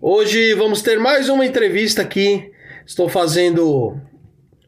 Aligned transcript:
Hoje 0.03 0.55
vamos 0.55 0.83
ter 0.83 0.99
mais 0.99 1.29
uma 1.29 1.47
entrevista 1.47 2.03
aqui. 2.03 2.51
Estou 2.85 3.09
fazendo 3.09 3.97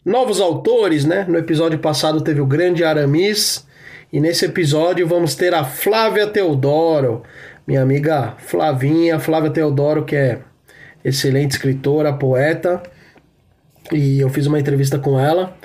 novos 0.04 0.40
autores, 0.40 1.04
né? 1.04 1.26
No 1.28 1.36
episódio 1.36 1.80
passado 1.80 2.20
teve 2.20 2.40
o 2.40 2.46
grande 2.46 2.84
Aramis. 2.84 3.66
E 4.12 4.20
nesse 4.20 4.44
episódio 4.44 5.04
vamos 5.04 5.34
ter 5.34 5.52
a 5.52 5.64
Flávia 5.64 6.28
Teodoro, 6.28 7.24
minha 7.66 7.82
amiga 7.82 8.36
Flavinha, 8.38 9.18
Flávia 9.18 9.50
Teodoro, 9.50 10.04
que 10.04 10.14
é 10.14 10.38
excelente 11.04 11.56
escritora, 11.56 12.12
poeta. 12.12 12.80
E 13.92 14.20
eu 14.20 14.28
fiz 14.28 14.46
uma 14.46 14.58
entrevista 14.58 14.98
com 14.98 15.18
ela. 15.18 15.56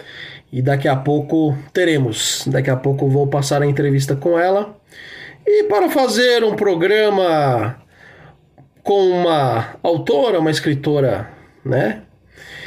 E 0.52 0.62
daqui 0.62 0.88
a 0.88 0.96
pouco 0.96 1.58
teremos. 1.74 2.44
Daqui 2.48 2.70
a 2.70 2.76
pouco 2.78 3.08
vou 3.10 3.28
passar 3.28 3.62
a 3.62 3.66
entrevista 3.66 4.16
com 4.16 4.38
ela. 4.38 4.78
E 5.46 5.64
para 5.64 5.90
fazer 5.90 6.44
um 6.44 6.56
programa 6.56 7.78
com 8.84 9.00
uma 9.10 9.76
autora, 9.82 10.40
uma 10.40 10.52
escritora, 10.52 11.30
né? 11.66 12.02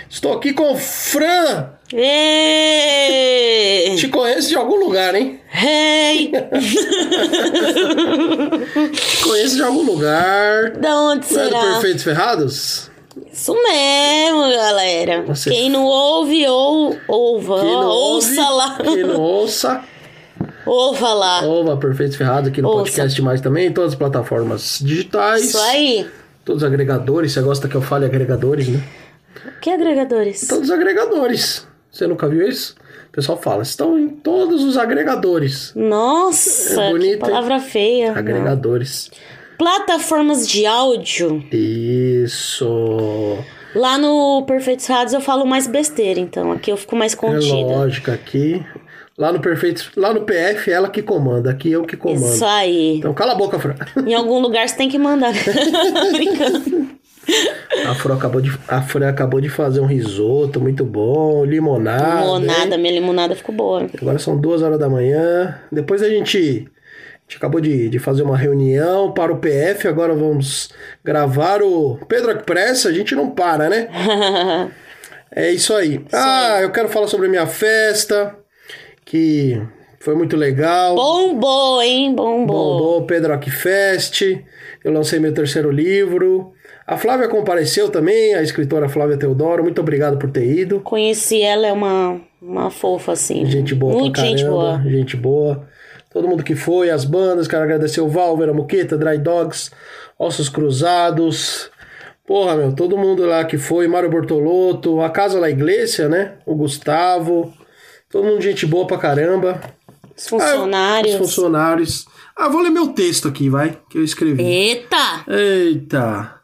Estou 0.09 0.33
aqui 0.35 0.53
com 0.53 0.77
Fran. 0.77 1.71
Ei! 2.99 3.97
Te 3.97 4.09
conheço 4.09 4.49
de 4.49 4.57
algum 4.57 4.77
lugar, 4.77 5.15
hein? 5.15 5.41
Ei! 5.55 6.33
Te 8.93 9.23
conheço 9.23 9.57
de 9.57 9.63
algum 9.63 9.83
lugar. 9.83 10.71
da 10.73 11.01
onde 11.01 11.33
Não 11.33 11.41
é 11.41 11.45
do 11.45 11.51
será? 11.51 11.61
Perfeitos 11.61 12.03
Ferrados? 12.03 12.91
Isso 13.37 13.53
mesmo, 13.53 14.41
galera. 14.51 15.23
Você- 15.23 15.51
Quem 15.51 15.69
não 15.69 15.85
ouve, 15.85 16.47
ou, 16.49 16.97
ouva. 17.07 17.61
Quem 17.61 17.71
não 17.71 17.87
ouça 17.87 18.41
ouve, 18.41 18.57
lá. 18.57 18.79
Quem 18.83 19.03
não 19.05 19.21
ouça, 19.21 19.85
Ouva 20.65 21.13
lá. 21.13 21.43
ouva 21.43 21.77
Perfeitos 21.77 22.17
Ferrados 22.17 22.49
aqui 22.49 22.63
no 22.63 22.69
Ouça. 22.69 22.79
podcast 22.79 23.21
mais 23.23 23.41
também, 23.43 23.67
em 23.69 23.73
todas 23.73 23.93
as 23.93 23.99
plataformas 23.99 24.79
digitais. 24.83 25.43
Isso 25.51 25.59
aí. 25.59 26.09
Todos 26.45 26.63
os 26.63 26.67
agregadores. 26.67 27.33
Você 27.33 27.43
gosta 27.43 27.69
que 27.69 27.75
eu 27.75 27.83
fale 27.83 28.07
agregadores, 28.07 28.69
né? 28.69 28.83
Que 29.61 29.71
agregadores? 29.71 30.47
Todos 30.49 30.65
os 30.65 30.71
agregadores. 30.75 31.67
Você 31.93 32.07
nunca 32.07 32.27
viu 32.29 32.49
isso? 32.49 32.75
O 33.09 33.13
pessoal 33.13 33.39
fala, 33.39 33.63
estão 33.63 33.99
em 33.99 34.09
todos 34.09 34.63
os 34.65 34.77
agregadores. 34.77 35.73
Nossa, 35.75 36.83
É 36.83 36.91
bonito, 36.91 37.09
que 37.09 37.15
hein? 37.15 37.19
palavra 37.19 37.61
feia. 37.61 38.13
Agregadores. 38.13 39.11
Plataformas 39.59 40.47
de 40.49 40.67
áudio. 40.67 41.43
Isso. 41.53 43.39
Lá 43.75 43.99
no 43.99 44.43
Perfeitos 44.47 44.87
Rádios 44.87 45.13
eu 45.13 45.21
falo 45.21 45.45
mais 45.45 45.67
besteira, 45.67 46.19
então 46.19 46.53
aqui 46.53 46.71
eu 46.71 46.77
fico 46.77 46.97
mais 46.97 47.13
É 47.13 47.17
contida. 47.17 47.55
lógico 47.55 48.11
aqui. 48.11 48.65
Lá 49.19 49.33
no 49.33 49.41
Perfeito, 49.41 49.91
lá 49.97 50.13
no 50.13 50.23
PF 50.23 50.71
ela 50.71 50.91
que 50.91 51.03
comanda, 51.03 51.51
aqui 51.51 51.73
eu 51.73 51.85
que 51.85 51.97
comando. 51.97 52.23
Isso 52.35 52.45
aí. 52.45 52.99
Então 52.99 53.15
cala 53.15 53.33
a 53.33 53.35
boca, 53.35 53.59
Fran. 53.59 53.75
Em 54.07 54.13
algum 54.15 54.39
lugar 54.41 54.69
você 54.69 54.77
tem 54.77 54.91
que 54.91 54.99
mandar. 54.99 55.33
Brincando. 56.13 56.91
A 57.87 57.95
Fran 57.95 58.15
acabou 58.15 58.41
de, 58.41 58.53
a 58.69 58.83
Fran 58.83 59.09
acabou 59.09 59.41
de 59.41 59.49
fazer 59.49 59.81
um 59.81 59.87
risoto 59.87 60.61
muito 60.61 60.85
bom, 60.85 61.45
limonada. 61.45 62.21
limonada, 62.21 62.75
hein? 62.75 62.81
minha 62.81 62.93
limonada 62.93 63.35
ficou 63.35 63.55
boa. 63.55 63.87
Agora 64.01 64.19
são 64.19 64.37
duas 64.39 64.63
horas 64.63 64.79
da 64.79 64.89
manhã. 64.89 65.59
Depois 65.73 66.03
a 66.03 66.09
gente, 66.09 66.69
a 67.27 67.33
gente 67.33 67.39
acabou 67.39 67.61
de, 67.61 67.89
de 67.89 67.99
fazer 67.99 68.23
uma 68.23 68.37
reunião 68.37 69.11
para 69.13 69.33
o 69.33 69.39
PF. 69.39 69.89
Agora 69.89 70.15
vamos 70.15 70.71
gravar 71.05 71.61
o 71.61 71.99
Pedro 72.09 72.31
Express. 72.31 72.87
A 72.87 72.93
gente 72.93 73.17
não 73.17 73.31
para, 73.31 73.69
né? 73.69 73.89
É 75.39 75.51
isso 75.51 75.75
aí. 75.75 76.03
ah, 76.13 76.61
eu 76.63 76.71
quero 76.71 76.89
falar 76.89 77.09
sobre 77.09 77.27
a 77.27 77.29
minha 77.29 77.47
festa, 77.47 78.35
que 79.05 79.61
foi 80.01 80.15
muito 80.15 80.35
legal. 80.37 80.95
Bombou, 80.95 81.83
hein? 81.83 82.15
Bombou. 82.15 82.79
Bombou 82.79 83.07
Pedro 83.07 83.33
Rock 83.35 83.51
Fest. 83.51 84.23
Eu 84.83 84.93
lancei 84.93 85.19
meu 85.19 85.35
terceiro 85.35 85.71
livro. 85.71 86.53
A 86.87 86.97
Flávia 86.97 87.29
compareceu 87.29 87.91
também, 87.91 88.35
a 88.35 88.43
escritora 88.43 88.89
Flávia 88.89 89.19
Teodoro. 89.19 89.65
Muito 89.65 89.81
obrigado 89.81 90.17
por 90.17 90.31
ter 90.31 90.47
ido. 90.47 90.81
Conheci 90.81 91.43
ela, 91.43 91.67
é 91.67 91.73
uma, 91.73 92.21
uma 92.41 92.71
fofa, 92.71 93.13
assim. 93.13 93.45
Gente 93.45 93.75
boa 93.75 93.93
Muito 93.93 94.13
pra 94.15 94.23
caramba. 94.23 94.39
gente 94.39 94.49
boa. 94.49 94.83
Gente 94.87 95.17
boa. 95.17 95.69
Todo 96.17 96.29
mundo 96.29 96.43
que 96.43 96.57
foi, 96.57 96.89
as 96.89 97.05
bandas, 97.05 97.47
quero 97.47 97.63
agradecer 97.63 98.01
o 98.01 98.09
Valver, 98.09 98.49
a 98.49 98.55
Muqueta, 98.55 98.97
Dry 98.97 99.19
Dogs, 99.19 99.71
Ossos 100.19 100.49
Cruzados. 100.49 101.71
Porra, 102.27 102.57
meu, 102.57 102.75
todo 102.75 102.97
mundo 102.97 103.27
lá 103.27 103.45
que 103.45 103.59
foi, 103.59 103.87
Mário 103.87 104.09
Bortolotto, 104.09 105.03
a 105.03 105.11
Casa 105.11 105.39
La 105.39 105.51
Iglesia, 105.51 106.09
né? 106.09 106.39
O 106.47 106.55
Gustavo. 106.55 107.53
Todo 108.09 108.25
mundo 108.25 108.41
gente 108.41 108.65
boa 108.65 108.87
pra 108.87 108.97
caramba. 108.97 109.61
Os 110.17 110.27
funcionários. 110.27 111.13
Ah, 111.13 111.17
os 111.17 111.27
funcionários. 111.27 112.07
Ah, 112.35 112.49
vou 112.49 112.63
ler 112.63 112.71
meu 112.71 112.89
texto 112.89 113.29
aqui, 113.29 113.51
vai, 113.51 113.79
que 113.91 113.99
eu 113.99 114.03
escrevi. 114.03 114.43
Eita! 114.43 115.23
Eita! 115.29 116.41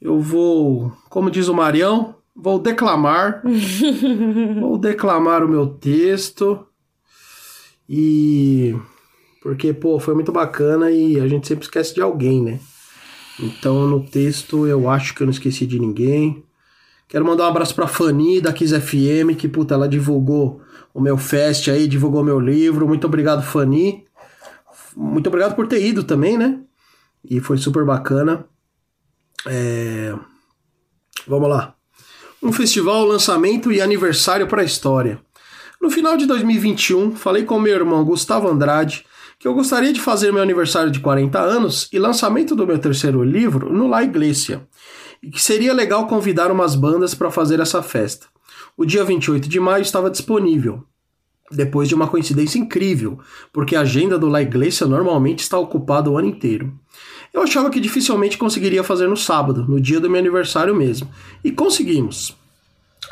Eu 0.00 0.18
vou, 0.18 0.90
como 1.10 1.30
diz 1.30 1.46
o 1.48 1.52
Marião, 1.52 2.14
vou 2.34 2.58
declamar. 2.58 3.42
vou 4.62 4.78
declamar 4.78 5.44
o 5.44 5.48
meu 5.48 5.66
texto. 5.66 6.66
E. 7.86 8.74
Porque, 9.44 9.74
pô, 9.74 10.00
foi 10.00 10.14
muito 10.14 10.32
bacana 10.32 10.90
e 10.90 11.20
a 11.20 11.28
gente 11.28 11.46
sempre 11.46 11.66
esquece 11.66 11.92
de 11.94 12.00
alguém, 12.00 12.42
né? 12.42 12.58
Então, 13.38 13.86
no 13.86 14.00
texto, 14.00 14.66
eu 14.66 14.88
acho 14.88 15.14
que 15.14 15.22
eu 15.22 15.26
não 15.26 15.32
esqueci 15.32 15.66
de 15.66 15.78
ninguém. 15.78 16.42
Quero 17.06 17.26
mandar 17.26 17.44
um 17.44 17.48
abraço 17.48 17.74
pra 17.74 17.86
Fanny 17.86 18.40
da 18.40 18.54
Kiss 18.54 18.74
FM, 18.80 19.36
que, 19.36 19.46
puta, 19.46 19.74
ela 19.74 19.86
divulgou 19.86 20.62
o 20.94 21.00
meu 21.00 21.18
fest 21.18 21.68
aí, 21.68 21.86
divulgou 21.86 22.24
meu 22.24 22.40
livro. 22.40 22.88
Muito 22.88 23.06
obrigado, 23.06 23.42
Fanny. 23.42 24.06
Muito 24.96 25.26
obrigado 25.26 25.54
por 25.54 25.66
ter 25.66 25.84
ido 25.84 26.04
também, 26.04 26.38
né? 26.38 26.60
E 27.22 27.38
foi 27.38 27.58
super 27.58 27.84
bacana. 27.84 28.46
É... 29.46 30.14
Vamos 31.28 31.50
lá. 31.50 31.74
Um 32.42 32.50
festival, 32.50 33.04
lançamento 33.04 33.70
e 33.70 33.82
aniversário 33.82 34.46
para 34.46 34.62
a 34.62 34.64
história. 34.64 35.20
No 35.82 35.90
final 35.90 36.16
de 36.16 36.24
2021, 36.24 37.14
falei 37.14 37.44
com 37.44 37.60
meu 37.60 37.74
irmão 37.74 38.02
Gustavo 38.06 38.48
Andrade 38.48 39.04
que 39.38 39.48
eu 39.48 39.54
gostaria 39.54 39.92
de 39.92 40.00
fazer 40.00 40.32
meu 40.32 40.42
aniversário 40.42 40.90
de 40.90 41.00
40 41.00 41.40
anos 41.40 41.88
e 41.92 41.98
lançamento 41.98 42.54
do 42.54 42.66
meu 42.66 42.78
terceiro 42.78 43.22
livro 43.22 43.72
no 43.72 43.86
La 43.86 44.02
Iglesia, 44.02 44.66
e 45.22 45.30
que 45.30 45.40
seria 45.40 45.72
legal 45.72 46.06
convidar 46.06 46.50
umas 46.50 46.74
bandas 46.74 47.14
para 47.14 47.30
fazer 47.30 47.60
essa 47.60 47.82
festa. 47.82 48.26
O 48.76 48.84
dia 48.84 49.04
28 49.04 49.48
de 49.48 49.60
maio 49.60 49.82
estava 49.82 50.10
disponível, 50.10 50.84
depois 51.50 51.88
de 51.88 51.94
uma 51.94 52.08
coincidência 52.08 52.58
incrível, 52.58 53.18
porque 53.52 53.76
a 53.76 53.80
agenda 53.80 54.18
do 54.18 54.28
La 54.28 54.42
Iglesia 54.42 54.86
normalmente 54.86 55.40
está 55.40 55.58
ocupada 55.58 56.10
o 56.10 56.18
ano 56.18 56.28
inteiro. 56.28 56.72
Eu 57.32 57.42
achava 57.42 57.70
que 57.70 57.80
dificilmente 57.80 58.38
conseguiria 58.38 58.84
fazer 58.84 59.08
no 59.08 59.16
sábado, 59.16 59.66
no 59.66 59.80
dia 59.80 60.00
do 60.00 60.08
meu 60.08 60.20
aniversário 60.20 60.74
mesmo, 60.74 61.08
e 61.42 61.50
conseguimos. 61.50 62.36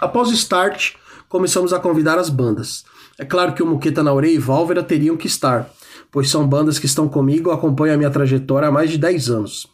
Após 0.01 0.29
o 0.29 0.35
start, 0.35 0.95
começamos 1.29 1.73
a 1.73 1.81
convidar 1.81 2.19
as 2.19 2.29
bandas. 2.29 2.85
É 3.19 3.25
claro 3.25 3.53
que 3.53 3.63
o 3.63 3.67
Muqueta 3.67 4.03
Naure 4.03 4.35
e 4.35 4.39
Válvera 4.39 4.83
teriam 4.83 5.17
que 5.17 5.27
estar, 5.27 5.71
pois 6.13 6.31
são 6.31 6.47
bandas 6.47 6.79
que 6.79 6.87
estão 6.87 7.09
comigo 7.09 7.51
e 7.51 7.55
acompanham 7.55 7.95
a 7.95 7.99
minha 7.99 8.11
trajetória 8.11 8.69
há 8.69 8.71
mais 8.73 8.91
de 8.91 8.99
10 8.99 9.31
anos. 9.31 9.67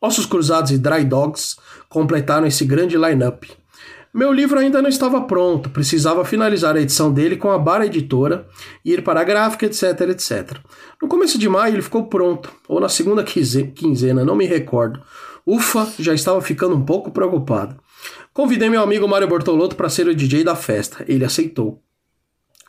Ossos 0.00 0.24
Cruzados 0.24 0.70
e 0.70 0.78
Dry 0.78 1.04
Dogs 1.04 1.56
completaram 1.88 2.46
esse 2.46 2.64
grande 2.64 2.96
line-up. 2.96 3.50
Meu 4.12 4.32
livro 4.32 4.60
ainda 4.60 4.80
não 4.80 4.88
estava 4.88 5.22
pronto, 5.22 5.70
precisava 5.70 6.24
finalizar 6.24 6.76
a 6.76 6.80
edição 6.80 7.12
dele 7.12 7.36
com 7.36 7.50
a 7.50 7.58
Bara 7.58 7.86
Editora, 7.86 8.46
ir 8.84 9.02
para 9.02 9.20
a 9.20 9.24
gráfica, 9.24 9.66
etc, 9.66 9.82
etc. 10.10 10.56
No 11.02 11.08
começo 11.08 11.36
de 11.36 11.48
maio 11.48 11.74
ele 11.74 11.82
ficou 11.82 12.06
pronto, 12.06 12.48
ou 12.68 12.78
na 12.78 12.88
segunda 12.88 13.24
quinze- 13.24 13.72
quinzena, 13.74 14.24
não 14.24 14.36
me 14.36 14.46
recordo. 14.46 15.02
Ufa, 15.44 15.92
já 15.98 16.14
estava 16.14 16.40
ficando 16.40 16.76
um 16.76 16.84
pouco 16.84 17.10
preocupado. 17.10 17.76
Convidei 18.32 18.70
meu 18.70 18.82
amigo 18.82 19.08
Mário 19.08 19.26
Bortolotto 19.26 19.74
para 19.74 19.88
ser 19.88 20.06
o 20.06 20.14
DJ 20.14 20.44
da 20.44 20.54
festa, 20.54 21.04
ele 21.08 21.24
aceitou. 21.24 21.82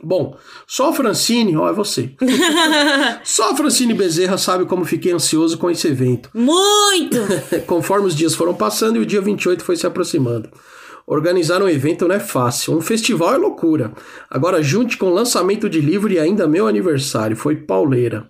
Bom, 0.08 0.38
só 0.68 0.90
a 0.90 0.94
Francine, 0.94 1.58
ó, 1.58 1.68
é 1.68 1.74
você. 1.74 2.12
só 3.24 3.50
a 3.50 3.56
Francine 3.56 3.96
Bezerra 3.96 4.38
sabe 4.38 4.66
como 4.66 4.86
fiquei 4.86 5.12
ansioso 5.12 5.58
com 5.58 5.68
esse 5.68 5.88
evento. 5.88 6.30
Muito! 6.32 7.18
Conforme 7.66 8.06
os 8.06 8.16
dias 8.16 8.36
foram 8.36 8.54
passando 8.54 8.98
e 8.98 9.00
o 9.00 9.06
dia 9.06 9.20
28 9.20 9.64
foi 9.64 9.76
se 9.76 9.88
aproximando. 9.88 10.48
Organizar 11.08 11.60
um 11.64 11.68
evento 11.68 12.08
não 12.08 12.14
é 12.14 12.20
fácil, 12.20 12.78
um 12.78 12.82
festival 12.82 13.34
é 13.34 13.38
loucura. 13.38 13.94
Agora 14.30 14.62
junte 14.62 14.96
com 14.96 15.10
lançamento 15.10 15.68
de 15.68 15.82
livro 15.82 16.14
e 16.14 16.20
ainda 16.20 16.48
meu 16.48 16.68
aniversário, 16.68 17.36
foi 17.36 17.56
pauleira. 17.56 18.30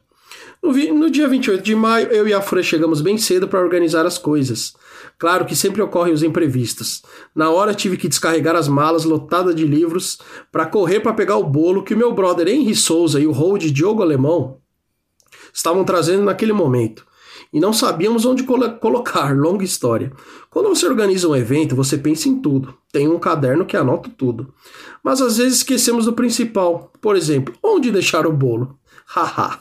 No, 0.66 1.12
dia 1.12 1.28
28 1.28 1.64
de 1.64 1.76
maio, 1.76 2.08
eu 2.08 2.28
e 2.28 2.34
a 2.34 2.42
Fran 2.42 2.64
chegamos 2.64 3.00
bem 3.00 3.20
cedo 3.20 3.48
para 3.48 3.62
organizar 3.62 4.04
as 4.04 4.18
coisas. 4.18 4.74
Claro 5.20 5.46
que 5.46 5.56
sempre 5.56 5.80
ocorrem 5.80 6.12
os 6.12 6.24
imprevistos. 6.24 7.04
Na 7.36 7.52
hora 7.52 7.72
tive 7.72 7.98
que 7.98 8.08
descarregar 8.08 8.56
as 8.56 8.68
malas 8.68 9.06
lotadas 9.06 9.54
de 9.54 9.64
livros 9.64 10.18
para 10.52 10.66
correr 10.66 11.02
para 11.02 11.14
pegar 11.14 11.38
o 11.38 11.44
bolo 11.44 11.84
que 11.84 11.94
o 11.94 11.98
meu 11.98 12.12
brother 12.16 12.48
Henry 12.48 12.74
Souza 12.74 13.20
e 13.20 13.28
o 13.28 13.32
hold 13.32 13.64
Diogo 13.66 14.02
Alemão 14.02 14.58
estavam 15.54 15.84
trazendo 15.84 16.24
naquele 16.24 16.52
momento. 16.52 17.06
e 17.54 17.60
não 17.60 17.72
sabíamos 17.72 18.26
onde 18.26 18.42
colo 18.42 18.70
colocar. 18.80 19.32
Longa 19.38 19.64
história. 19.64 20.12
Quando 20.50 20.70
você 20.70 20.88
organiza 20.88 21.28
um 21.28 21.36
evento, 21.36 21.76
você 21.76 21.96
pensa 21.96 22.28
em 22.28 22.42
tudo. 22.42 22.76
Tem 22.92 23.08
um 23.08 23.20
caderno 23.20 23.68
que 23.68 23.78
anota 23.78 24.10
tudo. 24.18 24.52
Mas 25.04 25.22
às 25.22 25.38
vezes 25.38 25.60
esquecemos 25.60 26.06
do 26.06 26.14
principal. 26.14 26.92
Por 27.00 27.16
exemplo, 27.16 27.54
onde 27.62 27.92
deixar 27.92 28.26
o 28.26 28.34
bolo? 28.34 28.80
Haha. 29.06 29.60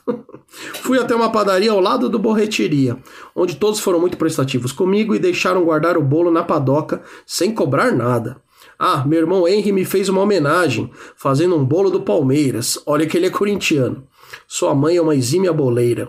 Fui 0.82 0.98
até 0.98 1.14
uma 1.14 1.30
padaria 1.30 1.70
ao 1.70 1.80
lado 1.80 2.08
do 2.08 2.18
Borreteria, 2.18 2.98
onde 3.34 3.56
todos 3.56 3.80
foram 3.80 4.00
muito 4.00 4.16
prestativos 4.16 4.72
comigo 4.72 5.14
e 5.14 5.18
deixaram 5.18 5.64
guardar 5.64 5.96
o 5.96 6.02
bolo 6.02 6.30
na 6.30 6.42
padoca 6.42 7.02
sem 7.26 7.54
cobrar 7.54 7.92
nada. 7.92 8.42
Ah, 8.78 9.04
meu 9.06 9.20
irmão 9.20 9.46
Henry 9.46 9.72
me 9.72 9.84
fez 9.84 10.08
uma 10.08 10.22
homenagem, 10.22 10.90
fazendo 11.16 11.56
um 11.56 11.64
bolo 11.64 11.90
do 11.90 12.02
Palmeiras. 12.02 12.78
Olha 12.86 13.06
que 13.06 13.16
ele 13.16 13.26
é 13.26 13.30
corintiano. 13.30 14.06
Sua 14.48 14.74
mãe 14.74 14.96
é 14.96 15.02
uma 15.02 15.14
exímia 15.14 15.52
boleira. 15.52 16.08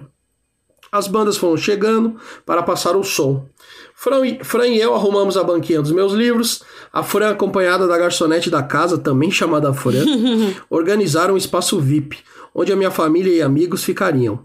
As 0.91 1.07
bandas 1.07 1.35
foram 1.35 1.57
chegando 1.57 2.15
para 2.45 2.63
passar 2.63 2.95
o 2.95 3.03
som. 3.03 3.45
Fran 3.93 4.25
e, 4.25 4.43
Fran 4.43 4.67
e 4.67 4.79
eu 4.79 4.95
arrumamos 4.95 5.35
a 5.35 5.43
banquinha 5.43 5.81
dos 5.81 5.91
meus 5.91 6.13
livros. 6.13 6.63
A 6.91 7.03
Fran, 7.03 7.31
acompanhada 7.31 7.85
da 7.87 7.97
garçonete 7.97 8.49
da 8.49 8.63
casa, 8.63 8.97
também 8.97 9.29
chamada 9.29 9.73
Fran, 9.73 10.05
organizaram 10.69 11.33
um 11.33 11.37
espaço 11.37 11.79
VIP, 11.79 12.19
onde 12.55 12.71
a 12.71 12.75
minha 12.77 12.89
família 12.89 13.35
e 13.35 13.41
amigos 13.41 13.83
ficariam. 13.83 14.39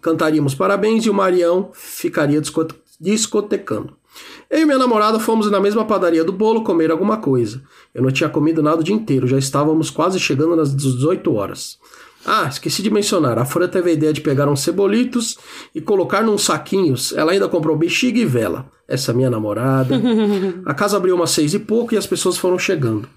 Cantaríamos 0.00 0.54
parabéns 0.54 1.04
e 1.04 1.10
o 1.10 1.14
Marião 1.14 1.70
ficaria 1.74 2.40
discotecando. 3.00 3.96
Eu 4.48 4.60
e 4.60 4.64
minha 4.64 4.78
namorada 4.78 5.18
fomos 5.18 5.50
na 5.50 5.60
mesma 5.60 5.84
padaria 5.84 6.22
do 6.22 6.32
bolo 6.32 6.62
comer 6.62 6.90
alguma 6.90 7.16
coisa. 7.16 7.60
Eu 7.92 8.02
não 8.02 8.12
tinha 8.12 8.28
comido 8.28 8.62
nada 8.62 8.80
o 8.80 8.84
dia 8.84 8.94
inteiro, 8.94 9.26
já 9.26 9.36
estávamos 9.36 9.90
quase 9.90 10.20
chegando 10.20 10.54
nas 10.54 10.74
18 10.74 11.34
horas. 11.34 11.78
Ah, 12.24 12.46
esqueci 12.48 12.82
de 12.82 12.90
mencionar, 12.90 13.38
a 13.38 13.44
Fran 13.44 13.68
teve 13.68 13.90
a 13.90 13.92
ideia 13.92 14.12
de 14.12 14.20
pegar 14.20 14.48
uns 14.48 14.60
cebolitos 14.60 15.38
e 15.74 15.80
colocar 15.80 16.22
num 16.22 16.38
saquinhos. 16.38 17.12
Ela 17.12 17.32
ainda 17.32 17.48
comprou 17.48 17.76
bexiga 17.76 18.18
e 18.18 18.24
vela. 18.24 18.68
Essa 18.88 19.12
minha 19.12 19.30
namorada. 19.30 20.00
A 20.64 20.74
casa 20.74 20.96
abriu 20.96 21.14
umas 21.14 21.30
seis 21.30 21.54
e 21.54 21.58
pouco 21.58 21.94
e 21.94 21.96
as 21.96 22.06
pessoas 22.06 22.36
foram 22.36 22.58
chegando. 22.58 23.08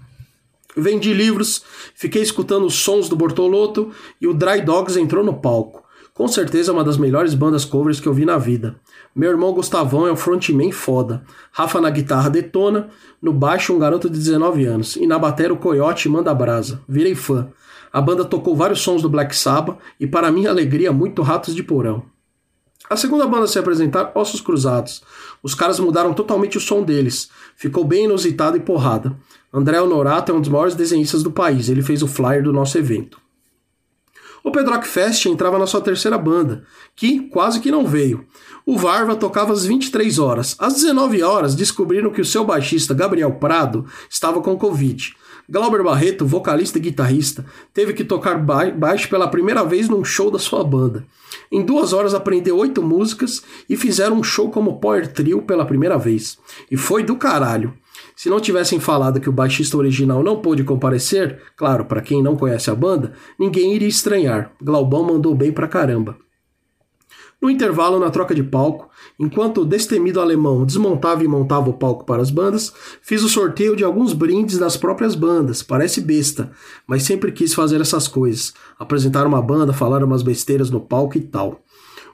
Vendi 0.79 1.13
livros, 1.13 1.63
fiquei 1.95 2.21
escutando 2.21 2.65
os 2.65 2.75
sons 2.75 3.09
do 3.09 3.15
Bortoloto 3.15 3.91
e 4.19 4.27
o 4.27 4.33
Dry 4.33 4.61
Dogs 4.61 4.99
entrou 4.99 5.23
no 5.23 5.33
palco. 5.33 5.83
Com 6.13 6.27
certeza 6.27 6.73
uma 6.73 6.83
das 6.83 6.97
melhores 6.97 7.33
bandas 7.33 7.63
covers 7.63 7.99
que 7.99 8.07
eu 8.07 8.13
vi 8.13 8.25
na 8.25 8.37
vida. 8.37 8.75
Meu 9.15 9.31
irmão 9.31 9.53
Gustavão 9.53 10.05
é 10.05 10.11
um 10.11 10.17
frontman 10.17 10.71
foda. 10.71 11.23
Rafa 11.51 11.79
na 11.79 11.89
guitarra 11.89 12.29
detona, 12.29 12.89
no 13.21 13.31
baixo 13.31 13.73
um 13.73 13.79
garoto 13.79 14.09
de 14.09 14.17
19 14.17 14.65
anos 14.65 14.95
e 14.97 15.07
na 15.07 15.17
bateria 15.17 15.53
o 15.53 15.57
Coyote 15.57 16.09
manda 16.09 16.33
brasa. 16.33 16.81
Virei 16.89 17.15
fã. 17.15 17.47
A 17.91 18.01
banda 18.01 18.25
tocou 18.25 18.55
vários 18.55 18.81
sons 18.81 19.01
do 19.01 19.09
Black 19.09 19.35
Sabbath 19.35 19.77
e 19.99 20.05
para 20.05 20.31
minha 20.31 20.49
alegria 20.49 20.91
muito 20.91 21.21
Ratos 21.21 21.55
de 21.55 21.63
Porão. 21.63 22.03
A 22.89 22.97
segunda 22.97 23.27
banda 23.27 23.43
a 23.43 23.47
se 23.47 23.59
apresentar, 23.59 24.11
Ossos 24.15 24.41
Cruzados. 24.41 25.03
Os 25.43 25.53
caras 25.53 25.79
mudaram 25.79 26.13
totalmente 26.13 26.57
o 26.57 26.61
som 26.61 26.81
deles. 26.81 27.29
Ficou 27.55 27.83
bem 27.83 28.05
inusitado 28.05 28.57
e 28.57 28.59
porrada. 28.59 29.15
André 29.51 29.81
Honorato 29.81 30.31
é 30.31 30.35
um 30.35 30.41
dos 30.41 30.49
maiores 30.49 30.75
desenhistas 30.75 31.23
do 31.23 31.31
país. 31.31 31.69
Ele 31.69 31.81
fez 31.81 32.03
o 32.03 32.07
flyer 32.07 32.43
do 32.43 32.53
nosso 32.53 32.77
evento. 32.77 33.19
O 34.43 34.51
Pedrock 34.51 34.87
Fest 34.87 35.25
entrava 35.25 35.59
na 35.59 35.67
sua 35.67 35.81
terceira 35.81 36.17
banda, 36.17 36.63
que 36.95 37.27
quase 37.29 37.59
que 37.59 37.71
não 37.71 37.85
veio. 37.85 38.25
O 38.65 38.77
Varva 38.77 39.15
tocava 39.15 39.51
às 39.51 39.65
23 39.65 40.17
horas. 40.19 40.55
Às 40.59 40.75
19 40.75 41.21
horas, 41.21 41.55
descobriram 41.55 42.11
que 42.11 42.21
o 42.21 42.25
seu 42.25 42.45
baixista, 42.45 42.93
Gabriel 42.93 43.33
Prado, 43.33 43.85
estava 44.09 44.41
com 44.41 44.57
Covid. 44.57 45.13
Glauber 45.49 45.83
Barreto, 45.83 46.27
vocalista 46.27 46.77
e 46.77 46.81
guitarrista, 46.81 47.43
teve 47.73 47.91
que 47.93 48.03
tocar 48.03 48.37
baixo 48.37 49.09
pela 49.09 49.27
primeira 49.27 49.63
vez 49.63 49.89
num 49.89 50.05
show 50.05 50.29
da 50.29 50.37
sua 50.37 50.63
banda. 50.63 51.03
Em 51.51 51.65
duas 51.65 51.91
horas 51.91 52.13
aprendeu 52.13 52.55
oito 52.57 52.83
músicas 52.83 53.43
e 53.67 53.75
fizeram 53.75 54.17
um 54.17 54.23
show 54.23 54.51
como 54.51 54.79
Power 54.79 55.11
Trio 55.11 55.41
pela 55.41 55.65
primeira 55.65 55.97
vez. 55.97 56.37
E 56.69 56.77
foi 56.77 57.03
do 57.03 57.15
caralho. 57.15 57.73
Se 58.19 58.29
não 58.29 58.41
tivessem 58.41 58.81
falado 58.81 59.21
que 59.21 59.29
o 59.29 59.31
baixista 59.31 59.77
original 59.77 60.21
não 60.21 60.41
pôde 60.41 60.61
comparecer, 60.65 61.41
claro, 61.55 61.85
para 61.85 62.01
quem 62.01 62.21
não 62.21 62.35
conhece 62.35 62.69
a 62.69 62.75
banda, 62.75 63.13
ninguém 63.39 63.73
iria 63.73 63.87
estranhar. 63.87 64.51
Glaubão 64.61 65.03
mandou 65.03 65.33
bem 65.33 65.53
pra 65.53 65.69
caramba. 65.69 66.17
No 67.41 67.49
intervalo, 67.49 67.97
na 67.97 68.09
troca 68.09 68.35
de 68.35 68.43
palco, 68.43 68.89
enquanto 69.17 69.61
o 69.61 69.65
destemido 69.65 70.19
alemão 70.19 70.65
desmontava 70.65 71.23
e 71.23 71.29
montava 71.29 71.69
o 71.69 71.77
palco 71.77 72.03
para 72.03 72.21
as 72.21 72.29
bandas, 72.29 72.73
fiz 73.01 73.23
o 73.23 73.29
sorteio 73.29 73.73
de 73.73 73.85
alguns 73.85 74.11
brindes 74.11 74.57
das 74.57 74.75
próprias 74.75 75.15
bandas. 75.15 75.63
Parece 75.63 76.01
besta, 76.01 76.51
mas 76.85 77.03
sempre 77.03 77.31
quis 77.31 77.53
fazer 77.53 77.79
essas 77.79 78.09
coisas. 78.09 78.53
Apresentar 78.77 79.25
uma 79.25 79.41
banda, 79.41 79.71
falar 79.71 80.03
umas 80.03 80.23
besteiras 80.23 80.69
no 80.69 80.81
palco 80.81 81.17
e 81.17 81.21
tal. 81.21 81.63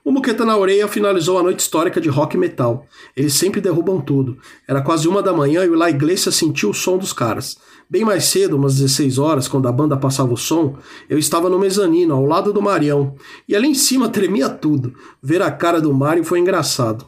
O 0.07 0.11
Muqueta 0.11 0.45
na 0.45 0.55
Orelha 0.55 0.87
finalizou 0.87 1.39
a 1.39 1.41
noite 1.41 1.61
histórica 1.61 1.99
de 1.99 2.09
rock 2.09 2.35
e 2.35 2.39
metal. 2.39 2.85
Eles 3.17 3.33
sempre 3.33 3.59
derrubam 3.59 3.99
tudo. 3.99 4.37
Era 4.67 4.79
quase 4.79 5.07
uma 5.07 5.19
da 5.19 5.33
manhã 5.33 5.65
e 5.65 5.69
o 5.69 5.73
La 5.73 5.89
Iglesia 5.89 6.31
sentiu 6.31 6.69
o 6.69 6.73
som 6.75 6.95
dos 6.95 7.11
caras. 7.11 7.57
Bem 7.89 8.05
mais 8.05 8.25
cedo, 8.25 8.55
umas 8.55 8.75
16 8.75 9.17
horas, 9.17 9.47
quando 9.47 9.67
a 9.67 9.71
banda 9.71 9.97
passava 9.97 10.31
o 10.31 10.37
som, 10.37 10.77
eu 11.09 11.17
estava 11.17 11.49
no 11.49 11.57
mezanino, 11.57 12.13
ao 12.13 12.23
lado 12.23 12.53
do 12.53 12.61
Marião. 12.61 13.15
E 13.49 13.55
ali 13.55 13.67
em 13.67 13.73
cima 13.73 14.07
tremia 14.07 14.47
tudo. 14.47 14.93
Ver 15.23 15.41
a 15.41 15.49
cara 15.49 15.81
do 15.81 15.91
Mário 15.91 16.23
foi 16.23 16.37
engraçado. 16.37 17.07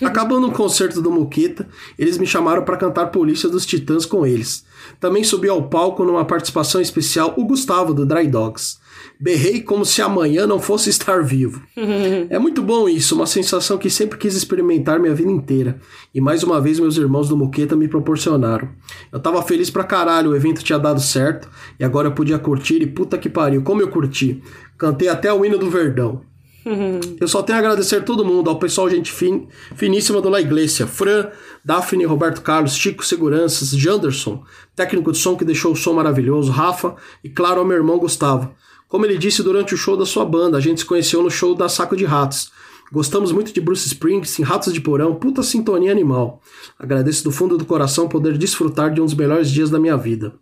Acabando 0.00 0.46
o 0.46 0.52
concerto 0.52 1.02
do 1.02 1.10
Muqueta, 1.10 1.68
eles 1.98 2.16
me 2.16 2.28
chamaram 2.28 2.64
para 2.64 2.76
cantar 2.76 3.06
Polícia 3.06 3.48
dos 3.48 3.66
Titãs 3.66 4.06
com 4.06 4.24
eles. 4.24 4.64
Também 5.00 5.24
subiu 5.24 5.52
ao 5.52 5.68
palco 5.68 6.04
numa 6.04 6.24
participação 6.24 6.80
especial 6.80 7.34
o 7.36 7.44
Gustavo 7.44 7.92
do 7.92 8.06
Dry 8.06 8.28
Dogs. 8.28 8.83
Berrei 9.18 9.62
como 9.62 9.84
se 9.84 10.02
amanhã 10.02 10.46
não 10.46 10.58
fosse 10.58 10.90
estar 10.90 11.22
vivo. 11.22 11.62
é 12.28 12.38
muito 12.38 12.62
bom 12.62 12.88
isso, 12.88 13.14
uma 13.14 13.26
sensação 13.26 13.78
que 13.78 13.88
sempre 13.88 14.18
quis 14.18 14.34
experimentar 14.34 14.98
minha 14.98 15.14
vida 15.14 15.30
inteira. 15.30 15.78
E 16.14 16.20
mais 16.20 16.42
uma 16.42 16.60
vez 16.60 16.80
meus 16.80 16.96
irmãos 16.96 17.28
do 17.28 17.36
Moqueta 17.36 17.76
me 17.76 17.88
proporcionaram. 17.88 18.68
Eu 19.12 19.20
tava 19.20 19.42
feliz 19.42 19.70
pra 19.70 19.84
caralho, 19.84 20.30
o 20.30 20.36
evento 20.36 20.62
tinha 20.62 20.78
dado 20.78 21.00
certo 21.00 21.48
e 21.78 21.84
agora 21.84 22.08
eu 22.08 22.12
podia 22.12 22.38
curtir 22.38 22.82
e 22.82 22.86
puta 22.86 23.16
que 23.16 23.28
pariu, 23.28 23.62
como 23.62 23.80
eu 23.80 23.88
curti. 23.88 24.42
Cantei 24.76 25.08
até 25.08 25.32
o 25.32 25.44
hino 25.44 25.58
do 25.58 25.70
Verdão. 25.70 26.22
Eu 27.20 27.28
só 27.28 27.42
tenho 27.42 27.56
a 27.56 27.60
agradecer 27.60 27.96
a 27.96 28.00
todo 28.00 28.24
mundo, 28.24 28.48
ao 28.48 28.58
pessoal 28.58 28.88
gente 28.88 29.12
fin, 29.12 29.46
finíssima 29.76 30.20
do 30.20 30.28
La 30.28 30.40
Iglesia, 30.40 30.86
Fran, 30.86 31.28
Daphne, 31.64 32.04
Roberto 32.04 32.40
Carlos, 32.40 32.74
Chico 32.74 33.04
Seguranças, 33.04 33.70
Janderson, 33.70 34.42
técnico 34.74 35.12
de 35.12 35.18
som 35.18 35.36
que 35.36 35.44
deixou 35.44 35.72
o 35.72 35.76
som 35.76 35.92
maravilhoso, 35.92 36.50
Rafa 36.50 36.96
e 37.22 37.28
claro 37.28 37.60
ao 37.60 37.66
meu 37.66 37.76
irmão 37.76 37.98
Gustavo. 37.98 38.54
Como 38.94 39.04
ele 39.04 39.18
disse 39.18 39.42
durante 39.42 39.74
o 39.74 39.76
show 39.76 39.96
da 39.96 40.06
sua 40.06 40.24
banda, 40.24 40.56
a 40.56 40.60
gente 40.60 40.78
se 40.78 40.86
conheceu 40.86 41.20
no 41.20 41.28
show 41.28 41.52
da 41.52 41.68
Saco 41.68 41.96
de 41.96 42.04
Ratos. 42.04 42.52
Gostamos 42.92 43.32
muito 43.32 43.52
de 43.52 43.60
Bruce 43.60 43.88
Springsteen, 43.88 44.46
Ratos 44.46 44.72
de 44.72 44.80
Porão, 44.80 45.16
puta 45.16 45.42
sintonia 45.42 45.90
animal. 45.90 46.40
Agradeço 46.78 47.24
do 47.24 47.32
fundo 47.32 47.58
do 47.58 47.64
coração 47.64 48.06
poder 48.06 48.38
desfrutar 48.38 48.94
de 48.94 49.00
um 49.00 49.04
dos 49.04 49.16
melhores 49.16 49.50
dias 49.50 49.68
da 49.68 49.80
minha 49.80 49.96
vida. 49.96 50.36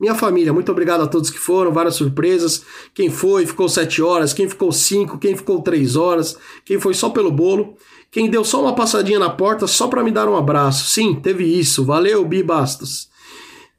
Minha 0.00 0.14
família, 0.14 0.54
muito 0.54 0.72
obrigado 0.72 1.02
a 1.02 1.06
todos 1.06 1.28
que 1.28 1.38
foram, 1.38 1.70
várias 1.70 1.96
surpresas. 1.96 2.64
Quem 2.94 3.10
foi, 3.10 3.44
ficou 3.44 3.68
sete 3.68 4.00
horas, 4.00 4.32
quem 4.32 4.48
ficou 4.48 4.72
cinco, 4.72 5.18
quem 5.18 5.36
ficou 5.36 5.60
três 5.60 5.96
horas, 5.96 6.38
quem 6.64 6.80
foi 6.80 6.94
só 6.94 7.10
pelo 7.10 7.30
bolo, 7.30 7.76
quem 8.10 8.30
deu 8.30 8.42
só 8.42 8.62
uma 8.62 8.74
passadinha 8.74 9.18
na 9.18 9.28
porta 9.28 9.66
só 9.66 9.86
para 9.86 10.02
me 10.02 10.10
dar 10.10 10.30
um 10.30 10.36
abraço. 10.38 10.88
Sim, 10.88 11.14
teve 11.16 11.44
isso. 11.44 11.84
Valeu, 11.84 12.24
Bi 12.24 12.42
Bastos. 12.42 13.10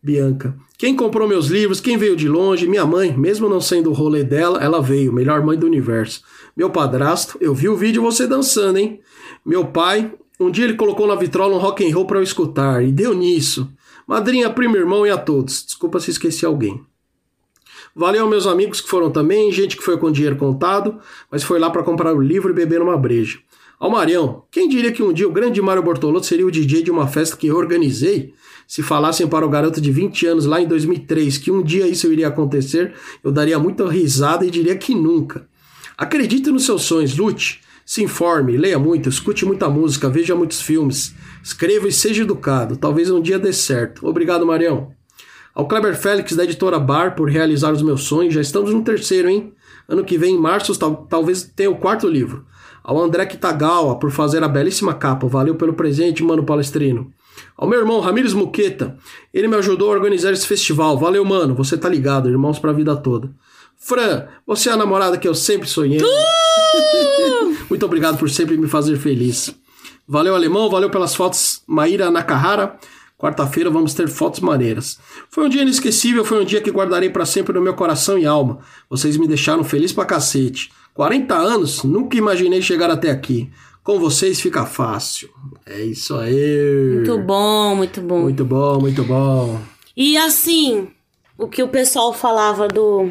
Bianca. 0.03 0.55
Quem 0.77 0.95
comprou 0.95 1.27
meus 1.27 1.47
livros, 1.47 1.79
quem 1.79 1.97
veio 1.97 2.15
de 2.15 2.27
longe, 2.27 2.67
minha 2.67 2.85
mãe, 2.85 3.15
mesmo 3.17 3.47
não 3.47 3.61
sendo 3.61 3.89
o 3.89 3.93
rolê 3.93 4.23
dela, 4.23 4.61
ela 4.61 4.81
veio, 4.81 5.13
melhor 5.13 5.41
mãe 5.41 5.57
do 5.57 5.65
universo. 5.65 6.21
Meu 6.55 6.69
padrasto, 6.69 7.37
eu 7.39 7.55
vi 7.55 7.69
o 7.69 7.77
vídeo 7.77 8.01
você 8.01 8.27
dançando, 8.27 8.77
hein? 8.77 8.99
Meu 9.45 9.65
pai, 9.67 10.13
um 10.37 10.51
dia 10.51 10.65
ele 10.65 10.73
colocou 10.73 11.07
na 11.07 11.15
vitrola 11.15 11.55
um 11.55 11.59
rock 11.59 11.85
and 11.85 11.95
roll 11.95 12.05
para 12.05 12.19
eu 12.19 12.23
escutar 12.23 12.83
e 12.83 12.91
deu 12.91 13.13
nisso. 13.13 13.71
Madrinha, 14.05 14.49
primo, 14.49 14.75
irmão 14.75 15.05
e 15.07 15.09
a 15.09 15.17
todos. 15.17 15.65
Desculpa 15.65 15.99
se 15.99 16.11
esqueci 16.11 16.45
alguém. 16.45 16.83
Valeu 17.95 18.27
meus 18.27 18.45
amigos 18.45 18.81
que 18.81 18.89
foram 18.89 19.09
também, 19.09 19.51
gente 19.53 19.77
que 19.77 19.83
foi 19.83 19.97
com 19.97 20.11
dinheiro 20.11 20.35
contado, 20.35 20.99
mas 21.31 21.43
foi 21.43 21.57
lá 21.57 21.69
para 21.69 21.83
comprar 21.83 22.13
o 22.13 22.21
livro 22.21 22.51
e 22.51 22.53
beber 22.53 22.81
uma 22.81 22.97
breja. 22.97 23.39
Ao 23.79 23.89
Marião, 23.89 24.43
quem 24.51 24.67
diria 24.67 24.91
que 24.91 25.03
um 25.03 25.13
dia 25.13 25.27
o 25.27 25.31
grande 25.31 25.61
Mário 25.61 25.83
Bortolotto 25.83 26.25
seria 26.25 26.45
o 26.45 26.51
DJ 26.51 26.83
de 26.83 26.91
uma 26.91 27.07
festa 27.07 27.37
que 27.37 27.47
eu 27.47 27.55
organizei? 27.55 28.33
Se 28.67 28.81
falassem 28.81 29.27
para 29.27 29.45
o 29.45 29.49
garoto 29.49 29.79
de 29.79 29.91
20 29.91 30.25
anos 30.27 30.45
lá 30.45 30.59
em 30.59 30.67
2003 30.67 31.37
que 31.37 31.51
um 31.51 31.61
dia 31.61 31.87
isso 31.87 32.11
iria 32.11 32.27
acontecer, 32.27 32.93
eu 33.23 33.31
daria 33.31 33.59
muita 33.59 33.87
risada 33.89 34.45
e 34.45 34.51
diria 34.51 34.75
que 34.75 34.95
nunca. 34.95 35.47
Acredite 35.97 36.51
nos 36.51 36.65
seus 36.65 36.81
sonhos, 36.81 37.15
lute, 37.15 37.61
se 37.85 38.03
informe, 38.03 38.57
leia 38.57 38.79
muito, 38.79 39.07
escute 39.07 39.45
muita 39.45 39.69
música, 39.69 40.09
veja 40.09 40.35
muitos 40.35 40.59
filmes, 40.59 41.13
escreva 41.43 41.87
e 41.87 41.91
seja 41.91 42.23
educado. 42.23 42.75
Talvez 42.75 43.11
um 43.11 43.21
dia 43.21 43.37
dê 43.37 43.53
certo. 43.53 44.07
Obrigado, 44.07 44.45
Marião. 44.45 44.91
Ao 45.53 45.67
Kleber 45.67 45.95
Félix, 45.95 46.35
da 46.35 46.43
editora 46.43 46.79
Bar, 46.79 47.15
por 47.15 47.29
realizar 47.29 47.71
os 47.71 47.81
meus 47.81 48.03
sonhos. 48.03 48.33
Já 48.33 48.41
estamos 48.41 48.73
no 48.73 48.81
terceiro, 48.81 49.29
hein? 49.29 49.53
Ano 49.87 50.03
que 50.03 50.17
vem, 50.17 50.35
em 50.35 50.39
março, 50.39 50.77
tal, 50.77 51.05
talvez 51.07 51.43
tenha 51.43 51.69
o 51.69 51.77
quarto 51.77 52.07
livro. 52.07 52.43
Ao 52.83 52.99
André 53.01 53.25
Kitagawa, 53.25 53.97
por 53.97 54.11
fazer 54.11 54.43
a 54.43 54.47
belíssima 54.47 54.93
capa. 54.93 55.27
Valeu 55.27 55.55
pelo 55.55 55.73
presente, 55.73 56.23
mano 56.23 56.43
palestrino. 56.43 57.13
Ao 57.57 57.67
meu 57.67 57.79
irmão 57.79 57.99
Ramires 57.99 58.33
Muqueta, 58.33 58.97
ele 59.33 59.47
me 59.47 59.55
ajudou 59.55 59.89
a 59.89 59.93
organizar 59.93 60.31
esse 60.31 60.47
festival. 60.47 60.97
Valeu, 60.97 61.23
mano. 61.23 61.55
Você 61.55 61.77
tá 61.77 61.89
ligado, 61.89 62.29
irmãos 62.29 62.59
pra 62.59 62.71
vida 62.71 62.95
toda. 62.95 63.29
Fran, 63.77 64.27
você 64.45 64.69
é 64.69 64.73
a 64.73 64.77
namorada 64.77 65.17
que 65.17 65.27
eu 65.27 65.35
sempre 65.35 65.67
sonhei. 65.67 65.99
Uh! 66.01 67.55
Muito 67.69 67.85
obrigado 67.85 68.17
por 68.17 68.29
sempre 68.29 68.57
me 68.57 68.67
fazer 68.67 68.97
feliz. 68.97 69.53
Valeu, 70.07 70.35
alemão, 70.35 70.69
valeu 70.69 70.89
pelas 70.89 71.15
fotos, 71.15 71.61
Maíra 71.67 72.11
Nakahara. 72.11 72.77
Quarta-feira 73.17 73.69
vamos 73.69 73.93
ter 73.93 74.07
fotos 74.07 74.41
maneiras. 74.41 74.99
Foi 75.29 75.45
um 75.45 75.49
dia 75.49 75.61
inesquecível, 75.61 76.25
foi 76.25 76.41
um 76.41 76.45
dia 76.45 76.61
que 76.61 76.69
guardarei 76.69 77.09
para 77.09 77.25
sempre 77.25 77.53
no 77.53 77.61
meu 77.61 77.73
coração 77.73 78.17
e 78.17 78.25
alma. 78.25 78.59
Vocês 78.89 79.17
me 79.17 79.27
deixaram 79.27 79.63
feliz 79.63 79.93
pra 79.93 80.05
cacete. 80.05 80.69
40 80.93 81.33
anos, 81.33 81.83
nunca 81.83 82.17
imaginei 82.17 82.61
chegar 82.61 82.89
até 82.91 83.09
aqui. 83.09 83.49
Com 83.85 83.99
vocês 83.99 84.41
fica 84.41 84.65
fácil. 84.65 85.29
É 85.63 85.79
isso 85.79 86.15
aí. 86.17 86.95
Muito 86.95 87.19
bom, 87.19 87.75
muito 87.75 88.01
bom. 88.01 88.19
Muito 88.21 88.43
bom, 88.43 88.79
muito 88.79 89.03
bom. 89.03 89.59
E 89.95 90.17
assim, 90.17 90.87
o 91.37 91.47
que 91.47 91.61
o 91.61 91.67
pessoal 91.67 92.11
falava 92.11 92.67
do 92.67 93.07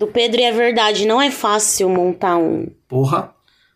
do 0.00 0.08
Pedro 0.08 0.40
e 0.40 0.44
é 0.44 0.50
verdade, 0.50 1.06
não 1.06 1.22
é 1.22 1.30
fácil 1.30 1.88
montar 1.88 2.38
um, 2.38 2.66
Porra, 2.88 3.32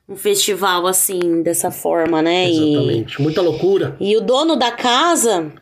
um 0.08 0.16
festival 0.16 0.87
assim, 0.88 1.40
dessa 1.42 1.70
forma, 1.70 2.20
né? 2.20 2.50
E, 2.50 2.73
exatamente. 2.75 3.23
Muita 3.23 3.40
loucura. 3.40 3.96
e 4.00 4.16
o 4.16 4.20
dono 4.23 4.56
da 4.56 4.73
casa, 4.73 5.52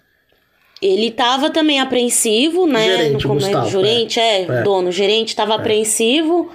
ele 0.80 1.10
tava 1.10 1.50
também 1.50 1.80
apreensivo, 1.80 2.66
né? 2.66 2.96
Gerente, 2.96 3.22
no 3.24 3.28
começo, 3.28 3.46
Gustavo, 3.46 3.70
gerente, 3.70 4.18
é, 4.20 4.42
É. 4.42 4.62
dono, 4.62 4.90
gerente 4.90 5.36
tava 5.36 5.54
apreensivo. 5.56 6.50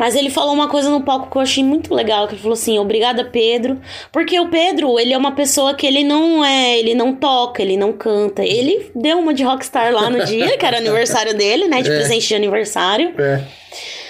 Mas 0.00 0.16
ele 0.16 0.30
falou 0.30 0.54
uma 0.54 0.66
coisa 0.66 0.88
no 0.88 1.02
palco 1.02 1.30
que 1.30 1.36
eu 1.36 1.42
achei 1.42 1.62
muito 1.62 1.94
legal, 1.94 2.26
que 2.26 2.32
ele 2.32 2.40
falou 2.40 2.54
assim, 2.54 2.78
obrigada 2.78 3.22
Pedro, 3.22 3.78
porque 4.10 4.40
o 4.40 4.48
Pedro, 4.48 4.98
ele 4.98 5.12
é 5.12 5.18
uma 5.18 5.32
pessoa 5.32 5.74
que 5.74 5.86
ele 5.86 6.02
não 6.02 6.42
é, 6.42 6.78
ele 6.78 6.94
não 6.94 7.14
toca, 7.14 7.60
ele 7.60 7.76
não 7.76 7.92
canta. 7.92 8.42
Ele 8.42 8.90
deu 8.94 9.18
uma 9.18 9.34
de 9.34 9.44
rockstar 9.44 9.92
lá 9.92 10.08
no 10.08 10.24
dia, 10.24 10.56
que 10.56 10.64
era 10.64 10.78
aniversário 10.78 11.36
dele, 11.36 11.68
né, 11.68 11.82
de 11.82 11.90
É. 11.90 11.96
presente 11.98 12.28
de 12.28 12.34
aniversário. 12.34 13.12
É. 13.18 13.42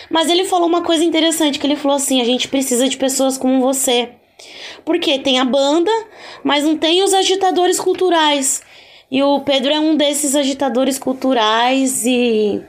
Mas 0.09 0.31
ele 0.31 0.45
falou 0.45 0.69
uma 0.69 0.83
coisa 0.83 1.03
interessante, 1.03 1.59
que 1.59 1.67
ele 1.67 1.75
falou 1.75 1.97
assim, 1.97 2.21
a 2.21 2.25
gente 2.25 2.47
precisa 2.47 2.89
de 2.89 2.97
pessoas 2.97 3.37
como 3.37 3.61
você. 3.61 4.11
Porque 4.85 5.19
tem 5.19 5.41
a 5.41 5.45
banda, 5.45 5.91
mas 6.45 6.63
não 6.63 6.77
tem 6.77 7.03
os 7.03 7.13
agitadores 7.13 7.81
culturais. 7.81 8.63
E 9.11 9.21
o 9.25 9.41
Pedro 9.41 9.73
é 9.73 9.81
um 9.81 9.97
desses 9.97 10.37
agitadores 10.37 11.01
culturais 11.01 12.07
e 12.07 12.63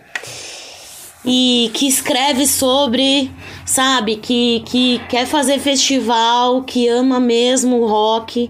e 1.23 1.69
que 1.73 1.87
escreve 1.87 2.47
sobre, 2.47 3.31
sabe, 3.65 4.15
que, 4.15 4.61
que 4.65 4.99
quer 5.07 5.25
fazer 5.25 5.59
festival, 5.59 6.63
que 6.63 6.87
ama 6.87 7.19
mesmo 7.19 7.81
o 7.81 7.87
rock. 7.87 8.49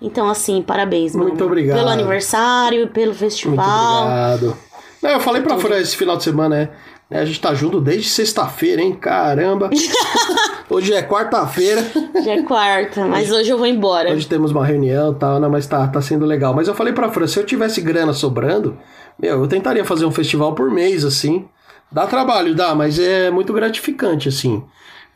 Então, 0.00 0.28
assim, 0.28 0.62
parabéns. 0.62 1.14
Muito 1.14 1.44
obrigado. 1.44 1.78
Pelo 1.78 1.90
aniversário, 1.90 2.88
pelo 2.88 3.06
Muito 3.08 3.18
festival. 3.18 4.02
obrigado. 4.02 4.56
Não, 5.02 5.10
eu 5.10 5.20
falei 5.20 5.42
pra 5.42 5.58
Fran 5.58 5.78
esse 5.78 5.96
final 5.96 6.16
de 6.16 6.24
semana, 6.24 6.56
né? 6.56 6.70
A 7.10 7.24
gente 7.24 7.40
tá 7.40 7.54
junto 7.54 7.80
desde 7.80 8.08
sexta-feira, 8.08 8.82
hein? 8.82 8.92
Caramba! 8.92 9.70
Hoje 10.68 10.92
é 10.92 11.02
quarta-feira. 11.02 11.82
Já 12.22 12.32
é 12.32 12.42
quarta, 12.42 13.06
mas 13.06 13.32
hoje 13.32 13.48
eu 13.48 13.56
vou 13.56 13.66
embora. 13.66 14.12
Hoje 14.12 14.26
temos 14.26 14.50
uma 14.50 14.66
reunião 14.66 15.12
e 15.12 15.14
tal, 15.14 15.40
né? 15.40 15.48
Mas 15.48 15.66
tá, 15.66 15.86
tá 15.88 16.02
sendo 16.02 16.26
legal. 16.26 16.52
Mas 16.52 16.68
eu 16.68 16.74
falei 16.74 16.92
pra 16.92 17.08
Fran, 17.08 17.26
se 17.26 17.38
eu 17.38 17.46
tivesse 17.46 17.80
grana 17.80 18.12
sobrando, 18.12 18.76
meu, 19.18 19.40
eu 19.40 19.48
tentaria 19.48 19.82
fazer 19.82 20.04
um 20.04 20.10
festival 20.12 20.54
por 20.54 20.70
mês, 20.70 21.06
assim. 21.06 21.46
Dá 21.90 22.06
trabalho, 22.06 22.54
dá, 22.54 22.74
mas 22.74 22.98
é 22.98 23.30
muito 23.30 23.52
gratificante, 23.52 24.28
assim. 24.28 24.62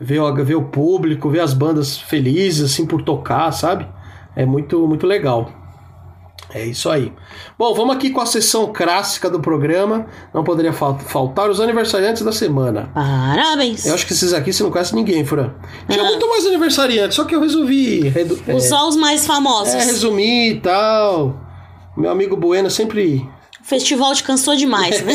Ver, 0.01 0.21
o- 0.21 0.35
ver 0.45 0.55
o 0.57 0.65
público, 0.65 1.29
ver 1.31 1.41
as 1.41 1.53
bandas 1.55 1.99
felizes, 1.99 2.73
assim, 2.73 2.87
por 2.87 3.03
tocar, 3.03 3.51
sabe? 3.53 3.87
É 4.35 4.45
muito, 4.47 4.87
muito 4.89 5.07
legal. 5.07 5.51
É 6.55 6.67
isso 6.67 6.91
aí. 6.91 7.13
Bom, 7.59 7.73
vamos 7.75 7.95
aqui 7.97 8.11
com 8.11 8.21
a 8.21 8.27
sessão 8.27 8.73
clássica 8.73 9.31
do 9.31 9.41
programa. 9.41 10.07
Não 10.35 10.43
poderia 10.45 10.73
fal- 10.73 10.99
faltar 10.99 11.49
os 11.49 11.61
aniversariantes 11.61 12.23
da 12.23 12.33
semana. 12.33 12.91
Parabéns. 12.93 13.87
Eu 13.87 13.95
acho 13.95 14.07
que 14.07 14.13
esses 14.13 14.35
aqui 14.35 14.53
você 14.53 14.63
não 14.63 14.71
conhece 14.71 14.95
ninguém, 14.95 15.25
Fran. 15.25 15.55
Tinha 15.89 16.03
Ah. 16.03 16.07
muito 16.09 16.29
mais 16.29 16.45
aniversariantes, 16.47 17.15
só 17.17 17.25
que 17.25 17.35
eu 17.35 17.41
resolvi 17.41 18.01
redu- 18.09 18.39
é, 18.47 18.59
Só 18.61 18.87
os 18.89 18.97
mais 18.97 19.27
famosos. 19.27 19.73
é, 19.75 19.85
resumir 19.85 20.57
e 20.57 20.61
tal. 20.61 21.41
Meu 21.97 22.11
amigo 22.11 22.37
Buenas 22.37 22.73
sempre. 22.75 23.27
O 23.63 23.65
festival 23.65 24.13
te 24.13 24.25
cansou 24.25 24.57
demais, 24.57 25.01
né? 25.03 25.15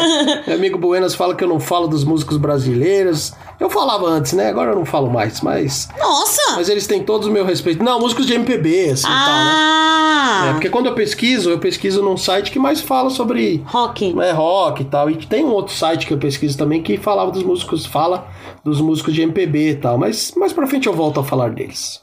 Meu 0.46 0.56
amigo 0.56 0.78
Buenas 0.78 1.14
fala 1.14 1.34
que 1.34 1.44
eu 1.44 1.48
não 1.48 1.60
falo 1.60 1.86
dos 1.86 2.04
músicos 2.04 2.38
brasileiros. 2.38 3.34
Eu 3.60 3.68
falava 3.68 4.06
antes, 4.06 4.32
né? 4.32 4.48
Agora 4.48 4.70
eu 4.70 4.76
não 4.76 4.86
falo 4.86 5.10
mais, 5.10 5.42
mas. 5.42 5.88
Nossa! 5.98 6.56
Mas 6.56 6.70
eles 6.70 6.86
têm 6.86 7.02
todos 7.04 7.28
o 7.28 7.30
meu 7.30 7.44
respeito. 7.44 7.84
Não, 7.84 8.00
músicos 8.00 8.26
de 8.26 8.32
MPB, 8.32 8.90
assim 8.90 9.06
e 9.06 9.10
tal, 9.10 9.44
né? 9.44 9.52
ah! 9.54 10.46
É, 10.48 10.52
porque 10.52 10.70
quando 10.70 10.86
eu 10.86 10.94
pesquiso, 10.94 11.50
eu 11.50 11.58
pesquiso 11.58 12.02
num 12.02 12.16
site 12.16 12.50
que 12.50 12.58
mais 12.58 12.80
fala 12.80 13.10
sobre 13.10 13.62
Rock. 13.66 14.18
é, 14.20 14.32
rock 14.32 14.82
e 14.82 14.84
tal. 14.86 15.10
E 15.10 15.16
tem 15.16 15.44
um 15.44 15.50
outro 15.52 15.74
site 15.74 16.06
que 16.06 16.14
eu 16.14 16.18
pesquiso 16.18 16.56
também 16.56 16.82
que 16.82 16.96
falava 16.96 17.30
dos 17.30 17.42
músicos, 17.42 17.84
fala 17.84 18.26
dos 18.64 18.80
músicos 18.80 19.12
de 19.14 19.20
MPB 19.20 19.70
e 19.70 19.76
tal. 19.76 19.98
Mas 19.98 20.32
mais 20.34 20.52
pra 20.52 20.66
frente 20.66 20.86
eu 20.86 20.94
volto 20.94 21.20
a 21.20 21.24
falar 21.24 21.50
deles. 21.50 22.00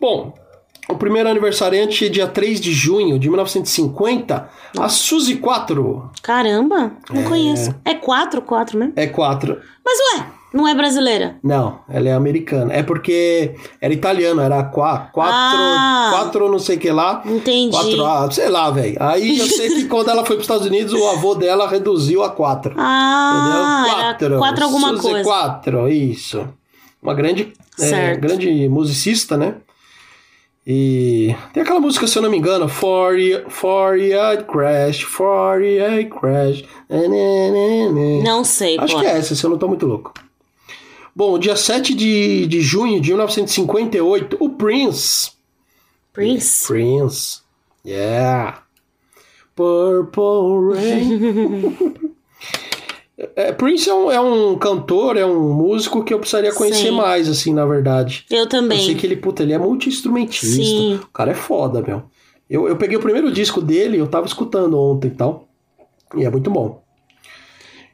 Bom, 0.00 0.32
o 0.90 0.96
primeiro 0.96 1.28
aniversariante 1.28 2.06
é 2.06 2.08
dia 2.08 2.26
3 2.26 2.60
de 2.60 2.72
junho 2.72 3.18
de 3.18 3.28
1950, 3.28 4.48
a 4.78 4.88
Suzy 4.88 5.36
4. 5.36 6.10
Caramba, 6.22 6.92
não 7.12 7.22
conheço. 7.24 7.74
É 7.84 7.94
quatro, 7.94 8.42
quatro, 8.42 8.78
né? 8.78 8.92
É 8.96 9.06
4. 9.06 9.58
Mas 9.84 9.98
ué, 10.14 10.26
não 10.52 10.66
é 10.66 10.74
brasileira? 10.74 11.36
Não, 11.42 11.80
ela 11.88 12.08
é 12.08 12.12
americana. 12.12 12.72
É 12.72 12.82
porque 12.82 13.54
era 13.80 13.94
italiano, 13.94 14.40
era 14.40 14.62
4, 14.64 15.12
4, 15.12 15.32
Ah. 15.34 16.10
4 16.12 16.50
não 16.50 16.58
sei 16.58 16.76
o 16.76 16.80
que 16.80 16.90
lá. 16.90 17.22
Entendi. 17.24 17.70
4, 17.70 18.04
ah, 18.04 18.30
sei 18.30 18.48
lá, 18.48 18.70
velho. 18.70 18.96
Aí 19.00 19.38
eu 19.38 19.46
sei 19.46 19.68
que 19.68 19.84
quando 19.88 20.08
ela 20.10 20.24
foi 20.24 20.36
para 20.36 20.40
os 20.40 20.44
Estados 20.44 20.66
Unidos, 20.66 20.92
o 20.92 21.08
avô 21.08 21.34
dela 21.34 21.68
reduziu 21.68 22.22
a 22.22 22.30
4. 22.30 22.74
Ah, 22.76 24.12
Entendeu? 24.16 24.28
era 24.28 24.38
quatro 24.38 24.64
alguma 24.64 24.88
Suzy 24.90 25.02
coisa. 25.02 25.24
4, 25.24 25.88
isso. 25.88 26.48
Uma 27.02 27.14
grande, 27.14 27.52
é, 27.80 28.14
grande 28.16 28.68
musicista, 28.68 29.36
né? 29.36 29.54
E 30.72 31.34
tem 31.52 31.64
aquela 31.64 31.80
música, 31.80 32.06
se 32.06 32.16
eu 32.16 32.22
não 32.22 32.30
me 32.30 32.38
engano, 32.38 32.68
For 32.68 33.18
You, 33.18 33.50
for 33.50 33.98
you 33.98 34.16
I 34.16 34.36
Crash, 34.44 35.02
For 35.02 35.60
I 35.60 36.04
Crash. 36.04 36.62
né, 36.88 37.08
né, 37.08 37.88
né. 37.90 38.22
Não 38.22 38.44
sei 38.44 38.78
Acho 38.78 38.94
qual. 38.94 39.02
que 39.02 39.10
é 39.10 39.18
essa, 39.18 39.34
se 39.34 39.42
eu 39.44 39.50
não 39.50 39.58
tô 39.58 39.66
muito 39.66 39.84
louco. 39.84 40.14
Bom, 41.12 41.40
dia 41.40 41.56
7 41.56 41.92
de, 41.92 42.46
de 42.46 42.60
junho 42.60 43.00
de 43.00 43.08
1958, 43.08 44.36
o 44.38 44.50
Prince. 44.50 45.32
Prince. 46.12 46.68
Prince. 46.68 47.40
Yeah. 47.84 48.62
Purple 49.56 50.72
Rain. 50.72 51.76
É, 53.36 53.52
Prince 53.52 53.88
é 53.88 53.94
um, 53.94 54.10
é 54.10 54.20
um 54.20 54.56
cantor, 54.56 55.16
é 55.16 55.26
um 55.26 55.52
músico 55.52 56.02
que 56.02 56.14
eu 56.14 56.18
precisaria 56.18 56.52
conhecer 56.54 56.88
Sim. 56.88 56.92
mais, 56.92 57.28
assim, 57.28 57.52
na 57.52 57.66
verdade. 57.66 58.24
Eu 58.30 58.38
Eu 58.38 58.48
também. 58.48 58.84
sei 58.84 58.94
que 58.94 59.06
ele, 59.06 59.16
puta, 59.16 59.42
ele 59.42 59.52
é 59.52 59.58
multi-instrumentista. 59.58 60.46
Sim. 60.62 60.94
O 61.02 61.08
cara 61.08 61.32
é 61.32 61.34
foda, 61.34 61.82
meu. 61.82 62.02
Eu, 62.48 62.66
eu 62.66 62.76
peguei 62.76 62.96
o 62.96 63.00
primeiro 63.00 63.30
disco 63.30 63.60
dele, 63.60 63.98
eu 63.98 64.06
tava 64.06 64.26
escutando 64.26 64.78
ontem 64.78 65.08
e 65.08 65.10
tal. 65.10 65.48
E 66.16 66.24
é 66.24 66.30
muito 66.30 66.50
bom. 66.50 66.82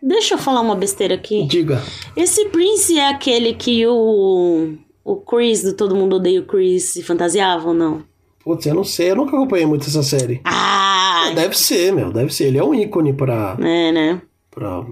Deixa 0.02 0.34
eu 0.34 0.38
falar 0.38 0.60
uma 0.60 0.76
besteira 0.76 1.14
aqui. 1.14 1.44
Diga. 1.46 1.82
Esse 2.16 2.46
Prince 2.50 2.98
é 2.98 3.08
aquele 3.08 3.54
que 3.54 3.86
o. 3.86 4.74
O 5.04 5.16
Chris, 5.16 5.62
do 5.62 5.72
Todo 5.72 5.94
Mundo 5.94 6.16
Odeia 6.16 6.40
o 6.40 6.44
Chris, 6.44 6.84
se 6.84 7.02
fantasiava 7.02 7.68
ou 7.68 7.74
não? 7.74 8.02
Putz, 8.44 8.66
eu 8.66 8.74
não 8.74 8.82
sei, 8.84 9.10
eu 9.12 9.16
nunca 9.16 9.36
acompanhei 9.36 9.64
muito 9.66 9.86
essa 9.86 10.02
série. 10.02 10.40
Ah! 10.44 11.30
Deve 11.34 11.56
ser, 11.56 11.92
meu, 11.92 12.12
deve 12.12 12.32
ser. 12.34 12.44
Ele 12.46 12.58
é 12.58 12.64
um 12.64 12.74
ícone 12.74 13.12
pra, 13.12 13.56
É, 13.60 13.90
né? 13.92 14.20
Pra, 14.56 14.84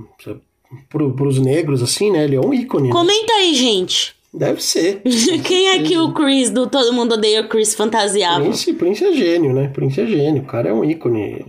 pro, 0.90 1.14
pros 1.14 1.38
negros, 1.38 1.82
assim, 1.82 2.10
né? 2.12 2.24
Ele 2.24 2.36
é 2.36 2.40
um 2.40 2.52
ícone. 2.52 2.88
né? 2.88 2.92
Comenta 2.92 3.32
aí, 3.32 3.54
gente. 3.54 4.14
Deve 4.32 4.62
ser. 4.62 5.00
Quem 5.44 5.68
é 5.70 5.82
que 5.82 5.96
o 5.96 6.12
Chris 6.12 6.50
do 6.50 6.66
Todo 6.68 6.92
Mundo 6.92 7.14
Odeia 7.14 7.40
o 7.42 7.48
Chris 7.48 7.74
fantasiava? 7.74 8.40
Prince, 8.44 8.72
Prince 8.74 9.04
é 9.04 9.12
gênio, 9.12 9.54
né? 9.54 9.68
Prince 9.68 10.00
é 10.00 10.06
gênio. 10.06 10.42
O 10.42 10.46
cara 10.46 10.68
é 10.68 10.72
um 10.72 10.84
ícone. 10.84 11.46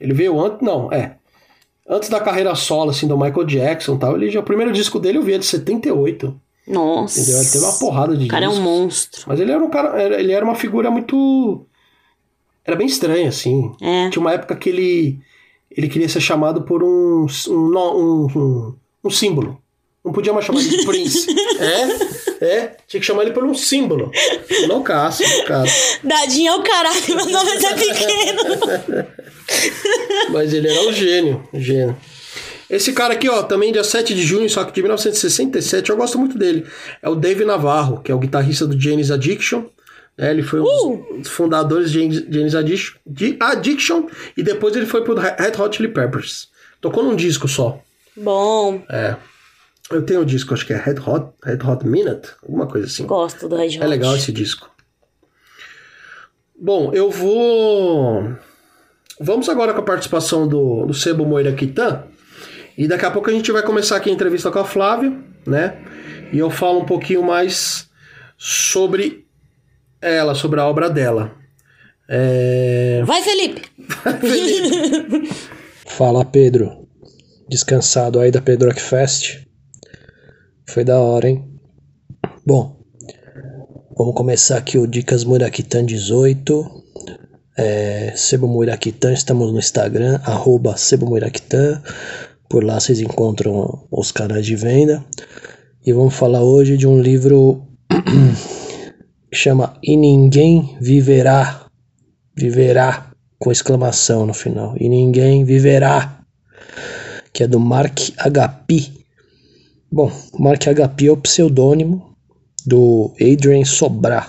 Ele 0.00 0.14
veio 0.14 0.40
antes. 0.40 0.60
Não, 0.62 0.90
é. 0.92 1.16
Antes 1.86 2.08
da 2.08 2.20
carreira 2.20 2.54
solo, 2.54 2.90
assim, 2.90 3.06
do 3.06 3.18
Michael 3.18 3.44
Jackson 3.44 3.96
e 3.96 3.98
tal. 3.98 4.16
Ele 4.16 4.30
já, 4.30 4.40
o 4.40 4.44
primeiro 4.44 4.72
disco 4.72 4.98
dele 4.98 5.18
eu 5.18 5.22
vi 5.22 5.34
é 5.34 5.38
de 5.38 5.44
78. 5.44 6.40
Nossa. 6.66 7.20
Entendeu? 7.20 7.40
Ele 7.40 7.50
teve 7.50 7.64
uma 7.64 7.78
porrada 7.78 8.16
de 8.16 8.24
O 8.24 8.28
cara 8.28 8.44
é 8.46 8.48
um 8.48 8.52
discos. 8.52 8.66
monstro. 8.66 9.22
Mas 9.26 9.40
ele 9.40 9.52
era 9.52 9.62
um 9.62 9.68
cara. 9.68 10.18
Ele 10.20 10.32
era 10.32 10.44
uma 10.44 10.54
figura 10.54 10.90
muito. 10.90 11.66
Era 12.64 12.76
bem 12.76 12.86
estranho, 12.86 13.28
assim. 13.28 13.72
É. 13.82 14.08
Tinha 14.08 14.20
uma 14.20 14.32
época 14.32 14.54
que 14.56 14.68
ele. 14.70 15.18
Ele 15.76 15.88
queria 15.88 16.08
ser 16.08 16.20
chamado 16.20 16.62
por 16.62 16.82
um. 16.82 17.26
Um, 17.48 17.52
um, 17.52 18.26
um, 18.36 18.74
um 19.04 19.10
símbolo. 19.10 19.60
Não 20.04 20.12
podia 20.12 20.32
mais 20.32 20.44
chamar 20.44 20.60
ele 20.60 20.76
de 20.76 20.84
Prince. 20.84 21.26
é? 21.58 22.44
É. 22.44 22.76
Tinha 22.86 23.00
que 23.00 23.06
chamar 23.06 23.22
ele 23.22 23.32
por 23.32 23.42
um 23.42 23.54
símbolo. 23.54 24.10
Não 24.68 24.82
cara. 25.46 25.64
Dadinho 26.02 26.52
é 26.52 26.56
o 26.56 26.62
caralho, 26.62 27.16
meu 27.16 27.30
nome 27.30 27.50
é 27.50 27.74
pequeno. 27.74 28.42
Mas 30.30 30.52
ele 30.52 30.68
era 30.68 30.88
um 30.88 30.92
gênio, 30.92 31.48
um 31.52 31.60
gênio. 31.60 31.96
Esse 32.68 32.92
cara 32.92 33.14
aqui, 33.14 33.28
ó, 33.28 33.42
também 33.42 33.72
dia 33.72 33.84
7 33.84 34.14
de 34.14 34.22
junho, 34.22 34.48
só 34.48 34.64
que 34.64 34.72
de 34.72 34.82
1967, 34.82 35.90
eu 35.90 35.96
gosto 35.96 36.18
muito 36.18 36.36
dele. 36.36 36.66
É 37.00 37.08
o 37.08 37.14
Dave 37.14 37.44
Navarro, 37.44 38.00
que 38.02 38.10
é 38.10 38.14
o 38.14 38.18
guitarrista 38.18 38.66
do 38.66 38.78
Janis 38.78 39.10
Addiction. 39.10 39.64
Né? 40.16 40.30
ele 40.30 40.42
foi 40.42 40.60
um 40.60 41.18
dos 41.18 41.28
fundadores 41.28 41.90
de 41.90 42.10
Janis 42.32 42.54
Addiction, 42.54 42.98
de 43.06 43.36
Addiction 43.40 44.06
e 44.36 44.42
depois 44.42 44.74
ele 44.76 44.86
foi 44.86 45.02
pro 45.02 45.14
Red 45.14 45.52
Hot 45.58 45.76
Chili 45.76 45.88
Peppers. 45.88 46.48
Tocou 46.80 47.02
num 47.02 47.16
disco 47.16 47.48
só. 47.48 47.80
Bom, 48.16 48.82
É. 48.90 49.16
Eu 49.90 50.02
tenho 50.02 50.22
o 50.22 50.24
disco, 50.24 50.54
acho 50.54 50.66
que 50.66 50.72
é 50.72 50.76
Red 50.76 50.98
Hot, 51.06 51.34
Red 51.44 51.58
Hot 51.62 51.86
Minute, 51.86 52.30
alguma 52.42 52.66
coisa 52.66 52.86
assim. 52.86 53.06
Gosto 53.06 53.48
do 53.48 53.54
Red 53.54 53.68
Hot. 53.68 53.82
É 53.82 53.86
legal 53.86 54.16
esse 54.16 54.32
disco. 54.32 54.70
Bom, 56.58 56.90
eu 56.94 57.10
vou. 57.10 58.32
Vamos 59.20 59.48
agora 59.48 59.74
com 59.74 59.80
a 59.80 59.84
participação 59.84 60.48
do, 60.48 60.86
do 60.86 60.94
Sebo 60.94 61.26
Moira 61.26 61.52
Kitan. 61.52 62.04
E 62.76 62.88
daqui 62.88 63.04
a 63.04 63.10
pouco 63.10 63.28
a 63.28 63.32
gente 63.32 63.52
vai 63.52 63.62
começar 63.62 63.96
aqui 63.96 64.08
a 64.08 64.12
entrevista 64.12 64.50
com 64.50 64.58
a 64.58 64.64
Flávia, 64.64 65.16
né? 65.46 65.76
E 66.32 66.38
eu 66.38 66.50
falo 66.50 66.80
um 66.80 66.84
pouquinho 66.84 67.22
mais 67.22 67.88
sobre 68.36 69.23
ela, 70.04 70.34
sobre 70.34 70.60
a 70.60 70.66
obra 70.66 70.90
dela. 70.90 71.32
É... 72.08 73.02
Vai, 73.04 73.22
Felipe! 73.22 73.62
Felipe. 74.20 75.30
Fala, 75.86 76.24
Pedro. 76.24 76.86
Descansado 77.48 78.20
aí 78.20 78.30
da 78.30 78.40
Pedro 78.40 78.68
Rock 78.68 78.80
Fest. 78.80 79.44
Foi 80.66 80.84
da 80.84 80.98
hora, 80.98 81.28
hein? 81.28 81.44
Bom, 82.46 82.76
vamos 83.96 84.14
começar 84.14 84.56
aqui 84.58 84.76
o 84.76 84.86
Dicas 84.86 85.24
Murakitan 85.24 85.84
18. 85.84 86.82
É, 87.56 88.12
Sebo 88.16 88.48
Murakitan, 88.48 89.12
estamos 89.12 89.52
no 89.52 89.58
Instagram, 89.58 90.20
arroba 90.24 90.76
Sebo 90.76 91.06
Murakitan. 91.06 91.82
Por 92.48 92.64
lá 92.64 92.80
vocês 92.80 93.00
encontram 93.00 93.86
os 93.90 94.10
canais 94.10 94.44
de 94.44 94.56
venda. 94.56 95.04
E 95.86 95.92
vamos 95.92 96.14
falar 96.14 96.42
hoje 96.42 96.76
de 96.76 96.86
um 96.86 97.00
livro 97.00 97.66
chama 99.34 99.76
E 99.82 99.96
Ninguém 99.96 100.76
Viverá. 100.80 101.66
Viverá, 102.36 103.10
com 103.38 103.52
exclamação 103.52 104.26
no 104.26 104.34
final. 104.34 104.74
E 104.78 104.88
Ninguém 104.88 105.44
Viverá. 105.44 106.20
Que 107.32 107.44
é 107.44 107.46
do 107.46 107.60
Mark 107.60 107.98
Agapi. 108.18 109.04
Bom, 109.90 110.10
Mark 110.38 110.66
Agapi 110.66 111.08
é 111.08 111.12
o 111.12 111.16
pseudônimo 111.16 112.14
do 112.66 113.12
Adrien 113.20 113.64
Sobrat, 113.64 114.28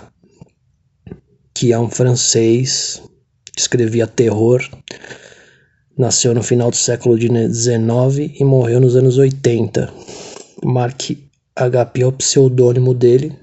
que 1.54 1.72
é 1.72 1.80
um 1.80 1.90
francês 1.90 3.02
que 3.54 3.62
escrevia 3.62 4.06
terror 4.06 4.62
Nasceu 5.98 6.34
no 6.34 6.44
final 6.44 6.70
do 6.70 6.76
século 6.76 7.18
XIX 7.18 8.34
e 8.38 8.44
morreu 8.44 8.82
nos 8.82 8.98
anos 8.98 9.18
80. 9.18 9.90
Mark 10.66 11.12
HP 11.56 12.02
é 12.02 12.06
o 12.06 12.12
pseudônimo 12.12 12.94
dele. 12.94 13.34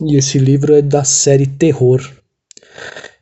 E 0.00 0.16
esse 0.16 0.38
livro 0.38 0.74
é 0.74 0.82
da 0.82 1.02
série 1.02 1.46
Terror. 1.46 2.00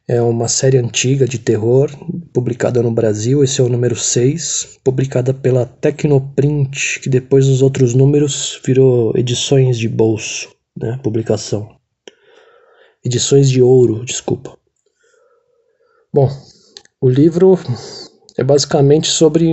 É 0.06 0.20
uma 0.20 0.46
série 0.46 0.76
antiga 0.76 1.26
de 1.26 1.38
terror, 1.38 1.90
publicada 2.34 2.82
no 2.82 2.92
Brasil. 2.92 3.42
Esse 3.42 3.62
é 3.62 3.64
o 3.64 3.68
número 3.68 3.96
6, 3.96 4.78
publicada 4.84 5.32
pela 5.32 5.64
Tecnoprint, 5.64 7.00
que 7.00 7.08
depois 7.08 7.46
dos 7.46 7.62
outros 7.62 7.94
números 7.94 8.60
virou 8.64 9.16
edições 9.16 9.78
de 9.78 9.88
bolso, 9.88 10.54
né? 10.76 11.00
Publicação. 11.02 11.76
Edições 13.02 13.50
de 13.50 13.62
ouro, 13.62 14.04
desculpa. 14.04 14.56
Bom, 16.12 16.28
o 17.00 17.08
livro 17.08 17.58
é 18.36 18.44
basicamente 18.44 19.08
sobre 19.08 19.50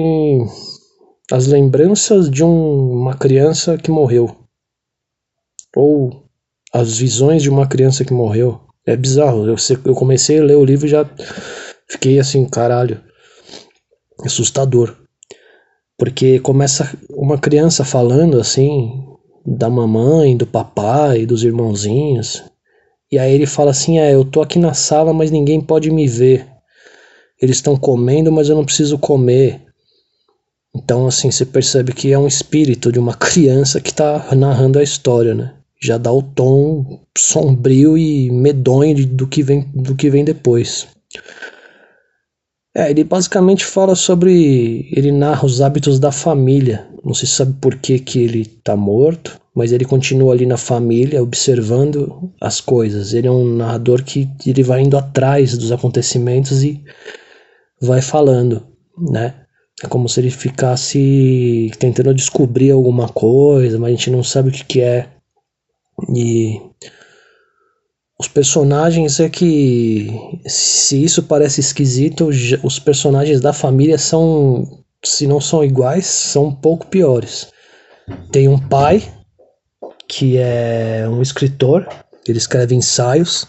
as 1.32 1.48
lembranças 1.48 2.30
de 2.30 2.44
um, 2.44 2.92
uma 2.92 3.16
criança 3.18 3.78
que 3.78 3.90
morreu. 3.90 4.36
Ou 5.76 6.23
as 6.74 6.98
visões 6.98 7.44
de 7.44 7.50
uma 7.50 7.68
criança 7.68 8.04
que 8.04 8.14
morreu. 8.14 8.62
É 8.86 8.96
bizarro. 8.98 9.48
Eu, 9.48 9.56
eu 9.86 9.94
comecei 9.94 10.40
a 10.40 10.44
ler 10.44 10.58
o 10.58 10.66
livro 10.66 10.88
e 10.88 10.90
já 10.90 11.10
fiquei 11.88 12.20
assim, 12.20 12.46
caralho. 12.46 13.02
Assustador. 14.26 14.96
Porque 15.98 16.40
começa 16.40 16.98
uma 17.12 17.38
criança 17.38 17.86
falando 17.86 18.40
assim 18.40 19.06
da 19.46 19.70
mamãe, 19.70 20.36
do 20.36 20.48
papai, 20.48 21.26
dos 21.26 21.44
irmãozinhos. 21.44 22.44
E 23.12 23.20
aí 23.20 23.34
ele 23.34 23.46
fala 23.46 23.72
assim: 23.72 24.00
É, 24.00 24.14
eu 24.14 24.26
tô 24.26 24.42
aqui 24.42 24.58
na 24.58 24.74
sala, 24.74 25.14
mas 25.14 25.32
ninguém 25.32 25.62
pode 25.62 25.92
me 25.92 26.08
ver 26.08 26.54
eles 27.44 27.58
estão 27.58 27.76
comendo, 27.76 28.32
mas 28.32 28.48
eu 28.48 28.56
não 28.56 28.64
preciso 28.64 28.98
comer. 28.98 29.62
Então, 30.74 31.06
assim, 31.06 31.30
você 31.30 31.46
percebe 31.46 31.92
que 31.92 32.14
é 32.14 32.18
um 32.18 32.26
espírito 32.26 32.90
de 32.90 32.98
uma 32.98 33.14
criança 33.18 33.82
que 33.82 33.90
está 33.90 34.34
narrando 34.34 34.80
a 34.80 34.84
história, 34.84 35.36
né? 35.36 35.54
Já 35.84 35.98
dá 35.98 36.12
o 36.12 36.22
tom 36.22 37.02
sombrio 37.18 37.98
e 37.98 38.32
medonho 38.32 38.96
de, 38.96 39.06
do, 39.06 39.28
que 39.28 39.44
vem, 39.44 39.70
do 39.74 39.96
que 39.96 40.10
vem 40.10 40.24
depois. 40.24 40.88
É, 42.76 42.90
ele 42.90 43.04
basicamente 43.04 43.66
fala 43.66 43.94
sobre. 43.94 44.88
Ele 44.92 45.12
narra 45.12 45.46
os 45.46 45.62
hábitos 45.62 46.00
da 46.00 46.12
família. 46.12 46.88
Não 47.04 47.14
se 47.14 47.28
sabe 47.28 47.54
por 47.60 47.76
que, 47.76 48.00
que 48.00 48.20
ele 48.20 48.42
está 48.42 48.78
morto, 48.78 49.38
mas 49.54 49.72
ele 49.74 49.84
continua 49.84 50.34
ali 50.34 50.46
na 50.46 50.58
família, 50.58 51.22
observando 51.22 52.32
as 52.40 52.62
coisas. 52.62 53.14
Ele 53.14 53.28
é 53.28 53.32
um 53.32 53.56
narrador 53.56 54.04
que 54.04 54.30
ele 54.46 54.64
vai 54.64 54.82
indo 54.82 54.98
atrás 54.98 55.58
dos 55.58 55.72
acontecimentos 55.72 56.64
e 56.64 56.82
vai 57.82 58.02
falando, 58.02 58.66
né? 58.98 59.36
É 59.84 59.88
como 59.88 60.08
se 60.08 60.22
ele 60.22 60.30
ficasse 60.30 61.70
tentando 61.78 62.14
descobrir 62.14 62.72
alguma 62.72 63.10
coisa, 63.10 63.78
mas 63.78 63.90
a 63.90 63.96
gente 63.96 64.10
não 64.10 64.24
sabe 64.24 64.50
o 64.50 64.52
que, 64.52 64.64
que 64.64 64.82
é. 64.82 65.10
E 66.16 66.60
os 68.20 68.28
personagens 68.28 69.20
é 69.20 69.30
que 69.30 70.10
se 70.48 71.04
isso 71.04 71.24
parece 71.24 71.60
esquisito, 71.60 72.30
os 72.64 72.80
personagens 72.80 73.42
da 73.42 73.54
família 73.54 73.98
são, 73.98 74.84
se 75.04 75.28
não 75.28 75.40
são 75.40 75.64
iguais, 75.64 76.06
são 76.06 76.46
um 76.46 76.56
pouco 76.56 76.88
piores. 76.88 77.48
Tem 78.32 78.48
um 78.48 78.60
pai 78.60 79.04
que 80.08 80.38
é 80.38 81.08
um 81.10 81.22
escritor, 81.22 81.88
ele 82.28 82.38
escreve 82.38 82.76
ensaios 82.76 83.48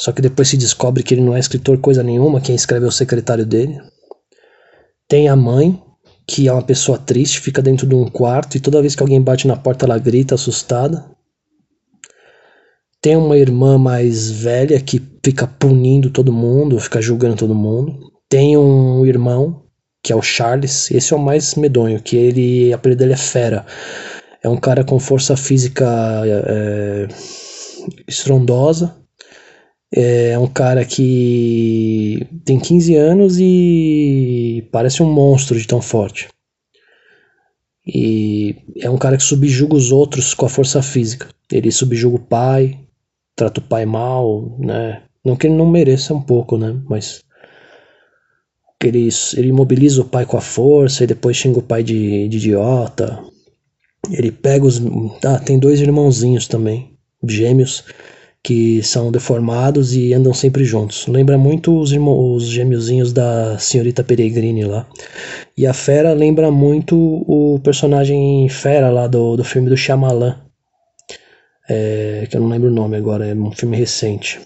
só 0.00 0.12
que 0.12 0.22
depois 0.22 0.48
se 0.48 0.56
descobre 0.56 1.02
que 1.02 1.12
ele 1.12 1.20
não 1.20 1.36
é 1.36 1.38
escritor 1.38 1.76
coisa 1.76 2.02
nenhuma, 2.02 2.40
quem 2.40 2.54
escreve 2.54 2.86
é 2.86 2.88
o 2.88 2.92
secretário 2.92 3.44
dele. 3.44 3.78
Tem 5.06 5.28
a 5.28 5.36
mãe, 5.36 5.78
que 6.26 6.48
é 6.48 6.52
uma 6.52 6.62
pessoa 6.62 6.96
triste, 6.96 7.38
fica 7.38 7.60
dentro 7.60 7.86
de 7.86 7.94
um 7.94 8.08
quarto 8.08 8.56
e 8.56 8.60
toda 8.60 8.80
vez 8.80 8.94
que 8.94 9.02
alguém 9.02 9.20
bate 9.20 9.46
na 9.46 9.56
porta 9.56 9.84
ela 9.84 9.98
grita 9.98 10.36
assustada. 10.36 11.04
Tem 13.00 13.16
uma 13.16 13.38
irmã 13.38 13.78
mais 13.78 14.30
velha 14.30 14.80
que 14.80 15.00
fica 15.24 15.46
punindo 15.46 16.10
todo 16.10 16.32
mundo, 16.32 16.78
fica 16.78 17.00
julgando 17.00 17.36
todo 17.36 17.54
mundo. 17.54 18.10
Tem 18.28 18.56
um 18.56 19.04
irmão, 19.06 19.64
que 20.02 20.12
é 20.12 20.16
o 20.16 20.22
Charles, 20.22 20.90
esse 20.90 21.12
é 21.12 21.16
o 21.16 21.20
mais 21.20 21.54
medonho, 21.54 22.02
que 22.02 22.16
ele, 22.16 22.72
a 22.72 22.76
apelido 22.76 23.00
dele 23.00 23.14
é 23.14 23.16
Fera. 23.16 23.64
É 24.42 24.48
um 24.48 24.56
cara 24.56 24.84
com 24.84 24.98
força 24.98 25.36
física 25.36 25.86
é, 26.24 27.08
estrondosa, 28.06 28.96
é 29.92 30.38
um 30.38 30.46
cara 30.46 30.84
que 30.84 32.26
tem 32.44 32.58
15 32.58 32.94
anos 32.94 33.38
e 33.40 34.68
parece 34.70 35.02
um 35.02 35.12
monstro 35.12 35.58
de 35.58 35.66
tão 35.66 35.82
forte. 35.82 36.28
E 37.86 38.56
é 38.78 38.88
um 38.88 38.98
cara 38.98 39.16
que 39.16 39.22
subjuga 39.22 39.74
os 39.74 39.90
outros 39.90 40.32
com 40.32 40.46
a 40.46 40.48
força 40.48 40.80
física. 40.80 41.28
Ele 41.50 41.72
subjuga 41.72 42.16
o 42.16 42.20
pai, 42.20 42.78
trata 43.36 43.60
o 43.60 43.64
pai 43.64 43.86
mal, 43.86 44.56
né? 44.58 45.02
Não 45.24 45.36
que 45.36 45.46
ele 45.46 45.56
não 45.56 45.68
mereça 45.68 46.14
um 46.14 46.22
pouco, 46.22 46.56
né? 46.56 46.80
Mas 46.88 47.22
ele, 48.82 49.08
ele 49.36 49.48
imobiliza 49.48 50.02
o 50.02 50.06
pai 50.06 50.24
com 50.24 50.36
a 50.36 50.40
força 50.40 51.04
e 51.04 51.06
depois 51.06 51.36
xinga 51.36 51.58
o 51.58 51.62
pai 51.62 51.82
de, 51.82 52.28
de 52.28 52.36
idiota. 52.38 53.22
Ele 54.10 54.32
pega 54.32 54.64
os. 54.64 54.80
Ah, 55.24 55.38
tem 55.38 55.58
dois 55.58 55.80
irmãozinhos 55.80 56.48
também, 56.48 56.96
gêmeos 57.26 57.84
que 58.42 58.82
são 58.82 59.12
deformados 59.12 59.94
e 59.94 60.14
andam 60.14 60.32
sempre 60.32 60.64
juntos. 60.64 61.06
Lembra 61.06 61.36
muito 61.36 61.78
os, 61.78 61.92
os 61.92 62.44
gêmeozinhos 62.44 63.12
da 63.12 63.58
senhorita 63.58 64.02
Peregrini 64.02 64.64
lá. 64.64 64.86
E 65.56 65.66
a 65.66 65.74
Fera 65.74 66.14
lembra 66.14 66.50
muito 66.50 66.96
o 66.96 67.60
personagem 67.62 68.48
Fera 68.48 68.90
lá 68.90 69.06
do, 69.06 69.36
do 69.36 69.44
filme 69.44 69.68
do 69.68 69.76
Shyamalan. 69.76 70.40
É, 71.70 72.26
que 72.28 72.36
eu 72.36 72.40
não 72.40 72.48
lembro 72.48 72.68
o 72.68 72.72
nome 72.72 72.96
agora, 72.96 73.26
é 73.26 73.34
um 73.34 73.52
filme 73.52 73.76
recente. 73.76 74.40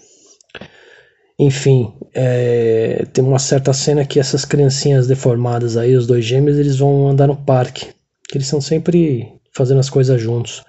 Enfim, 1.39 1.91
é, 2.13 3.05
tem 3.11 3.23
uma 3.23 3.39
certa 3.39 3.73
cena 3.73 4.05
que 4.05 4.19
essas 4.19 4.45
criancinhas 4.45 5.07
deformadas 5.07 5.75
aí, 5.75 5.95
os 5.95 6.05
dois 6.05 6.23
gêmeos, 6.23 6.57
eles 6.57 6.77
vão 6.77 7.09
andar 7.09 7.27
no 7.27 7.35
parque. 7.35 7.89
Eles 8.33 8.47
são 8.47 8.61
sempre 8.61 9.33
fazendo 9.51 9.79
as 9.79 9.89
coisas 9.89 10.21
juntos 10.21 10.63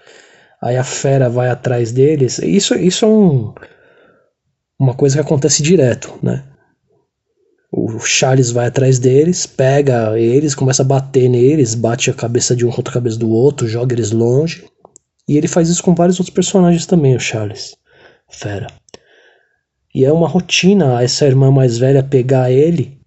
aí 0.61 0.77
a 0.77 0.85
fera 0.85 1.29
vai 1.29 1.49
atrás 1.49 1.93
deles. 1.93 2.39
Isso, 2.39 2.75
isso 2.75 3.05
é 3.05 3.09
um, 3.09 3.55
uma 4.79 4.95
coisa 4.95 5.17
que 5.17 5.21
acontece 5.21 5.63
direto, 5.63 6.19
né? 6.23 6.45
O 7.73 7.99
Charles 8.01 8.51
vai 8.51 8.67
atrás 8.67 8.99
deles, 8.99 9.45
pega 9.45 10.19
eles, 10.19 10.55
começa 10.55 10.83
a 10.83 10.85
bater 10.85 11.29
neles, 11.29 11.75
bate 11.75 12.11
a 12.11 12.15
cabeça 12.15 12.57
de 12.57 12.65
um 12.65 12.71
contra 12.71 12.91
a 12.91 12.95
cabeça 12.95 13.19
do 13.19 13.29
outro, 13.29 13.69
joga 13.69 13.95
eles 13.95 14.13
longe. 14.13 14.65
E 15.29 15.37
ele 15.37 15.49
faz 15.49 15.69
isso 15.69 15.83
com 15.83 15.95
vários 15.95 16.21
outros 16.21 16.35
personagens 16.35 16.87
também, 16.87 17.17
o 17.17 17.21
Charles. 17.21 17.77
Fera. 18.29 18.69
E 19.95 20.05
é 20.05 20.13
uma 20.13 20.29
rotina 20.29 21.03
essa 21.03 21.27
irmã 21.27 21.51
mais 21.51 21.79
velha 21.79 22.03
pegar 22.03 22.51
ele 22.51 23.01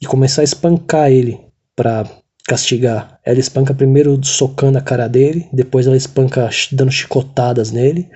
e 0.00 0.06
começar 0.06 0.40
a 0.40 0.44
espancar 0.44 1.10
ele 1.10 1.40
pra 1.76 2.04
castigar. 2.46 3.20
Ela 3.24 3.38
espanca 3.38 3.74
primeiro 3.74 4.18
socando 4.24 4.78
a 4.78 4.82
cara 4.82 5.06
dele, 5.06 5.48
depois 5.52 5.86
ela 5.86 5.96
espanca 5.96 6.48
dando 6.72 6.90
chicotadas 6.90 7.70
nele, 7.70 8.08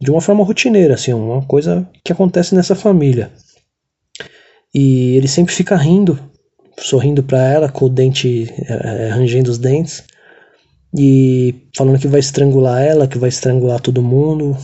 de 0.00 0.10
uma 0.10 0.20
forma 0.20 0.44
rotineira, 0.44 0.94
assim, 0.94 1.12
uma 1.12 1.42
coisa 1.42 1.88
que 2.04 2.12
acontece 2.12 2.54
nessa 2.54 2.74
família. 2.74 3.32
E 4.72 5.16
ele 5.16 5.26
sempre 5.26 5.52
fica 5.52 5.74
rindo, 5.74 6.18
sorrindo 6.78 7.22
para 7.22 7.42
ela, 7.48 7.68
com 7.68 7.86
o 7.86 7.88
dente, 7.88 8.52
é, 8.68 9.08
rangendo 9.08 9.50
os 9.50 9.58
dentes, 9.58 10.04
e 10.96 11.68
falando 11.76 11.98
que 11.98 12.08
vai 12.08 12.20
estrangular 12.20 12.82
ela, 12.82 13.06
que 13.06 13.18
vai 13.18 13.28
estrangular 13.28 13.80
todo 13.80 14.02
mundo. 14.02 14.56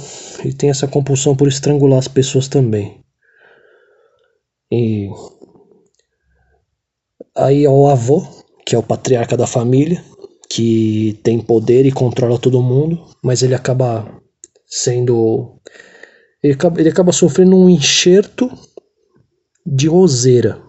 E 0.45 0.53
tem 0.53 0.71
essa 0.71 0.89
compulsão 0.89 1.37
por 1.37 1.49
estrangular 1.49 1.99
as 1.99 2.09
pessoas 2.09 2.49
também. 2.49 3.01
E 4.71 5.09
aí 7.37 7.67
o 7.67 7.89
avô, 7.89 8.27
que 8.67 8.75
é 8.75 8.79
o 8.79 8.83
patriarca 8.83 9.37
da 9.37 9.47
família, 9.47 10.03
que 10.49 11.19
tem 11.23 11.41
poder 11.41 11.87
e 11.87 11.93
controla 11.93 12.39
todo 12.39 12.63
mundo, 12.63 13.05
mas 13.23 13.43
ele 13.43 13.55
acaba 13.55 14.21
sendo. 14.67 15.59
Ele 16.43 16.55
acaba, 16.55 16.81
ele 16.81 16.89
acaba 16.89 17.13
sofrendo 17.13 17.57
um 17.57 17.69
enxerto 17.69 18.51
de 19.65 19.89
roseira. 19.89 20.63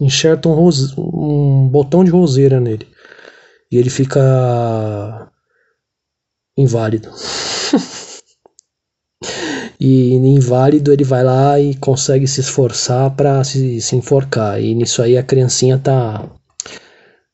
Enxerta 0.00 0.48
um, 0.48 0.54
rose, 0.54 0.94
um 0.96 1.68
botão 1.68 2.04
de 2.04 2.10
roseira 2.10 2.60
nele. 2.60 2.86
E 3.70 3.76
ele 3.76 3.90
fica 3.90 5.30
inválido. 6.56 7.10
e 9.80 10.14
inválido 10.14 10.92
ele 10.92 11.04
vai 11.04 11.22
lá 11.22 11.60
e 11.60 11.74
consegue 11.76 12.26
se 12.26 12.40
esforçar 12.40 13.14
para 13.14 13.42
se, 13.44 13.80
se 13.80 13.96
enforcar. 13.96 14.60
E 14.60 14.74
nisso 14.74 15.02
aí 15.02 15.16
a 15.16 15.22
criancinha 15.22 15.78
tá 15.78 16.28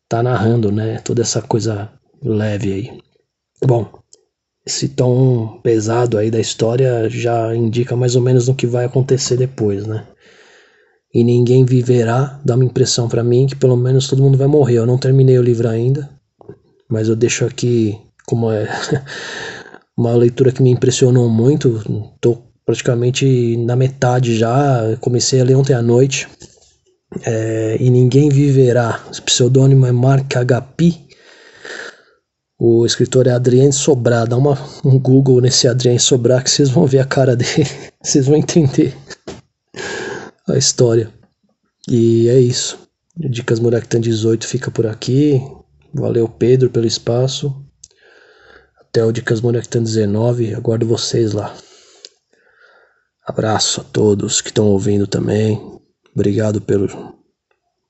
tá 0.09 0.23
narrando, 0.23 0.71
né? 0.71 0.99
Toda 0.99 1.23
essa 1.23 1.41
coisa 1.43 1.91
leve 2.23 2.73
aí. 2.73 3.01
Bom, 3.65 3.91
esse 4.67 4.89
tom 4.89 5.61
pesado 5.63 6.19
aí 6.19 6.31
da 6.31 6.41
história 6.41 7.09
já 7.09 7.55
indica 7.55 7.97
mais 7.97 8.17
ou 8.17 8.23
menos 8.23 8.49
no 8.49 8.55
que 8.55 8.67
vai 8.67 8.85
acontecer 8.85 9.37
depois, 9.37 9.87
né? 9.87 10.07
E 11.13 11.23
ninguém 11.23 11.65
viverá, 11.65 12.41
dá 12.45 12.57
uma 12.57 12.65
impressão 12.65 13.09
para 13.09 13.23
mim 13.23 13.47
que 13.47 13.55
pelo 13.55 13.77
menos 13.77 14.09
todo 14.09 14.23
mundo 14.23 14.37
vai 14.37 14.49
morrer. 14.49 14.79
Eu 14.79 14.87
não 14.87 14.99
terminei 14.99 15.39
o 15.39 15.43
livro 15.43 15.69
ainda, 15.69 16.11
mas 16.89 17.09
eu 17.09 17.17
deixo 17.17 17.45
aqui 17.45 17.99
como 18.27 18.51
é 18.51 18.69
uma 19.97 20.15
leitura 20.15 20.53
que 20.53 20.63
me 20.63 20.71
impressionou 20.71 21.29
muito. 21.29 21.83
Tô 22.21 22.39
praticamente 22.65 23.57
na 23.59 23.77
metade 23.77 24.37
já, 24.37 24.97
comecei 25.01 25.41
a 25.41 25.45
ler 25.45 25.57
ontem 25.57 25.75
à 25.75 25.83
noite. 25.83 26.29
É, 27.23 27.77
e 27.79 27.91
Ninguém 27.91 28.29
Viverá. 28.29 29.01
O 29.07 29.23
pseudônimo 29.23 29.87
é 29.87 29.93
Mark 29.93 30.37
Agapi. 30.37 31.05
O 32.59 32.87
escritor 32.87 33.27
é 33.27 33.31
Adrien 33.31 33.71
Sobrar. 33.71 34.27
Dá 34.27 34.37
uma, 34.37 34.59
um 34.85 34.99
Google 34.99 35.41
nesse 35.41 35.69
Adrien 35.69 35.99
Sobrar 35.99 36.43
que 36.43 36.51
vocês 36.51 36.71
vão 36.71 36.87
ver 36.87 37.01
a 37.01 37.05
cara 37.05 37.37
dele. 37.37 37.69
vocês 38.03 38.27
vão 38.27 38.37
entender 38.37 38.95
a 40.49 40.57
história. 40.57 41.11
E 41.89 42.29
é 42.29 42.39
isso. 42.39 42.79
Dicas 43.17 43.61
Muraktan 43.61 44.01
18 44.01 44.47
fica 44.47 44.71
por 44.71 44.87
aqui. 44.87 45.41
Valeu, 45.95 46.29
Pedro, 46.29 46.71
pelo 46.71 46.87
espaço. 46.87 47.55
Até 48.81 49.05
o 49.05 49.13
Dicas 49.13 49.41
Muraktan 49.41 49.83
19. 49.83 50.53
Aguardo 50.53 50.87
vocês 50.87 51.33
lá. 51.33 51.55
Abraço 53.25 53.81
a 53.81 53.85
todos 53.85 54.41
que 54.41 54.49
estão 54.49 54.67
ouvindo 54.67 55.07
também. 55.07 55.61
Obrigado 56.13 56.61
pelo, 56.61 56.89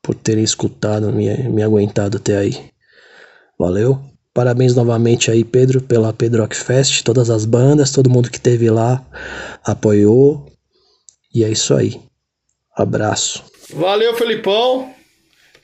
por 0.03 0.14
terem 0.14 0.45
escutado, 0.45 1.11
me, 1.11 1.35
me 1.49 1.62
aguentado 1.62 2.19
até 2.19 2.37
aí. 2.37 2.71
Valeu. 3.59 4.01
Parabéns 4.35 4.75
novamente 4.75 5.31
aí, 5.31 5.45
Pedro, 5.45 5.81
pela 5.81 6.12
Pedro 6.12 6.43
Rock 6.43 6.57
Fest, 6.57 7.03
todas 7.05 7.31
as 7.31 7.45
bandas, 7.45 7.93
todo 7.93 8.11
mundo 8.11 8.31
que 8.31 8.40
teve 8.40 8.69
lá 8.69 9.05
apoiou. 9.64 10.47
E 11.35 11.43
é 11.43 11.49
isso 11.49 11.75
aí. 11.75 12.01
Abraço. 12.77 13.45
Valeu, 13.73 14.14
Felipão, 14.14 14.93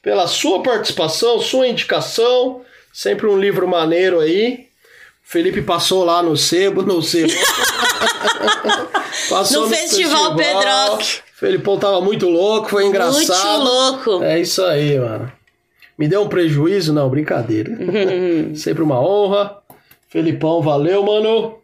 pela 0.03 0.27
sua 0.27 0.63
participação, 0.63 1.41
sua 1.41 1.69
indicação. 1.69 2.63
Sempre 2.93 3.27
um 3.27 3.39
livro 3.39 3.69
maneiro 3.69 4.21
aí. 4.21 4.69
Felipe 5.23 5.63
passou 5.63 6.05
lá 6.05 6.23
no 6.23 6.37
Sebo, 6.37 6.83
no 6.83 7.01
Sebo. 7.01 7.33
passou 9.31 9.63
no, 9.63 9.69
no 9.69 9.75
festival, 9.75 10.37
festival 10.37 10.37
Pedrock. 10.37 11.21
Felipão 11.35 11.79
tava 11.79 12.01
muito 12.01 12.29
louco, 12.29 12.69
foi 12.69 12.87
engraçado. 12.87 13.65
Muito 13.65 14.11
louco. 14.11 14.25
É 14.25 14.41
isso 14.41 14.63
aí, 14.65 14.99
mano. 14.99 15.33
Me 15.97 16.09
deu 16.09 16.23
um 16.23 16.29
prejuízo? 16.29 16.93
Não, 16.93 17.09
brincadeira. 17.09 17.71
Sempre 18.55 18.83
uma 18.83 19.01
honra. 19.01 19.57
Felipão, 20.09 20.61
valeu, 20.61 21.03
mano. 21.05 21.59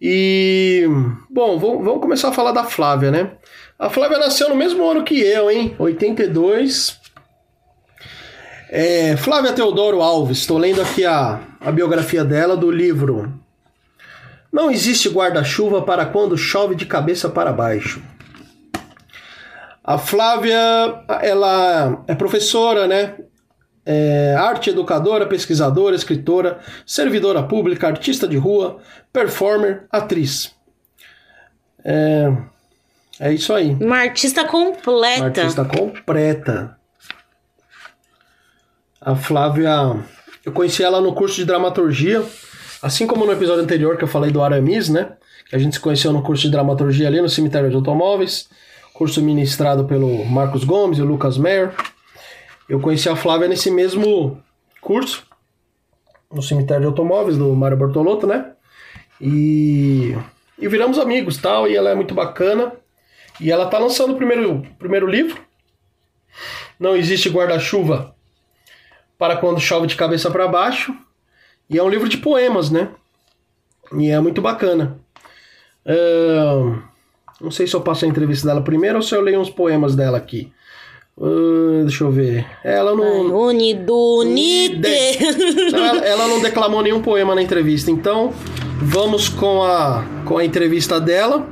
E, 0.00 0.84
bom, 1.28 1.58
vamos 1.58 2.00
começar 2.00 2.28
a 2.28 2.32
falar 2.32 2.52
da 2.52 2.64
Flávia, 2.64 3.10
né? 3.10 3.32
A 3.78 3.90
Flávia 3.90 4.18
nasceu 4.18 4.48
no 4.48 4.54
mesmo 4.54 4.88
ano 4.88 5.02
que 5.02 5.20
eu, 5.20 5.50
hein? 5.50 5.74
82. 5.78 6.99
É, 8.72 9.16
Flávia 9.16 9.52
Teodoro 9.52 10.00
Alves, 10.00 10.38
estou 10.38 10.56
lendo 10.56 10.80
aqui 10.80 11.04
a, 11.04 11.40
a 11.60 11.72
biografia 11.72 12.24
dela 12.24 12.56
do 12.56 12.70
livro 12.70 13.34
Não 14.52 14.70
existe 14.70 15.08
guarda-chuva 15.08 15.82
para 15.82 16.06
quando 16.06 16.38
chove 16.38 16.76
de 16.76 16.86
cabeça 16.86 17.28
para 17.28 17.52
baixo. 17.52 18.00
A 19.82 19.98
Flávia, 19.98 20.54
ela 21.20 22.04
é 22.06 22.14
professora, 22.14 22.86
né? 22.86 23.16
É 23.84 24.36
arte 24.38 24.70
educadora, 24.70 25.26
pesquisadora, 25.26 25.96
escritora, 25.96 26.60
servidora 26.86 27.42
pública, 27.42 27.88
artista 27.88 28.28
de 28.28 28.36
rua, 28.36 28.78
performer, 29.12 29.88
atriz. 29.90 30.54
É, 31.84 32.32
é 33.18 33.32
isso 33.32 33.52
aí. 33.52 33.76
Uma 33.80 33.96
artista 33.96 34.44
completa. 34.44 35.18
Uma 35.18 35.26
artista 35.26 35.64
completa. 35.64 36.79
A 39.00 39.16
Flávia, 39.16 40.04
eu 40.44 40.52
conheci 40.52 40.82
ela 40.82 41.00
no 41.00 41.14
curso 41.14 41.36
de 41.36 41.44
dramaturgia, 41.44 42.22
assim 42.82 43.06
como 43.06 43.24
no 43.24 43.32
episódio 43.32 43.62
anterior 43.62 43.96
que 43.96 44.04
eu 44.04 44.08
falei 44.08 44.30
do 44.30 44.42
Aramis, 44.42 44.88
né? 44.88 45.16
Que 45.48 45.56
a 45.56 45.58
gente 45.58 45.74
se 45.74 45.80
conheceu 45.80 46.12
no 46.12 46.22
curso 46.22 46.42
de 46.42 46.50
dramaturgia 46.50 47.08
ali 47.08 47.20
no 47.20 47.28
cemitério 47.28 47.70
de 47.70 47.76
automóveis 47.76 48.48
curso 49.00 49.22
ministrado 49.22 49.86
pelo 49.86 50.26
Marcos 50.26 50.62
Gomes 50.62 50.98
e 50.98 51.00
o 51.00 51.06
Lucas 51.06 51.38
Meyer. 51.38 51.72
Eu 52.68 52.80
conheci 52.80 53.08
a 53.08 53.16
Flávia 53.16 53.48
nesse 53.48 53.70
mesmo 53.70 54.38
curso, 54.78 55.26
no 56.30 56.42
cemitério 56.42 56.82
de 56.82 56.88
automóveis 56.88 57.38
do 57.38 57.56
Mário 57.56 57.78
Bortolotto, 57.78 58.26
né? 58.26 58.52
E, 59.18 60.14
e 60.58 60.68
viramos 60.68 60.98
amigos 60.98 61.38
tal, 61.38 61.66
e 61.66 61.74
ela 61.74 61.88
é 61.88 61.94
muito 61.94 62.12
bacana. 62.12 62.74
E 63.40 63.50
ela 63.50 63.70
tá 63.70 63.78
lançando 63.78 64.12
o 64.12 64.16
primeiro, 64.16 64.66
primeiro 64.78 65.06
livro. 65.06 65.40
Não 66.78 66.94
existe 66.94 67.30
guarda-chuva 67.30 68.14
para 69.20 69.36
quando 69.36 69.60
chove 69.60 69.86
de 69.86 69.96
cabeça 69.96 70.30
para 70.30 70.48
baixo. 70.48 70.94
E 71.68 71.76
é 71.76 71.82
um 71.82 71.90
livro 71.90 72.08
de 72.08 72.16
poemas, 72.16 72.70
né? 72.70 72.88
E 73.94 74.08
é 74.08 74.18
muito 74.18 74.40
bacana. 74.40 74.98
Uh, 75.84 76.78
não 77.38 77.50
sei 77.50 77.66
se 77.66 77.76
eu 77.76 77.82
passo 77.82 78.06
a 78.06 78.08
entrevista 78.08 78.46
dela 78.46 78.62
primeiro 78.62 78.96
ou 78.96 79.02
se 79.02 79.14
eu 79.14 79.20
leio 79.20 79.38
uns 79.38 79.50
poemas 79.50 79.94
dela 79.94 80.16
aqui. 80.16 80.50
Uh, 81.18 81.82
deixa 81.82 82.02
eu 82.02 82.10
ver. 82.10 82.46
Ela 82.64 82.96
não. 82.96 83.48
Unidunite! 83.48 84.88
Ela, 85.74 85.98
ela 85.98 86.26
não 86.26 86.40
declamou 86.40 86.82
nenhum 86.82 87.02
poema 87.02 87.34
na 87.34 87.42
entrevista. 87.42 87.90
Então, 87.90 88.32
vamos 88.80 89.28
com 89.28 89.62
a, 89.62 90.02
com 90.24 90.38
a 90.38 90.44
entrevista 90.46 90.98
dela. 90.98 91.46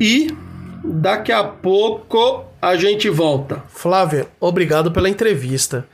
E 0.00 0.36
daqui 0.82 1.30
a 1.30 1.44
pouco 1.44 2.46
a 2.60 2.74
gente 2.74 3.08
volta. 3.08 3.62
Flávia, 3.68 4.26
obrigado 4.40 4.90
pela 4.90 5.08
entrevista. 5.08 5.86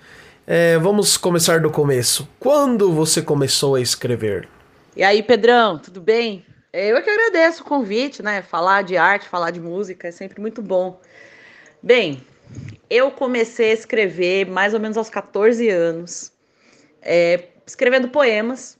É, 0.46 0.76
vamos 0.76 1.16
começar 1.16 1.61
do 1.61 1.70
começo. 1.70 2.28
Quando 2.38 2.92
você 2.92 3.22
começou 3.22 3.76
a 3.76 3.80
escrever? 3.80 4.46
E 4.94 5.02
aí, 5.02 5.22
Pedrão, 5.22 5.78
tudo 5.78 6.02
bem? 6.02 6.44
Eu 6.70 6.98
é 6.98 7.02
que 7.02 7.09
agradeço 7.09 7.62
o 7.62 7.64
convite, 7.64 8.22
né? 8.22 8.42
Falar 8.42 8.83
de 8.83 8.94
arte, 8.94 9.26
falar 9.26 9.50
de 9.50 9.59
música 9.59 10.09
é 10.09 10.11
sempre 10.11 10.42
muito 10.42 10.61
bom. 10.61 11.00
Bem, 11.83 12.22
eu 12.90 13.11
comecei 13.11 13.70
a 13.70 13.72
escrever 13.72 14.46
mais 14.46 14.74
ou 14.74 14.80
menos 14.80 14.98
aos 14.98 15.09
14 15.09 15.66
anos, 15.70 16.30
é, 17.00 17.44
escrevendo 17.66 18.09
poemas, 18.09 18.78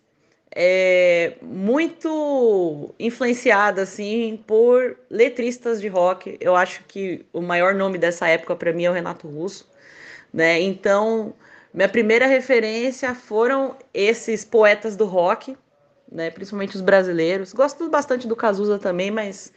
é, 0.55 1.33
muito 1.41 2.95
influenciada 3.01 3.81
assim 3.83 4.39
por 4.47 4.99
letristas 5.09 5.81
de 5.81 5.89
rock. 5.89 6.37
Eu 6.41 6.55
acho 6.55 6.85
que 6.87 7.25
o 7.33 7.41
maior 7.41 7.75
nome 7.75 7.97
dessa 7.97 8.29
época 8.29 8.55
para 8.55 8.71
mim 8.71 8.85
é 8.85 8.91
o 8.91 8.93
Renato 8.93 9.27
Russo, 9.27 9.67
né? 10.31 10.61
Então, 10.61 11.35
minha 11.75 11.89
primeira 11.89 12.27
referência 12.27 13.15
foram 13.15 13.77
esses 13.93 14.45
poetas 14.45 14.97
do 14.97 15.05
rock 15.05 15.57
né? 16.15 16.31
Principalmente 16.31 16.77
os 16.77 16.81
brasileiros. 16.81 17.53
Gosto 17.53 17.89
bastante 17.89 18.27
do 18.29 18.37
Cazuza 18.37 18.79
também, 18.79 19.11
mas 19.11 19.53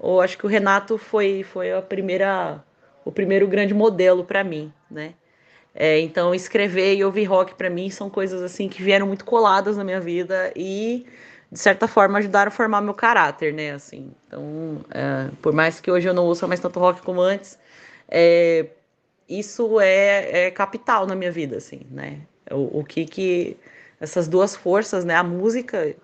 eu 0.00 0.20
acho 0.20 0.38
que 0.38 0.46
o 0.46 0.48
Renato 0.48 0.96
foi, 0.96 1.42
foi 1.42 1.72
a 1.72 1.82
primeira, 1.82 2.62
o 3.04 3.10
primeiro 3.10 3.46
grande 3.48 3.74
modelo 3.74 4.24
para 4.24 4.44
mim, 4.44 4.72
né? 4.90 5.14
É, 5.74 6.00
então, 6.00 6.34
escrever 6.34 6.94
e 6.96 7.04
ouvir 7.04 7.24
rock 7.24 7.54
para 7.54 7.68
mim 7.68 7.90
são 7.90 8.08
coisas 8.08 8.42
assim 8.42 8.66
que 8.66 8.82
vieram 8.82 9.06
muito 9.06 9.26
coladas 9.26 9.76
na 9.76 9.84
minha 9.84 10.00
vida 10.00 10.50
e, 10.56 11.04
de 11.52 11.58
certa 11.58 11.86
forma, 11.86 12.18
ajudaram 12.18 12.48
a 12.48 12.52
formar 12.52 12.80
meu 12.80 12.94
caráter, 12.94 13.52
né? 13.52 13.72
Assim, 13.72 14.10
então, 14.26 14.80
é, 14.90 15.28
por 15.42 15.52
mais 15.52 15.78
que 15.78 15.90
hoje 15.90 16.08
eu 16.08 16.14
não 16.14 16.24
ouça 16.24 16.46
mais 16.46 16.60
tanto 16.60 16.80
rock 16.80 17.02
como 17.02 17.20
antes, 17.20 17.58
é, 18.08 18.66
isso 19.28 19.80
é, 19.80 20.46
é, 20.46 20.50
capital 20.50 21.06
na 21.06 21.14
minha 21.14 21.32
vida, 21.32 21.56
assim, 21.56 21.80
né? 21.90 22.20
O, 22.50 22.80
o, 22.80 22.84
que 22.84 23.04
que 23.04 23.56
essas 24.00 24.28
duas 24.28 24.54
forças, 24.54 25.04
né? 25.04 25.14
A 25.14 25.22
música 25.22 25.94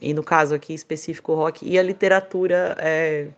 e 0.00 0.12
no 0.14 0.22
caso 0.22 0.54
aqui 0.54 0.74
específico 0.74 1.32
o 1.32 1.36
rock 1.36 1.68
e 1.68 1.78
a 1.78 1.82
literatura 1.82 2.76
é, 2.78 3.28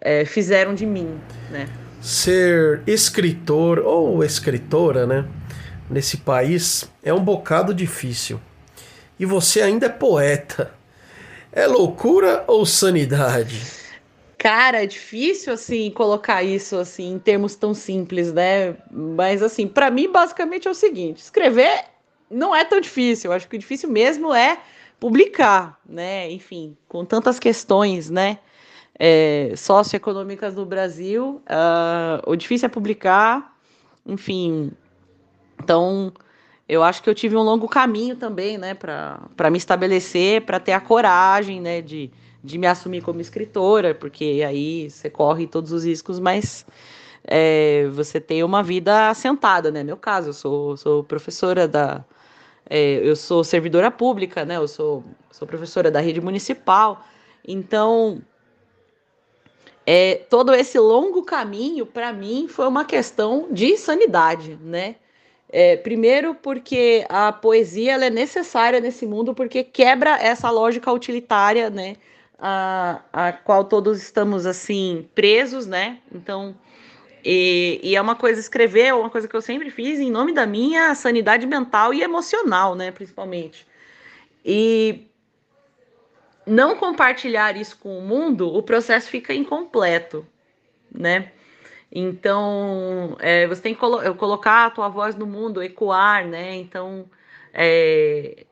é, 0.00 0.24
fizeram 0.24 0.74
de 0.74 0.86
mim, 0.86 1.20
né? 1.50 1.66
ser 2.06 2.82
escritor 2.86 3.80
ou 3.80 4.22
escritora, 4.22 5.06
né? 5.06 5.28
Nesse 5.90 6.18
país 6.18 6.88
é 7.02 7.12
um 7.12 7.22
bocado 7.22 7.74
difícil. 7.74 8.40
E 9.18 9.26
você 9.26 9.60
ainda 9.60 9.86
é 9.86 9.88
poeta. 9.88 10.70
É 11.50 11.66
loucura 11.66 12.44
ou 12.46 12.66
sanidade? 12.66 13.60
Cara, 14.38 14.82
é 14.82 14.86
difícil 14.86 15.52
assim 15.52 15.90
colocar 15.90 16.42
isso 16.42 16.76
assim 16.76 17.14
em 17.14 17.18
termos 17.18 17.54
tão 17.54 17.72
simples, 17.72 18.32
né? 18.32 18.76
Mas 18.90 19.42
assim, 19.42 19.66
para 19.66 19.90
mim 19.90 20.10
basicamente 20.10 20.68
é 20.68 20.70
o 20.70 20.74
seguinte: 20.74 21.18
escrever 21.18 21.84
não 22.30 22.54
é 22.54 22.64
tão 22.64 22.80
difícil. 22.80 23.30
Eu 23.30 23.36
acho 23.36 23.48
que 23.48 23.56
o 23.56 23.58
difícil 23.58 23.88
mesmo 23.88 24.34
é 24.34 24.58
publicar, 25.00 25.80
né? 25.88 26.30
Enfim, 26.30 26.76
com 26.88 27.04
tantas 27.04 27.38
questões, 27.38 28.10
né? 28.10 28.38
é, 28.98 29.52
socioeconômicas 29.56 30.54
no 30.54 30.64
Brasil. 30.64 31.42
Uh, 31.46 32.30
o 32.30 32.36
difícil 32.36 32.66
é 32.66 32.68
publicar, 32.68 33.54
enfim. 34.04 34.72
Então, 35.62 36.12
eu 36.68 36.82
acho 36.82 37.02
que 37.02 37.08
eu 37.08 37.14
tive 37.14 37.36
um 37.36 37.42
longo 37.42 37.68
caminho 37.68 38.16
também, 38.16 38.58
né, 38.58 38.74
para 38.74 39.50
me 39.50 39.58
estabelecer, 39.58 40.42
para 40.42 40.58
ter 40.58 40.72
a 40.72 40.80
coragem, 40.80 41.60
né, 41.60 41.80
de, 41.80 42.10
de 42.46 42.58
me 42.58 42.66
assumir 42.66 43.02
como 43.02 43.20
escritora, 43.20 43.94
porque 43.94 44.44
aí 44.46 44.88
você 44.88 45.10
corre 45.10 45.46
todos 45.46 45.72
os 45.72 45.84
riscos, 45.84 46.20
mas 46.20 46.64
é, 47.24 47.88
você 47.92 48.20
tem 48.20 48.44
uma 48.44 48.62
vida 48.62 49.10
assentada, 49.10 49.70
né? 49.70 49.82
Meu 49.82 49.96
caso, 49.96 50.28
eu 50.28 50.32
sou, 50.32 50.76
sou 50.76 51.04
professora 51.04 51.66
da. 51.66 52.04
É, 52.68 53.00
eu 53.02 53.16
sou 53.16 53.42
servidora 53.44 53.90
pública, 53.90 54.44
né? 54.44 54.56
Eu 54.56 54.68
sou, 54.68 55.04
sou 55.30 55.46
professora 55.46 55.90
da 55.90 56.00
rede 56.00 56.20
municipal. 56.20 57.04
Então, 57.46 58.22
é, 59.84 60.16
todo 60.30 60.54
esse 60.54 60.78
longo 60.78 61.22
caminho, 61.22 61.84
para 61.86 62.12
mim, 62.12 62.46
foi 62.48 62.66
uma 62.68 62.84
questão 62.84 63.48
de 63.50 63.76
sanidade, 63.76 64.58
né? 64.62 64.96
É, 65.48 65.76
primeiro, 65.76 66.34
porque 66.34 67.04
a 67.08 67.32
poesia 67.32 67.94
é 67.94 68.10
necessária 68.10 68.80
nesse 68.80 69.06
mundo, 69.06 69.34
porque 69.34 69.62
quebra 69.62 70.18
essa 70.20 70.50
lógica 70.50 70.90
utilitária, 70.92 71.70
né? 71.70 71.96
A, 72.38 73.00
a 73.12 73.32
qual 73.32 73.64
todos 73.64 74.02
estamos, 74.02 74.44
assim, 74.44 75.08
presos, 75.14 75.66
né? 75.66 75.98
Então, 76.12 76.54
e, 77.24 77.80
e, 77.82 77.96
é 77.96 78.00
uma 78.00 78.14
coisa, 78.14 78.38
escrever 78.38 78.86
é 78.86 78.94
uma 78.94 79.10
coisa 79.10 79.26
que 79.26 79.34
eu 79.34 79.42
sempre 79.42 79.70
fiz 79.70 79.98
em 79.98 80.10
nome 80.10 80.32
da 80.32 80.46
minha 80.46 80.94
sanidade 80.94 81.46
mental 81.46 81.92
e 81.92 82.02
emocional, 82.02 82.74
né? 82.74 82.92
Principalmente. 82.92 83.66
E 84.44 85.08
não 86.46 86.76
compartilhar 86.76 87.56
isso 87.56 87.76
com 87.78 87.98
o 87.98 88.02
mundo, 88.02 88.54
o 88.54 88.62
processo 88.62 89.08
fica 89.08 89.34
incompleto, 89.34 90.24
né? 90.92 91.32
Então, 91.90 93.16
é, 93.18 93.46
você 93.46 93.60
tem 93.60 93.74
que 93.74 93.80
colo 93.80 94.14
colocar 94.14 94.66
a 94.66 94.70
tua 94.70 94.88
voz 94.88 95.16
no 95.16 95.26
mundo, 95.26 95.62
ecoar, 95.62 96.26
né? 96.28 96.54
Então, 96.54 97.10
é, 97.52 98.46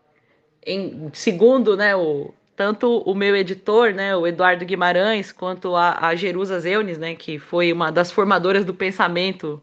em, 0.66 1.10
segundo, 1.12 1.76
né, 1.76 1.94
o, 1.94 2.34
tanto 2.56 2.98
o 2.98 3.14
meu 3.14 3.34
editor, 3.34 3.92
né, 3.92 4.16
o 4.16 4.26
Eduardo 4.26 4.64
Guimarães, 4.64 5.32
quanto 5.32 5.74
a, 5.74 6.06
a 6.06 6.14
Jerusa 6.14 6.60
Zeunes, 6.60 6.98
né, 6.98 7.14
que 7.14 7.38
foi 7.38 7.72
uma 7.72 7.90
das 7.90 8.12
formadoras 8.12 8.64
do 8.64 8.72
pensamento 8.72 9.62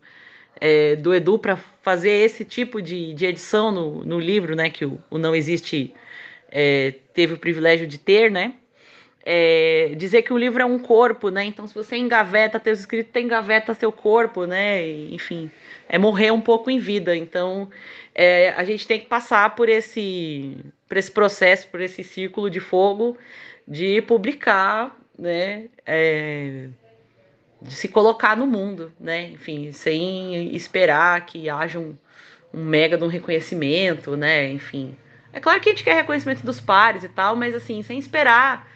é, 0.59 0.95
do 0.95 1.13
Edu 1.13 1.39
para 1.39 1.57
fazer 1.81 2.11
esse 2.11 2.43
tipo 2.45 2.81
de, 2.81 3.13
de 3.13 3.25
edição 3.25 3.71
no, 3.71 4.03
no 4.03 4.19
livro, 4.19 4.55
né, 4.55 4.69
que 4.69 4.85
o, 4.85 4.99
o 5.09 5.17
Não 5.17 5.33
Existe 5.33 5.93
é, 6.51 6.93
teve 7.13 7.33
o 7.33 7.37
privilégio 7.37 7.87
de 7.87 7.97
ter, 7.97 8.29
né? 8.29 8.53
É, 9.23 9.93
dizer 9.97 10.23
que 10.23 10.33
o 10.33 10.37
livro 10.37 10.61
é 10.61 10.65
um 10.65 10.79
corpo, 10.79 11.29
né? 11.29 11.45
Então, 11.45 11.67
se 11.67 11.75
você 11.75 11.95
engaveta 11.95 12.59
teus 12.59 12.79
escritos, 12.79 13.13
tem 13.13 13.25
engaveta 13.25 13.73
seu 13.75 13.91
corpo, 13.91 14.45
né? 14.45 14.85
E, 14.85 15.13
enfim, 15.13 15.49
é 15.87 15.97
morrer 15.97 16.31
um 16.31 16.41
pouco 16.41 16.71
em 16.71 16.79
vida. 16.79 17.15
Então, 17.15 17.69
é, 18.13 18.49
a 18.51 18.63
gente 18.63 18.85
tem 18.87 18.99
que 18.99 19.05
passar 19.05 19.55
por 19.55 19.69
esse, 19.69 20.57
por 20.87 20.97
esse 20.97 21.11
processo, 21.11 21.67
por 21.67 21.81
esse 21.81 22.03
círculo 22.03 22.49
de 22.49 22.59
fogo 22.59 23.17
de 23.67 24.01
publicar, 24.01 24.95
né? 25.17 25.69
É, 25.85 26.67
de 27.61 27.73
se 27.73 27.87
colocar 27.87 28.35
no 28.35 28.47
mundo, 28.47 28.91
né? 28.99 29.29
Enfim, 29.29 29.71
sem 29.71 30.55
esperar 30.55 31.25
que 31.25 31.49
haja 31.49 31.79
um, 31.79 31.95
um 32.53 32.63
mega 32.63 32.97
de 32.97 33.03
um 33.03 33.07
reconhecimento, 33.07 34.17
né? 34.17 34.51
Enfim, 34.51 34.97
é 35.31 35.39
claro 35.39 35.61
que 35.61 35.69
a 35.69 35.71
gente 35.71 35.83
quer 35.83 35.95
reconhecimento 35.95 36.43
dos 36.43 36.59
pares 36.59 37.03
e 37.03 37.09
tal, 37.09 37.35
mas 37.35 37.55
assim, 37.55 37.81
sem 37.83 37.99
esperar 37.99 38.69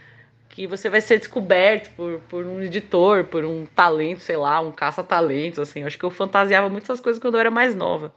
que 0.49 0.65
você 0.65 0.89
vai 0.89 1.01
ser 1.01 1.19
descoberto 1.19 1.93
por, 1.95 2.19
por 2.29 2.45
um 2.45 2.61
editor, 2.61 3.25
por 3.25 3.43
um 3.43 3.65
talento, 3.65 4.21
sei 4.21 4.37
lá, 4.37 4.61
um 4.61 4.71
caça-talentos, 4.71 5.59
assim. 5.59 5.83
Acho 5.83 5.97
que 5.97 6.05
eu 6.05 6.09
fantasiava 6.11 6.69
muitas 6.69 7.01
coisas 7.01 7.21
quando 7.21 7.33
eu 7.33 7.41
era 7.41 7.51
mais 7.51 7.75
nova. 7.75 8.13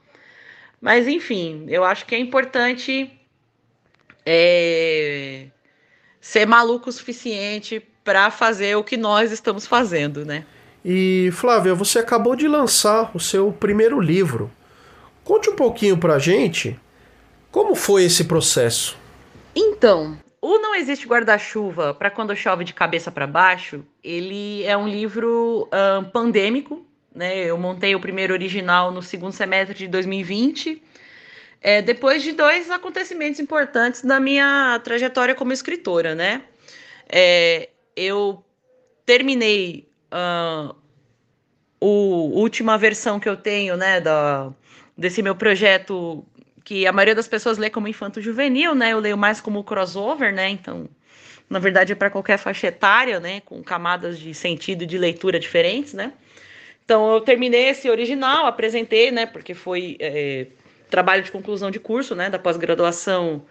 Mas, 0.81 1.07
enfim, 1.07 1.65
eu 1.67 1.83
acho 1.83 2.05
que 2.05 2.15
é 2.15 2.19
importante 2.19 3.11
é, 4.25 5.47
ser 6.21 6.45
maluco 6.45 6.89
o 6.89 6.93
suficiente 6.93 7.81
para 8.03 8.31
fazer 8.31 8.75
o 8.75 8.83
que 8.83 8.97
nós 8.97 9.31
estamos 9.31 9.67
fazendo, 9.67 10.25
né? 10.25 10.45
E, 10.83 11.29
Flávia, 11.33 11.75
você 11.75 11.99
acabou 11.99 12.35
de 12.35 12.47
lançar 12.47 13.11
o 13.13 13.19
seu 13.19 13.51
primeiro 13.51 13.99
livro. 13.99 14.49
Conte 15.23 15.49
um 15.49 15.55
pouquinho 15.55 15.97
pra 15.97 16.17
gente 16.17 16.79
como 17.51 17.73
foi 17.73 18.03
esse 18.03 18.25
processo? 18.25 18.95
Então, 19.55 20.17
o 20.39 20.59
Não 20.59 20.75
Existe 20.75 21.07
Guarda-Chuva 21.07 21.95
para 21.95 22.11
Quando 22.11 22.35
Chove 22.35 22.63
de 22.63 22.73
Cabeça 22.73 23.11
para 23.11 23.25
Baixo, 23.25 23.83
ele 24.03 24.63
é 24.63 24.77
um 24.77 24.87
livro 24.87 25.67
um, 25.73 26.03
pandêmico. 26.03 26.85
Né? 27.19 27.43
Eu 27.43 27.57
montei 27.57 27.93
o 27.93 27.99
primeiro 27.99 28.31
original 28.31 28.93
no 28.93 29.01
segundo 29.01 29.33
semestre 29.33 29.77
de 29.77 29.89
2020, 29.89 30.81
é, 31.59 31.81
depois 31.81 32.23
de 32.23 32.31
dois 32.31 32.71
acontecimentos 32.71 33.41
importantes 33.41 34.03
na 34.03 34.21
minha 34.21 34.79
trajetória 34.85 35.35
como 35.35 35.51
escritora. 35.51 36.15
Né? 36.15 36.41
É, 37.09 37.67
eu 37.93 38.41
terminei 39.05 39.89
uh, 40.13 40.73
a 40.73 41.85
última 41.85 42.77
versão 42.77 43.19
que 43.19 43.27
eu 43.27 43.35
tenho 43.35 43.75
né, 43.75 43.99
da, 43.99 44.53
desse 44.97 45.21
meu 45.21 45.35
projeto 45.35 46.25
que 46.63 46.87
a 46.87 46.93
maioria 46.93 47.15
das 47.15 47.27
pessoas 47.27 47.57
lê 47.57 47.69
como 47.69 47.89
infanto 47.89 48.21
juvenil, 48.21 48.73
né? 48.75 48.93
Eu 48.93 48.99
leio 48.99 49.17
mais 49.17 49.41
como 49.41 49.63
crossover, 49.63 50.31
né? 50.31 50.49
Então, 50.49 50.87
na 51.49 51.57
verdade, 51.57 51.93
é 51.93 51.95
para 51.95 52.11
qualquer 52.11 52.37
faixa 52.37 52.67
etária, 52.67 53.19
né? 53.19 53.41
Com 53.41 53.63
camadas 53.63 54.19
de 54.19 54.33
sentido 54.35 54.83
e 54.83 54.85
de 54.85 54.97
leitura 54.97 55.39
diferentes, 55.39 55.93
né? 55.93 56.13
Então, 56.89 57.13
eu 57.13 57.21
terminei 57.21 57.69
esse 57.69 57.87
original, 57.87 58.47
apresentei, 58.47 59.11
né? 59.11 59.27
Porque 59.27 59.53
foi 59.53 59.95
é, 59.99 60.47
trabalho 60.89 61.21
de 61.21 61.31
conclusão 61.31 61.69
de 61.69 61.79
curso, 61.79 62.15
né? 62.15 62.31
Da 62.31 62.39
pós-graduação 62.39 63.45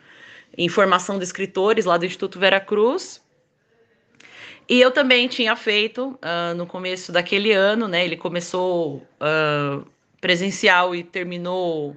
em 0.57 0.69
formação 0.69 1.19
de 1.19 1.23
escritores 1.23 1.85
lá 1.85 1.97
do 1.97 2.05
Instituto 2.05 2.37
Vera 2.37 2.59
Cruz. 2.59 3.23
E 4.69 4.81
eu 4.81 4.91
também 4.91 5.29
tinha 5.29 5.55
feito 5.55 6.19
uh, 6.21 6.53
no 6.57 6.67
começo 6.67 7.13
daquele 7.13 7.53
ano, 7.53 7.87
né? 7.87 8.05
Ele 8.05 8.17
começou 8.17 9.07
uh, 9.21 9.87
presencial 10.21 10.93
e 10.93 11.05
terminou 11.05 11.97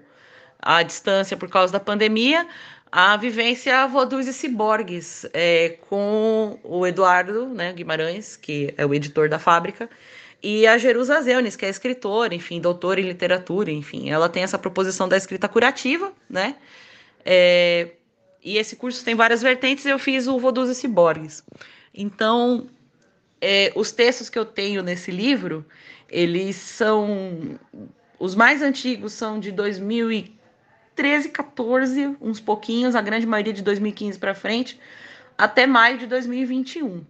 à 0.62 0.84
distância 0.84 1.36
por 1.36 1.50
causa 1.50 1.74
da 1.74 1.80
pandemia, 1.80 2.48
a 2.92 3.18
vivência 3.18 3.88
Vodus 3.88 4.28
e 4.28 4.34
Ciborgues, 4.34 5.26
é, 5.34 5.70
com 5.90 6.60
o 6.64 6.86
Eduardo 6.86 7.48
né, 7.48 7.74
Guimarães, 7.74 8.36
que 8.36 8.76
é 8.78 8.86
o 8.86 8.94
editor 8.94 9.28
da 9.28 9.40
fábrica, 9.40 9.90
e 10.42 10.66
a 10.66 10.78
Jerusa 10.78 11.22
Zeunes, 11.22 11.56
que 11.56 11.66
é 11.66 11.70
escritora, 11.70 12.34
enfim, 12.34 12.60
doutora 12.60 13.00
em 13.00 13.08
literatura, 13.08 13.72
enfim, 13.72 14.10
ela 14.10 14.28
tem 14.28 14.44
essa 14.44 14.58
proposição 14.58 15.08
da 15.08 15.16
escrita 15.18 15.48
curativa, 15.48 16.12
né? 16.30 16.56
É, 17.24 17.92
e 18.44 18.58
esse 18.58 18.76
curso 18.76 19.06
tem 19.06 19.14
várias 19.14 19.42
vertentes, 19.42 19.86
eu 19.86 20.00
fiz 20.00 20.28
o 20.28 20.40
Vodus 20.40 20.70
e 20.70 20.76
Ciborgues. 20.76 21.44
Então, 21.94 22.68
é, 23.40 23.72
os 23.76 23.92
textos 23.92 24.30
que 24.30 24.40
eu 24.40 24.46
tenho 24.46 24.82
nesse 24.82 25.12
livro, 25.12 25.66
eles 26.10 26.56
são... 26.56 27.60
Os 28.18 28.36
mais 28.36 28.62
antigos 28.62 29.14
são 29.14 29.40
de 29.40 29.52
2015, 29.52 30.42
13, 30.96 31.30
14, 31.30 32.18
uns 32.22 32.40
pouquinhos, 32.40 32.96
a 32.96 33.02
grande 33.02 33.26
maioria 33.26 33.54
de 33.54 33.62
2015 33.62 34.20
para 34.20 34.36
frente, 34.36 34.80
até 35.38 35.66
maio 35.66 35.98
de 35.98 36.06
2021. 36.06 37.04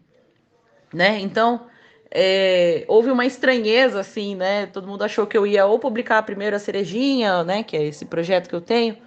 Né? 0.94 1.20
Então, 1.20 1.68
é, 2.14 2.84
houve 2.88 3.10
uma 3.10 3.26
estranheza, 3.26 4.02
assim, 4.02 4.36
né? 4.36 4.66
Todo 4.66 4.88
mundo 4.88 5.04
achou 5.04 5.26
que 5.26 5.38
eu 5.38 5.48
ia 5.48 5.66
ou 5.66 5.80
publicar 5.80 6.22
primeiro 6.24 6.56
a 6.56 6.60
Cerejinha, 6.60 7.44
né? 7.44 7.64
Que 7.64 7.78
é 7.78 7.84
esse 7.86 8.04
projeto 8.06 8.50
que 8.50 8.56
eu 8.56 8.60
tenho, 8.60 8.98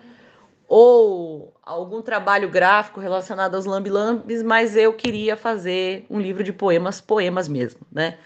ou 0.66 1.52
algum 1.62 2.00
trabalho 2.00 2.48
gráfico 2.48 3.00
relacionado 3.00 3.54
aos 3.54 3.66
lambi-lambis, 3.66 4.42
mas 4.42 4.74
eu 4.74 4.92
queria 4.94 5.36
fazer 5.36 6.06
um 6.08 6.18
livro 6.18 6.42
de 6.42 6.52
poemas, 6.52 7.00
poemas 7.00 7.46
mesmo, 7.46 7.80
né? 7.92 8.16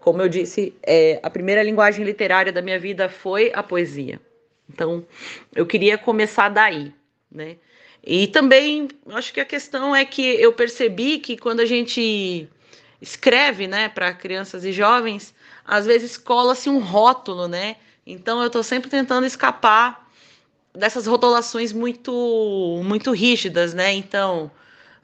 Como 0.00 0.20
eu 0.22 0.28
disse, 0.28 0.74
é, 0.82 1.20
a 1.22 1.30
primeira 1.30 1.62
linguagem 1.62 2.04
literária 2.04 2.52
da 2.52 2.62
minha 2.62 2.78
vida 2.78 3.08
foi 3.08 3.52
a 3.54 3.62
poesia. 3.62 4.18
Então, 4.68 5.04
eu 5.54 5.66
queria 5.66 5.98
começar 5.98 6.48
daí, 6.48 6.92
né? 7.30 7.56
E 8.04 8.26
também, 8.26 8.88
acho 9.10 9.32
que 9.32 9.40
a 9.40 9.44
questão 9.44 9.94
é 9.94 10.04
que 10.04 10.22
eu 10.22 10.52
percebi 10.52 11.18
que 11.18 11.36
quando 11.36 11.60
a 11.60 11.66
gente 11.66 12.48
escreve, 13.02 13.66
né, 13.66 13.88
para 13.88 14.14
crianças 14.14 14.64
e 14.64 14.72
jovens, 14.72 15.34
às 15.64 15.84
vezes 15.84 16.16
cola-se 16.16 16.70
um 16.70 16.78
rótulo, 16.78 17.48
né? 17.48 17.76
Então 18.06 18.40
eu 18.40 18.46
estou 18.46 18.62
sempre 18.62 18.88
tentando 18.88 19.26
escapar 19.26 20.08
dessas 20.72 21.06
rotulações 21.06 21.72
muito 21.72 22.80
muito 22.84 23.10
rígidas, 23.10 23.74
né? 23.74 23.92
Então, 23.92 24.50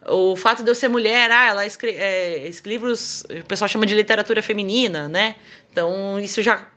o 0.07 0.37
fato 0.37 0.63
de 0.63 0.71
eu 0.71 0.75
ser 0.77 0.89
mulher, 0.89 1.31
ah, 1.33 1.47
ela 1.49 1.67
escreve 1.67 1.99
é, 1.99 2.51
livros, 2.65 3.25
o 3.25 3.45
pessoal 3.45 3.69
chama 3.69 3.85
de 3.85 3.95
literatura 3.95 4.43
feminina, 4.43 5.09
né? 5.09 5.35
Então, 5.71 6.21
isso 6.21 6.41
já 6.41 6.69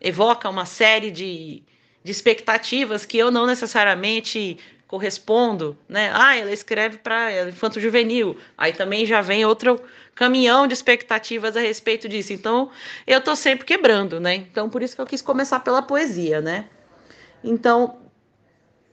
evoca 0.00 0.48
uma 0.48 0.66
série 0.66 1.10
de, 1.12 1.62
de 2.02 2.10
expectativas 2.10 3.06
que 3.06 3.16
eu 3.18 3.30
não 3.30 3.46
necessariamente 3.46 4.58
correspondo, 4.90 5.78
né? 5.88 6.10
Ah, 6.12 6.36
ela 6.36 6.50
escreve 6.50 6.98
para 6.98 7.48
infanto 7.48 7.78
juvenil. 7.78 8.36
Aí 8.58 8.72
também 8.72 9.06
já 9.06 9.20
vem 9.20 9.44
outro 9.44 9.80
caminhão 10.16 10.66
de 10.66 10.74
expectativas 10.74 11.56
a 11.56 11.60
respeito 11.60 12.08
disso. 12.08 12.32
Então, 12.32 12.72
eu 13.06 13.20
tô 13.20 13.36
sempre 13.36 13.64
quebrando, 13.64 14.18
né? 14.18 14.34
Então, 14.34 14.68
por 14.68 14.82
isso 14.82 14.96
que 14.96 15.00
eu 15.00 15.06
quis 15.06 15.22
começar 15.22 15.60
pela 15.60 15.80
poesia, 15.80 16.40
né? 16.40 16.68
Então, 17.44 18.00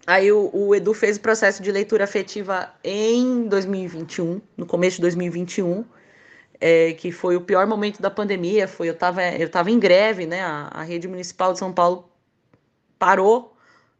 aí 0.06 0.32
o, 0.32 0.52
o 0.54 0.76
Edu 0.76 0.94
fez 0.94 1.18
o 1.18 1.20
processo 1.20 1.64
de 1.64 1.72
leitura 1.72 2.04
afetiva 2.04 2.72
em 2.84 3.48
2021, 3.48 4.40
no 4.56 4.68
começo 4.68 4.98
de 4.98 5.02
2021. 5.02 5.84
É, 6.62 6.94
que 6.94 7.12
foi 7.12 7.36
o 7.36 7.42
pior 7.42 7.66
momento 7.66 8.02
da 8.02 8.10
pandemia, 8.10 8.68
foi 8.68 8.90
eu 8.90 8.94
estava 8.94 9.24
eu 9.24 9.50
tava 9.50 9.72
em 9.72 9.80
greve, 9.80 10.28
né? 10.28 10.42
A, 10.42 10.70
a 10.74 10.84
rede 10.84 11.08
municipal 11.08 11.54
de 11.54 11.60
São 11.60 11.74
Paulo 11.74 12.08
parou 13.00 13.57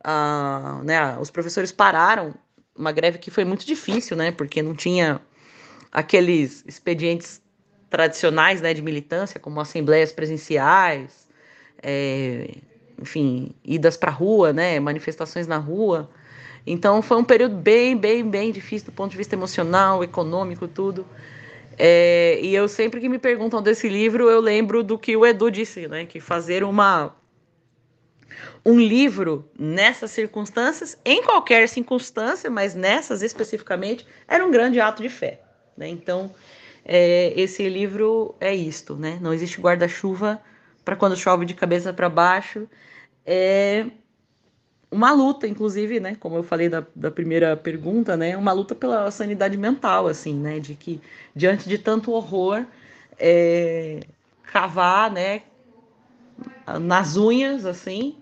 a, 0.10 0.80
né, 0.86 1.18
os 1.20 1.30
professores 1.30 1.70
pararam 1.70 2.34
uma 2.74 2.94
greve 2.94 3.18
que 3.18 3.30
foi 3.30 3.44
muito 3.44 3.66
difícil, 3.66 4.16
né? 4.16 4.32
Porque 4.32 4.62
não 4.62 4.74
tinha 4.74 5.20
aqueles 5.92 6.64
expedientes 6.66 7.42
tradicionais 7.90 8.62
né, 8.62 8.74
de 8.74 8.82
militância, 8.82 9.38
como 9.38 9.60
assembleias 9.60 10.14
presenciais, 10.14 11.28
é, 11.84 12.56
enfim, 13.02 13.54
idas 13.66 13.98
para 13.98 14.10
a 14.10 14.14
rua, 14.14 14.54
né, 14.54 14.80
manifestações 14.80 15.46
na 15.46 15.58
rua. 15.58 16.10
Então 16.66 17.02
foi 17.02 17.18
um 17.18 17.24
período 17.24 17.56
bem, 17.56 17.98
bem, 17.98 18.24
bem 18.30 18.52
difícil 18.54 18.86
do 18.86 18.94
ponto 18.94 19.12
de 19.12 19.18
vista 19.18 19.36
emocional, 19.36 20.06
econômico, 20.06 20.70
tudo. 20.70 21.06
É, 21.78 22.40
e 22.42 22.56
eu 22.56 22.70
sempre 22.70 23.02
que 23.02 23.10
me 23.10 23.20
perguntam 23.20 23.62
desse 23.62 23.90
livro, 23.90 24.30
eu 24.30 24.40
lembro 24.40 24.84
do 24.84 24.98
que 24.98 25.18
o 25.18 25.26
Edu 25.26 25.52
disse, 25.52 25.86
né, 25.88 26.06
que 26.06 26.22
fazer 26.22 26.64
uma 26.64 27.14
um 28.66 28.80
livro 28.80 29.50
nessas 29.58 30.12
circunstâncias, 30.12 30.98
em 31.06 31.24
qualquer 31.24 31.70
circunstância, 31.70 32.50
mas 32.50 32.76
nessas 32.76 33.22
especificamente, 33.22 34.06
era 34.28 34.46
um 34.46 34.52
grande 34.52 34.80
ato 34.80 35.02
de 35.02 35.10
fé. 35.10 35.42
Né? 35.76 35.88
Então, 35.88 36.32
é, 36.84 37.34
esse 37.40 37.68
livro 37.68 38.36
é 38.40 38.56
isto, 38.56 38.96
né? 38.96 39.20
Não 39.22 39.34
existe 39.34 39.60
guarda-chuva 39.60 40.42
para 40.86 40.96
quando 40.96 41.18
chove 41.18 41.46
de 41.46 41.54
cabeça 41.54 41.92
para 41.92 42.10
baixo. 42.10 42.68
É 43.26 43.86
uma 44.90 45.12
luta, 45.12 45.46
inclusive, 45.48 46.00
né? 46.00 46.16
Como 46.20 46.38
eu 46.38 46.44
falei 46.44 46.70
da, 46.70 46.86
da 46.96 47.12
primeira 47.12 47.58
pergunta, 47.58 48.16
né? 48.16 48.38
Uma 48.38 48.54
luta 48.54 48.74
pela 48.74 49.12
sanidade 49.12 49.58
mental, 49.58 50.08
assim, 50.08 50.34
né? 50.34 50.60
De 50.60 50.76
que 50.76 51.02
diante 51.36 51.68
de 51.68 51.78
tanto 51.78 52.12
horror, 52.12 52.66
é, 53.20 54.00
cavar, 54.44 55.12
né? 55.12 55.42
Nas 56.80 57.18
unhas, 57.18 57.66
assim, 57.66 58.16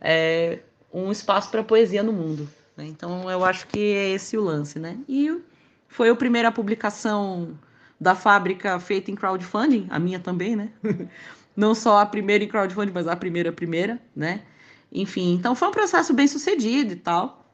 é, 0.00 0.60
um 0.92 1.10
espaço 1.12 1.50
para 1.50 1.62
poesia 1.62 2.02
no 2.02 2.12
mundo. 2.12 2.48
Né? 2.76 2.86
Então 2.86 3.30
eu 3.30 3.44
acho 3.44 3.66
que 3.66 3.78
é 3.78 4.10
esse 4.10 4.36
o 4.36 4.42
lance, 4.42 4.78
né? 4.78 4.98
E 5.08 5.40
foi 5.88 6.08
a 6.08 6.14
primeira 6.14 6.50
publicação 6.50 7.58
da 8.00 8.14
fábrica 8.14 8.80
feita 8.80 9.10
em 9.10 9.14
crowdfunding, 9.14 9.86
a 9.90 9.98
minha 9.98 10.18
também, 10.18 10.56
né? 10.56 10.70
Não 11.54 11.74
só 11.74 11.98
a 11.98 12.06
primeira 12.06 12.42
em 12.42 12.48
crowdfunding, 12.48 12.92
mas 12.92 13.06
a 13.06 13.16
primeira 13.16 13.52
primeira, 13.52 14.00
né? 14.16 14.42
Enfim, 14.90 15.34
então 15.34 15.54
foi 15.54 15.68
um 15.68 15.72
processo 15.72 16.14
bem 16.14 16.26
sucedido 16.26 16.92
e 16.92 16.96
tal. 16.96 17.44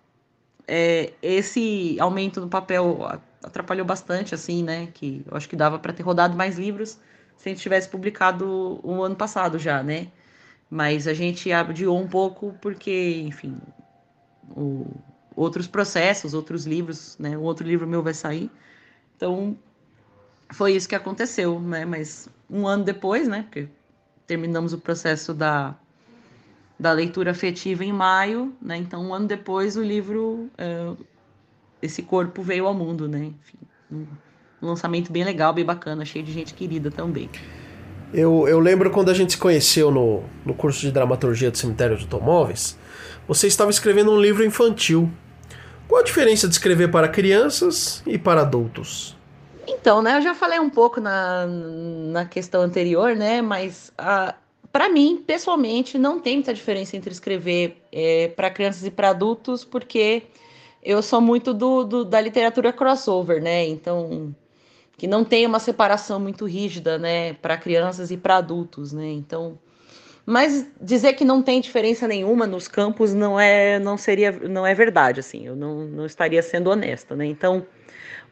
É, 0.68 1.12
esse 1.22 1.96
aumento 1.98 2.40
no 2.40 2.48
papel 2.48 2.98
atrapalhou 3.42 3.84
bastante, 3.84 4.34
assim, 4.34 4.62
né? 4.62 4.88
Que 4.94 5.24
eu 5.28 5.36
acho 5.36 5.48
que 5.48 5.56
dava 5.56 5.78
para 5.78 5.92
ter 5.92 6.02
rodado 6.02 6.36
mais 6.36 6.58
livros 6.58 6.98
se 7.36 7.48
a 7.48 7.52
gente 7.52 7.60
tivesse 7.60 7.88
publicado 7.88 8.80
o 8.82 9.02
ano 9.02 9.16
passado 9.16 9.58
já, 9.58 9.82
né? 9.82 10.08
Mas 10.70 11.06
a 11.06 11.14
gente 11.14 11.52
adiou 11.52 11.98
um 11.98 12.08
pouco 12.08 12.54
porque, 12.60 13.22
enfim, 13.24 13.56
o, 14.50 14.86
outros 15.34 15.66
processos, 15.66 16.34
outros 16.34 16.66
livros, 16.66 17.16
né? 17.18 17.36
O 17.36 17.42
outro 17.42 17.66
livro 17.66 17.86
meu 17.86 18.02
vai 18.02 18.14
sair. 18.14 18.50
Então, 19.16 19.56
foi 20.52 20.74
isso 20.74 20.88
que 20.88 20.94
aconteceu, 20.94 21.60
né? 21.60 21.84
Mas 21.84 22.28
um 22.50 22.66
ano 22.66 22.84
depois, 22.84 23.28
né? 23.28 23.42
Porque 23.42 23.68
terminamos 24.26 24.72
o 24.72 24.78
processo 24.78 25.32
da, 25.32 25.76
da 26.78 26.92
leitura 26.92 27.30
afetiva 27.30 27.84
em 27.84 27.92
maio, 27.92 28.56
né? 28.60 28.76
Então, 28.76 29.04
um 29.04 29.14
ano 29.14 29.26
depois, 29.26 29.76
o 29.76 29.82
livro, 29.82 30.50
é, 30.58 30.92
esse 31.82 32.02
corpo 32.02 32.42
veio 32.42 32.66
ao 32.66 32.74
mundo, 32.74 33.08
né? 33.08 33.26
Enfim, 33.26 33.58
um 33.90 34.06
lançamento 34.60 35.12
bem 35.12 35.22
legal, 35.22 35.52
bem 35.52 35.64
bacana, 35.64 36.04
cheio 36.04 36.24
de 36.24 36.32
gente 36.32 36.54
querida 36.54 36.90
também. 36.90 37.30
Eu, 38.12 38.46
eu 38.48 38.60
lembro 38.60 38.90
quando 38.90 39.10
a 39.10 39.14
gente 39.14 39.32
se 39.32 39.38
conheceu 39.38 39.90
no, 39.90 40.22
no 40.44 40.54
curso 40.54 40.80
de 40.80 40.90
dramaturgia 40.92 41.50
do 41.50 41.58
Cemitério 41.58 41.96
de 41.96 42.04
Automóveis, 42.04 42.78
você 43.26 43.46
estava 43.46 43.70
escrevendo 43.70 44.12
um 44.12 44.20
livro 44.20 44.44
infantil. 44.44 45.10
Qual 45.88 46.00
a 46.00 46.04
diferença 46.04 46.46
de 46.48 46.54
escrever 46.54 46.90
para 46.90 47.08
crianças 47.08 48.02
e 48.06 48.18
para 48.18 48.42
adultos? 48.42 49.16
Então, 49.66 50.00
né, 50.00 50.16
eu 50.16 50.22
já 50.22 50.34
falei 50.34 50.60
um 50.60 50.70
pouco 50.70 51.00
na, 51.00 51.46
na 51.46 52.24
questão 52.24 52.62
anterior, 52.62 53.16
né, 53.16 53.42
mas 53.42 53.92
uh, 54.00 54.32
para 54.72 54.88
mim, 54.88 55.22
pessoalmente, 55.26 55.98
não 55.98 56.20
tem 56.20 56.36
muita 56.36 56.54
diferença 56.54 56.96
entre 56.96 57.10
escrever 57.10 57.82
é, 57.90 58.28
para 58.28 58.50
crianças 58.50 58.84
e 58.84 58.90
para 58.90 59.10
adultos, 59.10 59.64
porque 59.64 60.24
eu 60.82 61.02
sou 61.02 61.20
muito 61.20 61.52
do, 61.52 61.82
do, 61.82 62.04
da 62.04 62.20
literatura 62.20 62.72
crossover, 62.72 63.42
né, 63.42 63.66
então 63.66 64.34
que 64.96 65.06
não 65.06 65.24
tem 65.24 65.46
uma 65.46 65.60
separação 65.60 66.18
muito 66.18 66.46
rígida, 66.46 66.98
né, 66.98 67.34
para 67.34 67.56
crianças 67.56 68.10
e 68.10 68.16
para 68.16 68.36
adultos, 68.36 68.92
né? 68.92 69.06
Então, 69.06 69.58
mas 70.24 70.66
dizer 70.80 71.12
que 71.12 71.24
não 71.24 71.42
tem 71.42 71.60
diferença 71.60 72.08
nenhuma 72.08 72.46
nos 72.46 72.66
campos 72.66 73.14
não 73.14 73.38
é 73.38 73.78
não 73.78 73.96
seria 73.96 74.32
não 74.32 74.66
é 74.66 74.74
verdade, 74.74 75.20
assim. 75.20 75.46
Eu 75.46 75.54
não, 75.54 75.86
não 75.86 76.06
estaria 76.06 76.42
sendo 76.42 76.70
honesta, 76.70 77.14
né? 77.14 77.26
Então, 77.26 77.66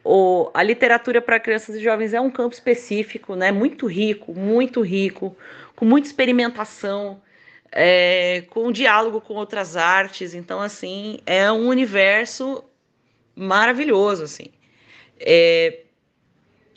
o, 0.03 0.51
a 0.53 0.61
literatura 0.61 1.21
para 1.21 1.39
crianças 1.39 1.75
e 1.75 1.83
jovens 1.83 2.13
é 2.13 2.21
um 2.21 2.29
campo 2.29 2.53
específico, 2.53 3.35
né? 3.35 3.51
Muito 3.51 3.87
rico, 3.87 4.33
muito 4.33 4.81
rico, 4.81 5.35
com 5.75 5.85
muita 5.85 6.07
experimentação, 6.07 7.21
é, 7.71 8.43
com 8.49 8.71
diálogo 8.71 9.21
com 9.21 9.35
outras 9.35 9.77
artes. 9.77 10.33
Então, 10.33 10.61
assim, 10.61 11.19
é 11.25 11.51
um 11.51 11.67
universo 11.67 12.63
maravilhoso, 13.35 14.23
assim. 14.23 14.47
É, 15.19 15.84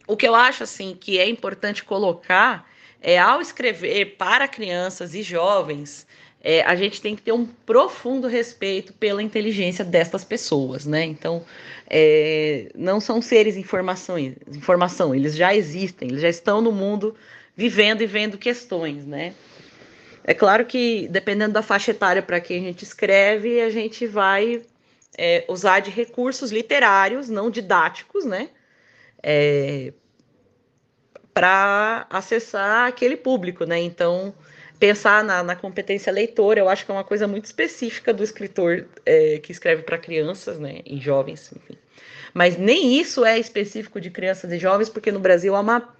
o 0.08 0.16
que 0.16 0.26
eu 0.26 0.34
acho 0.34 0.64
assim 0.64 0.96
que 0.98 1.18
é 1.18 1.28
importante 1.28 1.84
colocar 1.84 2.68
é 3.00 3.18
ao 3.18 3.40
escrever 3.40 4.16
para 4.16 4.48
crianças 4.48 5.14
e 5.14 5.22
jovens, 5.22 6.06
é, 6.42 6.62
a 6.62 6.74
gente 6.74 7.00
tem 7.00 7.14
que 7.14 7.22
ter 7.22 7.32
um 7.32 7.46
profundo 7.46 8.26
respeito 8.26 8.92
pela 8.92 9.22
inteligência 9.22 9.84
destas 9.84 10.24
pessoas, 10.24 10.86
né? 10.86 11.04
Então, 11.04 11.44
é, 11.88 12.70
não 12.74 13.00
são 13.00 13.20
seres 13.20 13.56
informação, 13.56 14.18
informação, 14.18 15.14
eles 15.14 15.36
já 15.36 15.54
existem, 15.54 16.08
eles 16.08 16.22
já 16.22 16.28
estão 16.28 16.60
no 16.60 16.72
mundo 16.72 17.14
vivendo 17.56 18.02
e 18.02 18.06
vendo 18.06 18.38
questões, 18.38 19.04
né? 19.04 19.34
É 20.24 20.34
claro 20.34 20.64
que, 20.64 21.08
dependendo 21.08 21.54
da 21.54 21.62
faixa 21.62 21.90
etária 21.90 22.22
para 22.22 22.40
quem 22.40 22.58
a 22.58 22.68
gente 22.68 22.82
escreve, 22.82 23.60
a 23.60 23.70
gente 23.70 24.06
vai 24.06 24.62
é, 25.16 25.44
usar 25.48 25.80
de 25.80 25.90
recursos 25.90 26.52
literários, 26.52 27.28
não 27.28 27.50
didáticos, 27.50 28.24
né? 28.24 28.48
É, 29.22 29.92
para 31.32 32.06
acessar 32.10 32.88
aquele 32.88 33.16
público, 33.16 33.64
né? 33.64 33.78
Então, 33.80 34.34
pensar 34.78 35.22
na, 35.22 35.42
na, 35.42 35.56
competência 35.56 36.12
leitora, 36.12 36.60
eu 36.60 36.68
acho 36.68 36.84
que 36.84 36.90
é 36.90 36.94
uma 36.94 37.04
coisa 37.04 37.26
muito 37.28 37.44
específica 37.44 38.12
do 38.12 38.24
escritor 38.24 38.86
é, 39.06 39.38
que 39.38 39.52
escreve 39.52 39.82
para 39.82 39.98
crianças, 39.98 40.58
né? 40.58 40.80
E 40.84 40.98
jovens, 41.00 41.52
enfim. 41.54 41.78
Mas 42.34 42.56
nem 42.56 42.98
isso 42.98 43.24
é 43.24 43.38
específico 43.38 44.00
de 44.00 44.10
crianças 44.10 44.52
e 44.52 44.58
jovens, 44.58 44.88
porque 44.88 45.12
no 45.12 45.20
Brasil 45.20 45.54
há 45.54 45.60
uma 45.60 45.96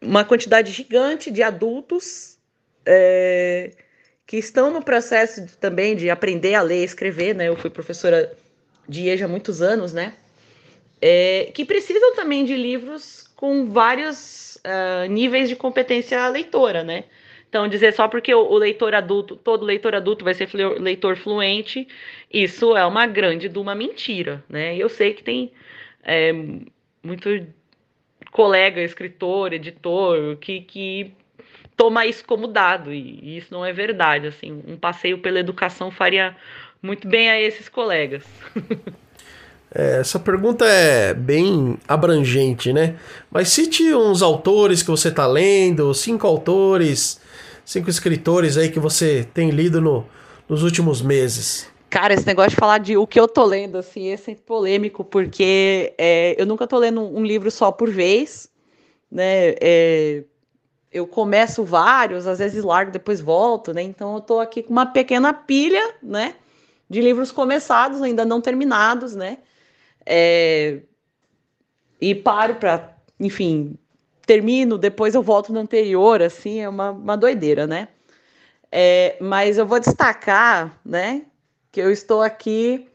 uma 0.00 0.24
quantidade 0.24 0.70
gigante 0.70 1.30
de 1.30 1.42
adultos 1.42 2.38
é, 2.84 3.70
que 4.26 4.36
estão 4.36 4.70
no 4.70 4.82
processo 4.82 5.40
de, 5.40 5.56
também 5.56 5.96
de 5.96 6.10
aprender 6.10 6.54
a 6.54 6.62
ler 6.62 6.82
e 6.82 6.84
escrever, 6.84 7.34
né? 7.34 7.48
Eu 7.48 7.56
fui 7.56 7.70
professora 7.70 8.36
de 8.88 9.08
EJA 9.08 9.24
há 9.24 9.28
muitos 9.28 9.62
anos, 9.62 9.92
né? 9.92 10.14
É, 11.06 11.50
que 11.52 11.66
precisam 11.66 12.14
também 12.14 12.46
de 12.46 12.56
livros 12.56 13.30
com 13.36 13.66
vários 13.70 14.56
uh, 14.64 15.06
níveis 15.06 15.50
de 15.50 15.54
competência 15.54 16.26
leitora, 16.28 16.82
né? 16.82 17.04
Então, 17.46 17.68
dizer 17.68 17.92
só 17.92 18.08
porque 18.08 18.34
o, 18.34 18.40
o, 18.40 18.56
leitor 18.56 18.94
adulto, 18.94 19.36
todo 19.36 19.66
leitor 19.66 19.94
adulto 19.94 20.24
vai 20.24 20.32
ser 20.32 20.48
leitor 20.80 21.14
fluente, 21.18 21.86
isso 22.32 22.74
é 22.74 22.86
uma 22.86 23.06
grande 23.06 23.50
de 23.50 23.58
uma 23.58 23.74
mentira, 23.74 24.42
né? 24.48 24.78
Eu 24.78 24.88
sei 24.88 25.12
que 25.12 25.22
tem 25.22 25.52
é, 26.02 26.32
muito 27.02 27.28
colega, 28.32 28.80
escritor, 28.80 29.52
editor, 29.52 30.38
que, 30.38 30.62
que 30.62 31.12
toma 31.76 32.06
isso 32.06 32.24
como 32.24 32.46
dado, 32.46 32.94
e, 32.94 33.20
e 33.22 33.36
isso 33.36 33.52
não 33.52 33.62
é 33.62 33.74
verdade. 33.74 34.28
Assim, 34.28 34.62
um 34.66 34.78
passeio 34.78 35.18
pela 35.18 35.38
educação 35.38 35.90
faria 35.90 36.34
muito 36.80 37.06
bem 37.06 37.28
a 37.28 37.38
esses 37.38 37.68
colegas. 37.68 38.24
É, 39.74 39.98
essa 39.98 40.20
pergunta 40.20 40.64
é 40.64 41.12
bem 41.12 41.76
abrangente, 41.88 42.72
né? 42.72 42.96
Mas 43.30 43.48
cite 43.48 43.92
uns 43.92 44.22
autores 44.22 44.82
que 44.82 44.90
você 44.90 45.08
está 45.08 45.26
lendo, 45.26 45.92
cinco 45.92 46.26
autores, 46.26 47.20
cinco 47.64 47.90
escritores 47.90 48.56
aí 48.56 48.70
que 48.70 48.78
você 48.78 49.26
tem 49.34 49.50
lido 49.50 49.80
no, 49.80 50.06
nos 50.48 50.62
últimos 50.62 51.02
meses. 51.02 51.68
Cara, 51.90 52.14
esse 52.14 52.26
negócio 52.26 52.50
de 52.50 52.56
falar 52.56 52.78
de 52.78 52.96
o 52.96 53.06
que 53.06 53.18
eu 53.18 53.26
tô 53.26 53.44
lendo, 53.44 53.78
assim, 53.78 54.08
é 54.08 54.16
sempre 54.16 54.42
polêmico, 54.44 55.04
porque 55.04 55.92
é, 55.98 56.40
eu 56.40 56.46
nunca 56.46 56.66
tô 56.66 56.78
lendo 56.78 57.00
um 57.00 57.24
livro 57.24 57.50
só 57.50 57.72
por 57.72 57.90
vez, 57.90 58.48
né? 59.10 59.54
É, 59.60 60.24
eu 60.92 61.06
começo 61.06 61.64
vários, 61.64 62.28
às 62.28 62.38
vezes 62.38 62.62
largo, 62.62 62.92
depois 62.92 63.20
volto, 63.20 63.72
né? 63.72 63.82
Então 63.82 64.14
eu 64.14 64.20
tô 64.20 64.38
aqui 64.38 64.62
com 64.62 64.70
uma 64.70 64.86
pequena 64.86 65.32
pilha, 65.32 65.94
né? 66.00 66.36
De 66.88 67.00
livros 67.00 67.32
começados, 67.32 68.00
ainda 68.02 68.24
não 68.24 68.40
terminados, 68.40 69.16
né? 69.16 69.38
É, 70.06 70.80
e 72.00 72.14
paro 72.14 72.56
para, 72.56 72.96
enfim, 73.18 73.78
termino, 74.26 74.76
depois 74.76 75.14
eu 75.14 75.22
volto 75.22 75.52
no 75.52 75.60
anterior, 75.60 76.22
assim, 76.22 76.60
é 76.60 76.68
uma, 76.68 76.90
uma 76.90 77.16
doideira, 77.16 77.66
né? 77.66 77.88
É, 78.70 79.16
mas 79.20 79.56
eu 79.56 79.66
vou 79.66 79.78
destacar, 79.78 80.78
né, 80.84 81.22
que 81.70 81.80
eu 81.80 81.92
estou 81.92 82.22
aqui 82.22 82.88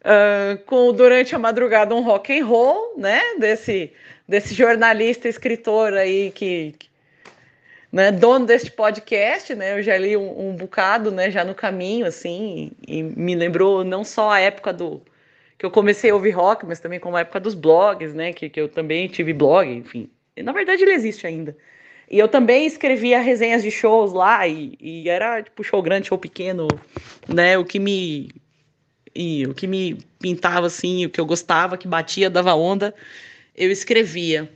uh, 0.00 0.58
com 0.64 0.92
durante 0.92 1.34
a 1.34 1.38
madrugada 1.38 1.94
um 1.94 2.02
rock 2.02 2.38
and 2.38 2.46
roll, 2.46 2.94
né, 2.96 3.20
desse 3.38 3.92
desse 4.26 4.54
jornalista, 4.54 5.26
escritor 5.26 5.94
aí 5.94 6.30
que, 6.30 6.74
que 6.78 6.88
né, 7.90 8.12
dono 8.12 8.44
deste 8.44 8.70
podcast, 8.70 9.54
né, 9.54 9.78
eu 9.78 9.82
já 9.82 9.96
li 9.96 10.16
um, 10.16 10.50
um 10.50 10.56
bocado, 10.56 11.10
né, 11.10 11.30
já 11.30 11.44
no 11.44 11.54
caminho, 11.54 12.06
assim, 12.06 12.72
e, 12.86 12.98
e 12.98 13.02
me 13.02 13.34
lembrou 13.34 13.82
não 13.84 14.04
só 14.04 14.30
a 14.30 14.40
época 14.40 14.72
do 14.72 15.00
que 15.58 15.66
eu 15.66 15.70
comecei 15.70 16.10
a 16.10 16.14
ouvir 16.14 16.30
rock, 16.30 16.64
mas 16.64 16.78
também 16.78 17.00
como 17.00 17.16
a 17.16 17.20
época 17.20 17.40
dos 17.40 17.54
blogs, 17.54 18.14
né? 18.14 18.32
Que, 18.32 18.48
que 18.48 18.60
eu 18.60 18.68
também 18.68 19.08
tive 19.08 19.32
blog, 19.32 19.68
enfim. 19.68 20.08
Na 20.36 20.52
verdade, 20.52 20.82
ele 20.82 20.92
existe 20.92 21.26
ainda. 21.26 21.56
E 22.08 22.18
eu 22.18 22.28
também 22.28 22.64
escrevia 22.64 23.20
resenhas 23.20 23.62
de 23.62 23.70
shows 23.70 24.12
lá, 24.12 24.46
e, 24.46 24.78
e 24.80 25.08
era 25.08 25.42
tipo 25.42 25.62
show 25.64 25.82
grande, 25.82 26.08
show 26.08 26.16
pequeno, 26.16 26.68
né? 27.28 27.58
O 27.58 27.64
que 27.64 27.78
me. 27.78 28.30
E 29.14 29.46
o 29.46 29.54
que 29.54 29.66
me 29.66 29.98
pintava 30.20 30.68
assim, 30.68 31.06
o 31.06 31.10
que 31.10 31.20
eu 31.20 31.26
gostava, 31.26 31.76
que 31.76 31.88
batia, 31.88 32.30
dava 32.30 32.54
onda, 32.54 32.94
eu 33.56 33.70
escrevia. 33.70 34.48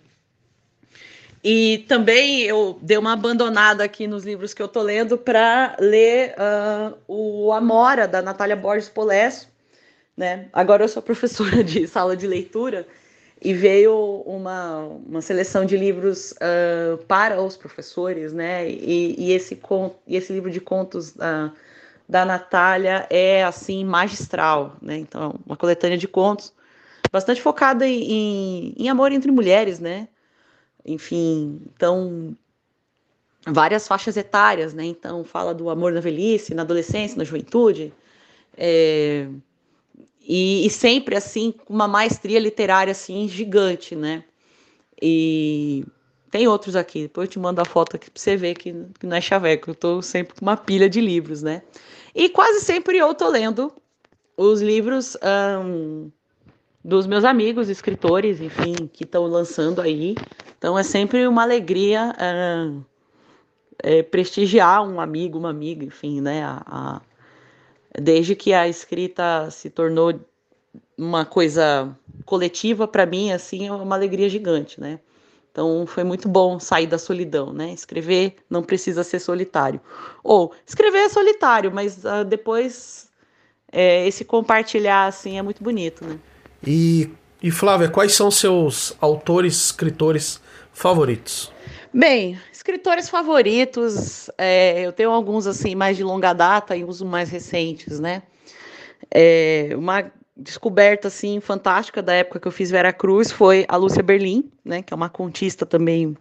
E 1.42 1.84
também 1.88 2.42
eu 2.42 2.78
dei 2.80 2.96
uma 2.96 3.14
abandonada 3.14 3.82
aqui 3.82 4.06
nos 4.06 4.24
livros 4.24 4.54
que 4.54 4.62
eu 4.62 4.68
tô 4.68 4.80
lendo 4.80 5.18
para 5.18 5.74
ler 5.80 6.34
uh, 6.38 6.96
o 7.08 7.52
Amora, 7.52 8.06
da 8.06 8.22
Natália 8.22 8.54
Borges 8.54 8.88
Polesso, 8.88 9.51
né? 10.16 10.48
Agora 10.52 10.84
eu 10.84 10.88
sou 10.88 11.02
professora 11.02 11.62
de 11.62 11.86
sala 11.88 12.16
de 12.16 12.26
leitura 12.26 12.86
e 13.40 13.52
veio 13.52 14.22
uma, 14.24 14.78
uma 15.06 15.20
seleção 15.20 15.64
de 15.64 15.76
livros 15.76 16.32
uh, 16.32 16.96
para 17.06 17.42
os 17.42 17.56
professores, 17.56 18.32
né? 18.32 18.68
E, 18.70 19.16
e, 19.18 19.32
esse, 19.32 19.60
e 20.06 20.16
esse 20.16 20.32
livro 20.32 20.50
de 20.50 20.60
contos 20.60 21.10
uh, 21.16 21.52
da 22.08 22.24
Natália 22.24 23.06
é 23.10 23.42
assim 23.42 23.84
magistral, 23.84 24.76
né? 24.80 24.96
Então, 24.96 25.34
uma 25.44 25.56
coletânea 25.56 25.98
de 25.98 26.06
contos 26.06 26.52
bastante 27.10 27.42
focada 27.42 27.86
em, 27.86 28.74
em 28.76 28.88
amor 28.88 29.12
entre 29.12 29.30
mulheres, 29.30 29.78
né? 29.80 30.08
Enfim, 30.84 31.62
então 31.74 32.36
várias 33.46 33.88
faixas 33.88 34.16
etárias, 34.16 34.72
né? 34.72 34.84
Então 34.84 35.24
fala 35.24 35.52
do 35.52 35.68
amor 35.68 35.92
na 35.92 36.00
velhice, 36.00 36.54
na 36.54 36.62
adolescência, 36.62 37.18
na 37.18 37.24
juventude. 37.24 37.92
É, 38.56 39.26
e, 40.26 40.66
e, 40.66 40.70
sempre 40.70 41.16
assim 41.16 41.54
uma 41.68 41.88
maestria 41.88 42.38
literária 42.38 42.92
assim 42.92 43.28
gigante, 43.28 43.96
né? 43.96 44.24
E 45.00 45.84
tem 46.30 46.46
outros 46.48 46.76
aqui, 46.76 47.02
depois 47.02 47.26
eu 47.26 47.32
te 47.32 47.38
mando 47.38 47.60
a 47.60 47.64
foto 47.64 47.96
aqui 47.96 48.10
para 48.10 48.20
você 48.20 48.36
ver 48.36 48.54
que, 48.54 48.72
que 48.98 49.06
não 49.06 49.16
é 49.16 49.20
chaveco, 49.20 49.70
eu 49.70 49.72
estou 49.72 50.00
sempre 50.00 50.34
com 50.34 50.42
uma 50.42 50.56
pilha 50.56 50.88
de 50.88 51.00
livros, 51.00 51.42
né? 51.42 51.62
E 52.14 52.28
quase 52.28 52.60
sempre 52.60 52.98
eu 52.98 53.12
tô 53.14 53.28
lendo 53.28 53.72
os 54.36 54.60
livros 54.60 55.16
um, 55.64 56.10
dos 56.84 57.06
meus 57.06 57.24
amigos, 57.24 57.68
escritores, 57.68 58.40
enfim, 58.40 58.88
que 58.92 59.04
estão 59.04 59.26
lançando 59.26 59.80
aí. 59.80 60.14
Então 60.58 60.78
é 60.78 60.82
sempre 60.82 61.26
uma 61.26 61.42
alegria 61.42 62.14
um, 62.64 62.82
é, 63.82 64.02
prestigiar 64.02 64.82
um 64.82 65.00
amigo, 65.00 65.38
uma 65.38 65.50
amiga, 65.50 65.84
enfim, 65.84 66.20
né? 66.20 66.44
A, 66.44 66.62
a, 66.66 67.00
desde 68.00 68.34
que 68.34 68.52
a 68.52 68.68
escrita 68.68 69.50
se 69.50 69.70
tornou 69.70 70.14
uma 70.96 71.24
coisa 71.24 71.96
coletiva 72.24 72.86
para 72.86 73.04
mim 73.04 73.32
assim 73.32 73.66
é 73.66 73.72
uma 73.72 73.96
alegria 73.96 74.28
gigante, 74.28 74.80
né? 74.80 75.00
Então 75.50 75.84
foi 75.86 76.02
muito 76.02 76.28
bom 76.28 76.58
sair 76.58 76.86
da 76.86 76.98
solidão, 76.98 77.52
né? 77.52 77.72
Escrever 77.72 78.36
não 78.48 78.62
precisa 78.62 79.04
ser 79.04 79.18
solitário. 79.18 79.80
Ou 80.24 80.52
escrever 80.66 81.00
é 81.00 81.08
solitário, 81.10 81.70
mas 81.70 82.04
uh, 82.04 82.24
depois 82.26 83.10
é, 83.70 84.06
esse 84.06 84.24
compartilhar 84.24 85.06
assim 85.06 85.38
é 85.38 85.42
muito 85.42 85.62
bonito, 85.62 86.04
né? 86.06 86.18
E, 86.66 87.10
e 87.42 87.50
Flávia, 87.50 87.88
quais 87.88 88.14
são 88.14 88.30
seus 88.30 88.96
autores, 88.98 89.66
escritores 89.66 90.40
favoritos? 90.72 91.52
Bem, 91.94 92.38
escritores 92.50 93.10
favoritos, 93.10 94.30
é, 94.38 94.80
eu 94.80 94.92
tenho 94.92 95.10
alguns 95.10 95.46
assim 95.46 95.74
mais 95.74 95.94
de 95.94 96.02
longa 96.02 96.32
data 96.32 96.74
e 96.74 96.82
uns 96.82 97.02
mais 97.02 97.28
recentes, 97.28 98.00
né? 98.00 98.22
É, 99.10 99.72
uma 99.76 100.10
descoberta 100.34 101.08
assim 101.08 101.38
fantástica 101.38 102.02
da 102.02 102.14
época 102.14 102.40
que 102.40 102.48
eu 102.48 102.52
fiz 102.52 102.70
Vera 102.70 102.94
Cruz 102.94 103.30
foi 103.30 103.66
a 103.68 103.76
Lúcia 103.76 104.02
Berlim, 104.02 104.50
né? 104.64 104.80
Que 104.80 104.94
é 104.94 104.96
uma 104.96 105.10
contista 105.10 105.66
também 105.66 106.16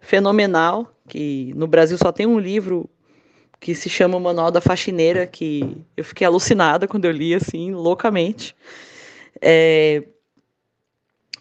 fenomenal, 0.00 0.92
que 1.08 1.52
no 1.54 1.68
Brasil 1.68 1.96
só 1.96 2.10
tem 2.10 2.26
um 2.26 2.40
livro 2.40 2.90
que 3.60 3.76
se 3.76 3.88
chama 3.88 4.16
o 4.16 4.20
Manual 4.20 4.50
da 4.50 4.60
Faxineira, 4.60 5.24
que 5.24 5.86
eu 5.96 6.04
fiquei 6.04 6.26
alucinada 6.26 6.88
quando 6.88 7.04
eu 7.04 7.12
li 7.12 7.32
assim 7.32 7.70
loucamente. 7.70 8.56
É, 9.40 10.02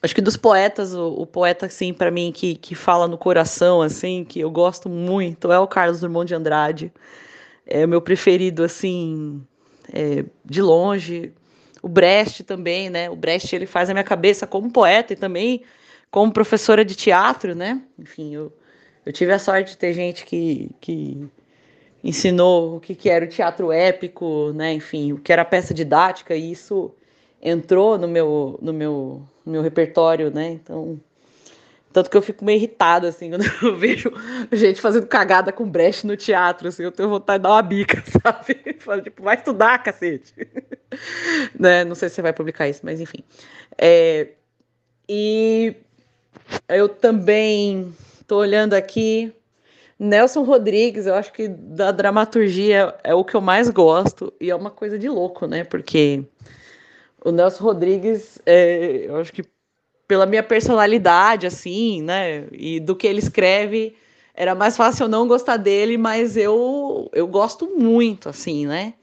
acho 0.06 0.16
que 0.16 0.22
dos 0.22 0.38
poetas, 0.38 0.94
o, 0.94 1.10
o 1.10 1.26
poeta, 1.26 1.66
assim, 1.66 1.94
para 1.94 2.12
mim, 2.12 2.32
que, 2.32 2.56
que 2.56 2.76
fala 2.76 3.08
no 3.08 3.18
coração, 3.18 3.82
assim, 3.82 4.24
que 4.24 4.40
eu 4.40 4.50
gosto 4.52 4.88
muito, 4.88 5.52
é 5.52 5.60
o 5.60 5.68
Carlos 5.68 6.00
Drummond 6.00 6.28
de 6.28 6.36
Andrade. 6.36 6.94
É 7.66 7.84
o 7.86 7.88
meu 7.88 8.02
preferido, 8.02 8.64
assim, 8.64 9.44
é, 9.92 10.24
de 10.46 10.62
longe. 10.62 11.34
O 11.82 11.90
Brecht 11.90 12.44
também, 12.44 12.90
né? 12.90 13.10
O 13.10 13.16
Brecht, 13.16 13.56
ele 13.56 13.66
faz 13.66 13.90
a 13.90 13.94
minha 13.94 14.04
cabeça 14.04 14.48
como 14.48 14.72
poeta 14.72 15.14
e 15.14 15.16
também 15.16 15.64
como 16.12 16.32
professora 16.32 16.86
de 16.86 16.96
teatro, 16.96 17.56
né? 17.56 17.82
Enfim, 18.00 18.34
eu, 18.34 18.54
eu 19.06 19.12
tive 19.12 19.34
a 19.34 19.40
sorte 19.40 19.72
de 19.72 19.78
ter 19.78 19.94
gente 19.94 20.26
que, 20.26 20.70
que 20.80 21.28
ensinou 22.04 22.78
o 22.78 22.80
que, 22.80 22.96
que 22.96 23.10
era 23.10 23.26
o 23.26 23.28
teatro 23.28 23.72
épico, 23.72 24.54
né? 24.54 24.74
Enfim, 24.74 25.14
o 25.14 25.18
que 25.18 25.34
era 25.34 25.44
peça 25.44 25.74
didática, 25.74 26.36
e 26.36 26.52
isso 26.52 26.94
entrou 27.46 27.96
no 27.96 28.08
meu, 28.08 28.58
no 28.60 28.74
meu, 28.74 29.22
no 29.46 29.52
meu 29.52 29.62
repertório, 29.62 30.32
né? 30.32 30.50
Então, 30.50 31.00
tanto 31.94 32.10
que 32.10 32.18
eu 32.18 32.22
fico 32.24 32.44
meio 32.44 32.58
irritada, 32.58 33.08
assim, 33.08 33.30
quando 33.38 33.46
eu 33.62 33.78
vejo 33.78 34.12
gente 34.52 34.82
fazendo 34.82 35.06
cagada 35.06 35.52
com 35.52 35.70
breche 35.70 36.08
no 36.08 36.18
teatro, 36.18 36.68
assim, 36.68 36.82
eu 36.82 36.92
tenho 36.92 37.08
vontade 37.08 37.38
de 37.40 37.44
dar 37.44 37.52
uma 37.52 37.62
bica, 37.62 38.04
sabe? 38.24 38.56
tipo, 39.04 39.22
vai 39.22 39.36
estudar, 39.36 39.84
cacete. 39.84 40.34
né? 41.58 41.86
Não 41.86 41.94
sei 41.94 42.10
se 42.10 42.16
você 42.16 42.22
vai 42.24 42.34
publicar 42.34 42.68
isso, 42.68 42.82
mas 42.84 43.00
enfim. 43.00 43.24
É, 43.78 44.30
e 45.08 45.76
eu 46.68 46.90
também 46.90 47.96
tô 48.26 48.38
olhando 48.38 48.74
aqui. 48.74 49.32
Nelson 49.98 50.44
Rodrigues, 50.44 51.06
eu 51.06 51.14
acho 51.14 51.32
que 51.32 51.48
da 51.48 51.92
dramaturgia 51.92 52.94
é 53.04 53.14
o 53.14 53.24
que 53.24 53.36
eu 53.36 53.40
mais 53.40 53.70
gosto, 53.70 54.34
e 54.42 54.50
é 54.50 54.56
uma 54.56 54.72
coisa 54.72 55.00
de 55.00 55.08
louco, 55.08 55.46
né? 55.48 55.64
Porque 55.64 56.26
o 57.26 57.32
Nelson 57.32 57.64
Rodrigues, 57.64 58.40
é, 58.46 59.08
eu 59.08 59.18
acho 59.18 59.34
que 59.34 59.44
pela 60.08 60.28
minha 60.28 60.44
personalidade, 60.44 61.48
assim, 61.48 62.02
né? 62.04 62.46
E 62.52 62.80
do 62.80 62.96
que 62.96 63.08
ele 63.08 63.18
escreve, 63.18 63.98
era 64.36 64.54
mais 64.54 64.78
fácil 64.78 65.06
eu 65.06 65.10
não 65.10 65.28
gostar 65.28 65.58
dele, 65.58 65.98
mas 65.98 66.38
eu, 66.38 67.10
eu 67.12 67.26
gosto 67.26 67.68
muito, 67.76 68.30
assim, 68.30 68.68
né? 68.68 68.94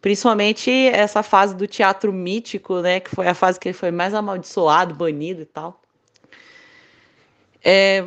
Principalmente 0.00 0.70
essa 0.70 1.24
fase 1.24 1.56
do 1.56 1.66
teatro 1.66 2.12
mítico, 2.12 2.80
né? 2.80 3.00
Que 3.00 3.10
foi 3.10 3.26
a 3.26 3.34
fase 3.34 3.58
que 3.58 3.68
ele 3.68 3.76
foi 3.76 3.90
mais 3.90 4.14
amaldiçoado, 4.14 4.94
banido 4.94 5.42
e 5.42 5.46
tal. 5.46 5.82
É, 7.64 8.04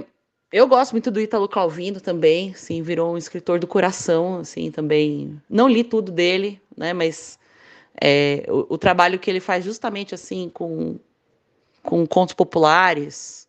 eu 0.53 0.67
gosto 0.67 0.93
muito 0.93 1.11
do 1.11 1.19
Ítalo 1.19 1.49
Calvino 1.49 1.99
também, 1.99 2.51
assim, 2.51 2.81
virou 2.81 3.13
um 3.13 3.17
escritor 3.17 3.59
do 3.59 3.67
coração, 3.67 4.39
assim, 4.39 4.71
também. 4.71 5.41
Não 5.49 5.67
li 5.67 5.83
tudo 5.83 6.13
dele, 6.13 6.61
né? 6.77 6.93
Mas 6.93 7.38
é, 8.01 8.45
o, 8.47 8.73
o, 8.73 8.77
trabalho 8.77 9.19
que 9.19 9.29
ele 9.29 9.39
faz 9.39 9.65
justamente 9.65 10.15
assim 10.15 10.49
com, 10.53 10.97
com 11.83 12.05
contos 12.07 12.33
populares, 12.33 13.47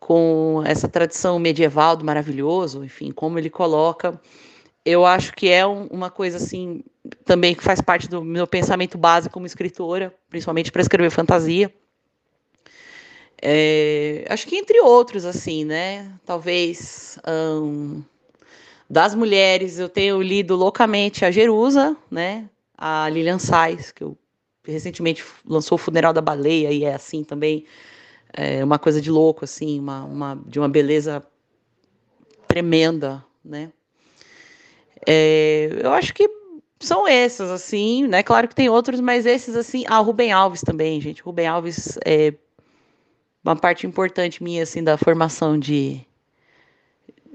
com 0.00 0.62
essa 0.66 0.88
tradição 0.88 1.38
medieval 1.38 1.96
do 1.96 2.04
maravilhoso, 2.04 2.84
enfim, 2.84 3.12
como 3.12 3.38
ele 3.38 3.48
coloca, 3.48 4.20
eu 4.84 5.06
acho 5.06 5.32
que 5.32 5.48
é 5.48 5.64
um, 5.66 5.86
uma 5.86 6.10
coisa 6.10 6.38
assim 6.38 6.82
também 7.24 7.54
que 7.54 7.62
faz 7.62 7.80
parte 7.80 8.08
do 8.08 8.22
meu 8.22 8.46
pensamento 8.46 8.98
básico 8.98 9.34
como 9.34 9.46
escritora, 9.46 10.14
principalmente 10.28 10.72
para 10.72 10.82
escrever 10.82 11.10
fantasia. 11.10 11.72
É, 13.40 14.24
acho 14.28 14.46
que 14.46 14.56
entre 14.56 14.80
outros, 14.80 15.24
assim, 15.24 15.64
né? 15.64 16.12
Talvez 16.24 17.18
um, 17.26 18.02
das 18.88 19.14
mulheres 19.14 19.78
eu 19.78 19.88
tenho 19.88 20.22
lido 20.22 20.54
loucamente 20.54 21.24
a 21.24 21.30
Jerusa, 21.30 21.96
né? 22.10 22.48
A 22.84 23.08
Lilian 23.08 23.38
Sais, 23.38 23.92
que 23.92 24.02
eu 24.02 24.18
recentemente 24.64 25.24
lançou 25.46 25.76
o 25.76 25.78
Funeral 25.78 26.12
da 26.12 26.20
Baleia 26.20 26.72
e 26.72 26.84
é 26.84 26.94
assim 26.94 27.22
também 27.22 27.64
é 28.32 28.64
uma 28.64 28.78
coisa 28.78 29.00
de 29.00 29.10
louco, 29.10 29.44
assim, 29.44 29.78
uma, 29.78 30.04
uma 30.04 30.42
de 30.46 30.58
uma 30.58 30.68
beleza 30.68 31.24
tremenda, 32.48 33.24
né? 33.44 33.70
É, 35.06 35.68
eu 35.80 35.92
acho 35.92 36.12
que 36.12 36.28
são 36.80 37.06
esses, 37.06 37.50
assim, 37.50 38.06
né? 38.08 38.22
Claro 38.22 38.48
que 38.48 38.54
tem 38.54 38.68
outros, 38.68 39.00
mas 39.00 39.26
esses, 39.26 39.54
assim. 39.54 39.84
Ah, 39.86 39.98
Rubem 39.98 40.32
Alves 40.32 40.62
também, 40.62 41.00
gente. 41.00 41.22
Rubem 41.22 41.46
Alves 41.46 41.98
é 42.04 42.34
uma 43.44 43.54
parte 43.54 43.86
importante 43.86 44.42
minha, 44.42 44.62
assim, 44.62 44.82
da 44.82 44.96
formação 44.96 45.58
de. 45.58 46.04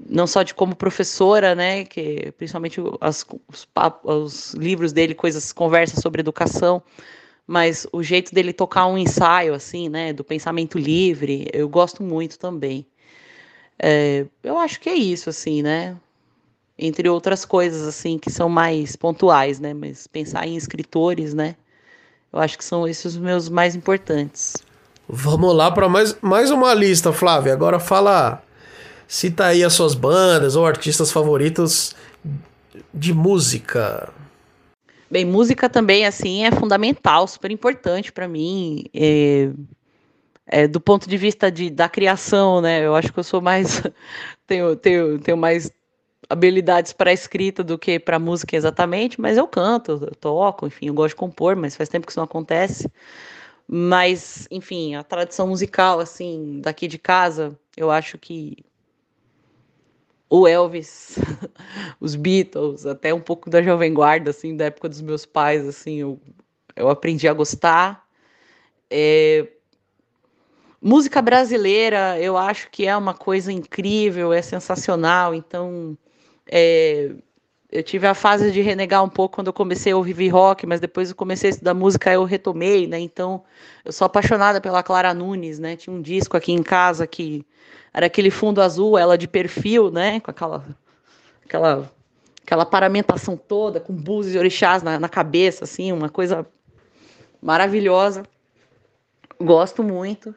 Não 0.06 0.26
só 0.26 0.42
de 0.42 0.54
como 0.54 0.76
professora, 0.76 1.54
né? 1.54 1.84
Que 1.84 2.32
principalmente 2.36 2.80
as, 3.00 3.26
os, 3.48 3.68
os 4.04 4.54
livros 4.54 4.92
dele, 4.92 5.14
coisas, 5.14 5.52
conversas 5.52 6.00
sobre 6.00 6.20
educação, 6.20 6.82
mas 7.46 7.86
o 7.92 8.02
jeito 8.02 8.34
dele 8.34 8.52
tocar 8.52 8.86
um 8.86 8.98
ensaio, 8.98 9.54
assim, 9.54 9.88
né? 9.88 10.12
Do 10.12 10.24
pensamento 10.24 10.78
livre, 10.78 11.48
eu 11.52 11.68
gosto 11.68 12.02
muito 12.02 12.38
também. 12.38 12.86
É, 13.78 14.26
eu 14.42 14.58
acho 14.58 14.80
que 14.80 14.88
é 14.88 14.94
isso, 14.94 15.30
assim, 15.30 15.62
né? 15.62 15.96
entre 16.78 17.08
outras 17.08 17.44
coisas 17.44 17.86
assim 17.86 18.18
que 18.18 18.30
são 18.30 18.48
mais 18.48 18.94
pontuais, 18.94 19.58
né? 19.58 19.74
Mas 19.74 20.06
pensar 20.06 20.46
em 20.46 20.56
escritores, 20.56 21.34
né? 21.34 21.56
Eu 22.32 22.38
acho 22.38 22.56
que 22.56 22.64
são 22.64 22.86
esses 22.86 23.04
os 23.04 23.16
meus 23.16 23.48
mais 23.48 23.74
importantes. 23.74 24.54
Vamos 25.08 25.54
lá 25.54 25.70
para 25.70 25.88
mais, 25.88 26.16
mais 26.20 26.50
uma 26.50 26.72
lista, 26.74 27.12
Flávia. 27.12 27.52
Agora 27.52 27.80
fala, 27.80 28.42
cita 29.08 29.46
aí 29.46 29.64
as 29.64 29.72
suas 29.72 29.94
bandas 29.94 30.54
ou 30.54 30.66
artistas 30.66 31.10
favoritos 31.10 31.96
de 32.92 33.14
música. 33.14 34.12
Bem, 35.10 35.24
música 35.24 35.70
também 35.70 36.04
assim 36.04 36.44
é 36.44 36.52
fundamental, 36.52 37.26
super 37.26 37.50
importante 37.50 38.12
para 38.12 38.28
mim. 38.28 38.84
É, 38.92 39.50
é, 40.46 40.68
do 40.68 40.78
ponto 40.80 41.08
de 41.08 41.16
vista 41.16 41.50
de, 41.50 41.70
da 41.70 41.88
criação, 41.88 42.60
né? 42.60 42.84
Eu 42.84 42.94
acho 42.94 43.10
que 43.10 43.18
eu 43.18 43.24
sou 43.24 43.40
mais 43.40 43.82
tenho, 44.46 44.76
tenho, 44.76 45.18
tenho 45.18 45.36
mais 45.36 45.70
habilidades 46.28 46.92
para 46.92 47.10
escrita 47.10 47.64
do 47.64 47.78
que 47.78 47.98
para 47.98 48.18
música 48.18 48.54
exatamente, 48.54 49.18
mas 49.18 49.38
eu 49.38 49.48
canto, 49.48 49.92
eu 49.92 50.14
toco, 50.14 50.66
enfim, 50.66 50.88
eu 50.88 50.94
gosto 50.94 51.10
de 51.10 51.16
compor, 51.16 51.56
mas 51.56 51.74
faz 51.74 51.88
tempo 51.88 52.06
que 52.06 52.12
isso 52.12 52.20
não 52.20 52.24
acontece. 52.24 52.90
Mas, 53.66 54.46
enfim, 54.50 54.94
a 54.94 55.02
tradição 55.02 55.46
musical, 55.46 56.00
assim, 56.00 56.60
daqui 56.62 56.88
de 56.88 56.98
casa, 56.98 57.58
eu 57.76 57.90
acho 57.90 58.18
que 58.18 58.64
o 60.30 60.46
Elvis, 60.46 61.16
os 62.00 62.14
Beatles, 62.14 62.86
até 62.86 63.12
um 63.14 63.20
pouco 63.20 63.48
da 63.48 63.62
Jovem 63.62 63.92
Guarda, 63.92 64.30
assim, 64.30 64.56
da 64.56 64.66
época 64.66 64.88
dos 64.88 65.00
meus 65.00 65.24
pais, 65.24 65.66
assim, 65.66 65.96
eu, 65.96 66.20
eu 66.76 66.88
aprendi 66.88 67.26
a 67.26 67.32
gostar. 67.32 68.06
É, 68.90 69.48
música 70.80 71.22
brasileira, 71.22 72.18
eu 72.20 72.36
acho 72.36 72.70
que 72.70 72.86
é 72.86 72.96
uma 72.96 73.14
coisa 73.14 73.52
incrível, 73.52 74.32
é 74.32 74.42
sensacional, 74.42 75.34
então 75.34 75.96
é, 76.50 77.10
eu 77.70 77.82
tive 77.82 78.06
a 78.06 78.14
fase 78.14 78.50
de 78.50 78.62
renegar 78.62 79.04
um 79.04 79.08
pouco 79.08 79.36
quando 79.36 79.48
eu 79.48 79.52
comecei 79.52 79.92
a 79.92 79.96
ouvir 79.96 80.28
rock, 80.28 80.66
mas 80.66 80.80
depois 80.80 81.10
eu 81.10 81.16
comecei 81.16 81.50
a 81.50 81.52
estudar 81.52 81.74
música, 81.74 82.12
eu 82.12 82.24
retomei, 82.24 82.86
né? 82.86 82.98
Então, 82.98 83.44
eu 83.84 83.92
sou 83.92 84.06
apaixonada 84.06 84.60
pela 84.60 84.82
Clara 84.82 85.12
Nunes, 85.12 85.58
né? 85.58 85.76
Tinha 85.76 85.94
um 85.94 86.00
disco 86.00 86.36
aqui 86.36 86.52
em 86.52 86.62
casa 86.62 87.06
que 87.06 87.44
era 87.92 88.06
aquele 88.06 88.30
fundo 88.30 88.60
azul, 88.60 88.98
ela 88.98 89.18
de 89.18 89.28
perfil, 89.28 89.90
né? 89.90 90.20
Com 90.20 90.30
aquela 90.30 90.64
aquela 91.44 91.90
aquela 92.42 92.64
paramentação 92.64 93.36
toda, 93.36 93.78
com 93.78 93.92
búzios 93.92 94.34
e 94.34 94.38
orixás 94.38 94.82
na, 94.82 94.98
na 94.98 95.08
cabeça, 95.08 95.64
assim, 95.64 95.92
uma 95.92 96.08
coisa 96.08 96.46
maravilhosa. 97.42 98.22
Gosto 99.38 99.82
muito. 99.82 100.34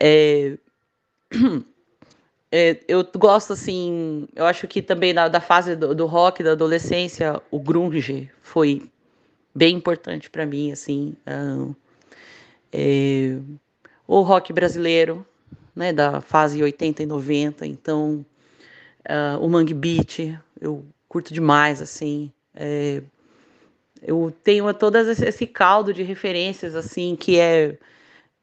É... 0.00 0.56
É, 2.50 2.80
eu 2.88 3.06
gosto, 3.14 3.52
assim, 3.52 4.26
eu 4.34 4.46
acho 4.46 4.66
que 4.66 4.80
também 4.80 5.12
da, 5.12 5.28
da 5.28 5.38
fase 5.38 5.76
do, 5.76 5.94
do, 5.94 6.06
rock, 6.06 6.42
da 6.42 6.52
adolescência, 6.52 7.42
o 7.50 7.60
grunge 7.60 8.30
foi 8.40 8.90
bem 9.54 9.76
importante 9.76 10.30
para 10.30 10.46
mim, 10.46 10.72
assim. 10.72 11.14
Uh, 11.26 11.76
é, 12.72 13.36
o 14.06 14.22
rock 14.22 14.50
brasileiro, 14.50 15.26
né, 15.78 15.92
da 15.92 16.20
fase 16.20 16.60
80 16.60 17.04
e 17.04 17.06
90, 17.06 17.64
então, 17.64 18.26
uh, 19.08 19.38
o 19.40 19.48
Mangue 19.48 19.72
Beat, 19.72 20.36
eu 20.60 20.84
curto 21.08 21.32
demais, 21.32 21.80
assim. 21.80 22.32
É, 22.52 23.00
eu 24.02 24.34
tenho 24.42 24.74
todo 24.74 24.96
esse 24.96 25.46
caldo 25.46 25.94
de 25.94 26.02
referências, 26.02 26.74
assim, 26.74 27.14
que 27.14 27.38
é 27.38 27.78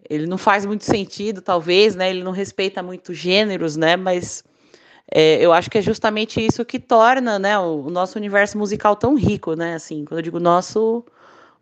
ele 0.09 0.27
não 0.27 0.38
faz 0.38 0.65
muito 0.65 0.86
sentido, 0.86 1.41
talvez, 1.41 1.95
né? 1.95 2.09
Ele 2.09 2.23
não 2.23 2.31
respeita 2.31 2.81
muito 2.81 3.13
gêneros, 3.13 3.75
né? 3.75 3.97
Mas 3.97 4.43
é, 5.11 5.43
eu 5.43 5.51
acho 5.51 5.69
que 5.69 5.79
é 5.79 5.81
justamente 5.81 6.39
isso 6.39 6.63
que 6.63 6.79
torna, 6.79 7.38
né, 7.38 7.57
o, 7.59 7.88
o, 7.88 7.89
nosso 7.89 8.17
universo 8.17 8.57
musical 8.57 8.95
tão 8.95 9.15
rico, 9.15 9.55
né? 9.55 9.75
Assim, 9.75 10.05
quando 10.05 10.19
eu 10.19 10.23
digo 10.23 10.39
nosso, 10.39 11.03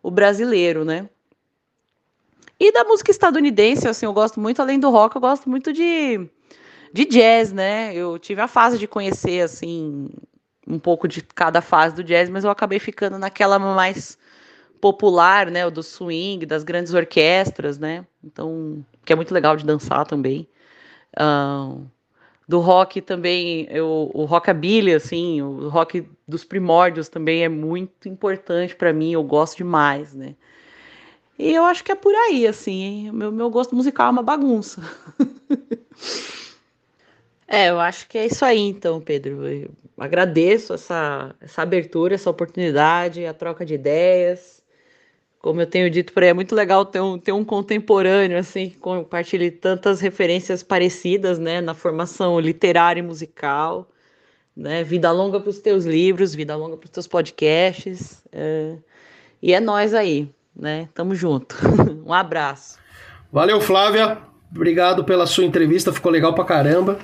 o 0.02 0.10
brasileiro, 0.10 0.84
né? 0.84 1.08
E 2.58 2.72
da 2.72 2.84
música 2.84 3.10
estadunidense, 3.10 3.88
assim, 3.88 4.06
eu 4.06 4.12
gosto 4.12 4.40
muito, 4.40 4.60
além 4.62 4.78
do 4.78 4.90
rock, 4.90 5.16
eu 5.16 5.20
gosto 5.20 5.50
muito 5.50 5.72
de, 5.72 6.28
de 6.92 7.04
jazz, 7.04 7.52
né? 7.52 7.94
Eu 7.94 8.18
tive 8.18 8.40
a 8.40 8.48
fase 8.48 8.78
de 8.78 8.86
conhecer, 8.86 9.40
assim, 9.42 10.08
um 10.66 10.78
pouco 10.78 11.06
de 11.08 11.22
cada 11.22 11.60
fase 11.60 11.94
do 11.94 12.04
jazz, 12.04 12.30
mas 12.30 12.44
eu 12.44 12.50
acabei 12.50 12.78
ficando 12.78 13.18
naquela 13.18 13.58
mais 13.58 14.16
popular, 14.80 15.50
né, 15.50 15.66
o 15.66 15.70
do 15.70 15.82
swing, 15.82 16.44
das 16.44 16.62
grandes 16.62 16.92
orquestras, 16.92 17.78
né, 17.78 18.04
então, 18.22 18.84
que 19.02 19.14
é 19.14 19.16
muito 19.16 19.32
legal 19.32 19.56
de 19.56 19.64
dançar 19.64 20.06
também. 20.06 20.46
Do 22.46 22.60
rock 22.60 23.00
também, 23.00 23.66
eu, 23.70 24.10
o 24.12 24.26
rockabilly, 24.26 24.92
assim, 24.92 25.40
o 25.40 25.70
rock 25.70 26.06
dos 26.28 26.44
primórdios 26.44 27.08
também 27.08 27.42
é 27.44 27.48
muito 27.48 28.10
importante 28.10 28.76
para 28.76 28.92
mim, 28.92 29.12
eu 29.12 29.22
gosto 29.22 29.56
demais, 29.56 30.14
né. 30.14 30.34
E 31.38 31.52
eu 31.52 31.64
acho 31.64 31.82
que 31.82 31.90
é 31.90 31.94
por 31.94 32.14
aí, 32.14 32.46
assim, 32.46 33.10
meu, 33.10 33.32
meu 33.32 33.50
gosto 33.50 33.74
musical 33.74 34.08
é 34.08 34.10
uma 34.10 34.22
bagunça. 34.22 34.80
é, 37.48 37.70
eu 37.70 37.80
acho 37.80 38.08
que 38.08 38.16
é 38.16 38.26
isso 38.26 38.44
aí, 38.44 38.60
então, 38.60 39.00
Pedro. 39.00 39.46
Eu 39.46 39.70
agradeço 39.98 40.74
essa, 40.74 41.34
essa 41.40 41.62
abertura, 41.62 42.14
essa 42.14 42.30
oportunidade, 42.30 43.26
a 43.26 43.34
troca 43.34 43.66
de 43.66 43.74
ideias. 43.74 44.62
Como 45.40 45.60
eu 45.60 45.66
tenho 45.66 45.90
dito 45.90 46.12
por 46.12 46.22
aí, 46.22 46.30
é 46.30 46.34
muito 46.34 46.54
legal 46.54 46.84
ter 46.86 47.00
um, 47.00 47.18
ter 47.18 47.32
um 47.32 47.44
contemporâneo, 47.44 48.38
assim, 48.38 48.70
que 48.70 48.78
compartilhe 48.78 49.50
tantas 49.50 50.00
referências 50.00 50.62
parecidas, 50.62 51.38
né, 51.38 51.60
na 51.60 51.74
formação 51.74 52.40
literária 52.40 53.00
e 53.00 53.02
musical, 53.02 53.90
né, 54.56 54.82
vida 54.84 55.12
longa 55.12 55.40
para 55.40 55.50
os 55.50 55.58
teus 55.58 55.84
livros, 55.84 56.34
vida 56.34 56.56
longa 56.56 56.76
para 56.78 56.86
os 56.86 56.90
teus 56.90 57.06
podcasts, 57.06 58.22
é, 58.32 58.78
e 59.42 59.52
é 59.52 59.60
nós 59.60 59.92
aí, 59.92 60.32
né, 60.56 60.88
tamo 60.94 61.14
junto. 61.14 61.56
um 62.04 62.12
abraço. 62.12 62.78
Valeu, 63.32 63.60
Flávia, 63.60 64.18
obrigado 64.54 65.04
pela 65.04 65.26
sua 65.26 65.44
entrevista, 65.44 65.92
ficou 65.92 66.12
legal 66.12 66.34
pra 66.34 66.44
caramba. 66.44 66.98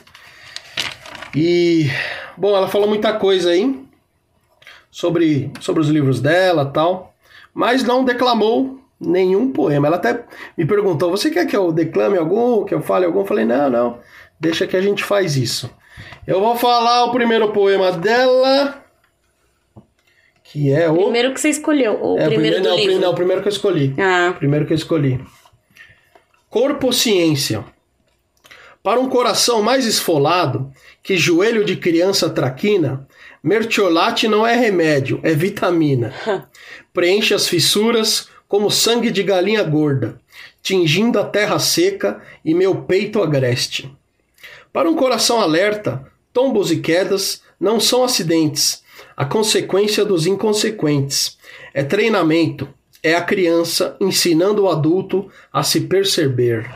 E, 1.35 1.89
bom, 2.37 2.57
ela 2.57 2.69
falou 2.69 2.89
muita 2.89 3.13
coisa 3.13 3.51
aí 3.51 3.85
sobre, 4.91 5.51
sobre 5.61 5.81
os 5.81 5.89
livros 5.89 6.21
dela 6.21 6.65
tal 6.65 7.11
mas 7.55 7.83
não 7.83 8.05
declamou 8.05 8.81
nenhum 8.99 9.53
poema. 9.53 9.87
Ela 9.87 9.97
até 9.97 10.25
me 10.57 10.65
perguntou: 10.65 11.11
você 11.11 11.31
quer 11.31 11.47
que 11.47 11.57
eu 11.57 11.73
declame 11.73 12.17
algum, 12.17 12.65
que 12.65 12.75
eu 12.75 12.81
fale 12.81 13.05
algum? 13.05 13.21
Eu 13.21 13.27
falei: 13.27 13.45
não, 13.45 13.71
não, 13.71 13.99
deixa 14.39 14.67
que 14.67 14.77
a 14.77 14.83
gente 14.83 15.05
faz 15.05 15.37
isso. 15.37 15.71
Eu 16.27 16.41
vou 16.41 16.57
falar 16.57 17.05
o 17.05 17.13
primeiro 17.13 17.53
poema 17.53 17.93
dela, 17.93 18.83
que 20.51 20.73
é 20.73 20.91
o. 20.91 20.97
Primeiro 20.97 21.33
que 21.33 21.41
você 21.41 21.49
escolheu, 21.49 21.99
ou 22.01 22.19
é, 22.19 22.27
o 22.27 22.29
primeiro, 22.29 22.61
do 22.61 22.69
não, 22.69 22.75
o 22.75 22.79
livro? 22.79 22.99
não, 22.99 23.11
o 23.11 23.15
primeiro 23.15 23.43
que 23.43 23.49
eu 23.49 23.53
escolhi. 23.53 23.95
Ah, 23.99 24.35
Primeiro 24.37 24.67
que 24.67 24.73
eu 24.73 24.77
escolhi. 24.77 25.21
Corpo 26.49 26.93
ciência. 26.93 27.65
Para 28.83 28.99
um 28.99 29.09
coração 29.09 29.63
mais 29.63 29.87
esfolado 29.87 30.73
que 31.03 31.17
joelho 31.17 31.65
de 31.65 31.77
criança 31.77 32.29
traquina, 32.29 33.07
mertiolate 33.43 34.27
não 34.27 34.47
é 34.47 34.57
remédio, 34.57 35.21
é 35.23 35.33
vitamina. 35.35 36.13
Preenche 36.93 37.35
as 37.35 37.47
fissuras 37.47 38.29
como 38.49 38.71
sangue 38.71 39.13
de 39.13 39.23
galinha 39.23 39.63
gorda, 39.63 40.19
tingindo 40.63 41.21
a 41.21 41.25
terra 41.25 41.59
seca 41.59 42.21
e 42.45 42.53
meu 42.55 42.83
peito 42.83 43.23
agreste. 43.23 43.89
Para 44.73 44.91
um 44.91 44.97
coração 44.97 45.41
alerta, 45.41 46.05
tombos 46.33 46.73
e 46.73 46.79
quedas 46.79 47.43
não 47.61 47.79
são 47.79 48.03
acidentes, 48.03 48.83
a 49.21 49.27
consequência 49.27 50.03
dos 50.03 50.27
inconsequentes. 50.27 51.37
É 51.75 51.83
treinamento, 51.83 52.67
é 53.03 53.15
a 53.15 53.21
criança 53.21 53.95
ensinando 54.01 54.63
o 54.63 54.69
adulto 54.71 55.31
a 55.53 55.63
se 55.63 55.83
perceber. 55.83 56.75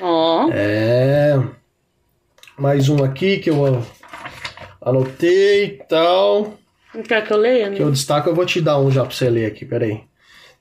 ó. 0.00 0.48
É. 0.50 1.38
Mais 2.58 2.88
um 2.88 3.04
aqui 3.04 3.36
que 3.36 3.50
eu 3.50 3.84
anotei 4.80 5.64
e 5.64 5.70
tal. 5.86 6.54
Não 6.94 7.02
quer 7.02 7.22
que 7.22 7.34
eu 7.34 7.36
leia? 7.36 7.70
Que 7.70 7.82
eu 7.82 7.90
destaco, 7.90 8.30
eu 8.30 8.34
vou 8.34 8.46
te 8.46 8.62
dar 8.62 8.78
um 8.78 8.90
já 8.90 9.04
pra 9.04 9.14
você 9.14 9.28
ler 9.28 9.44
aqui, 9.44 9.66
peraí. 9.66 10.04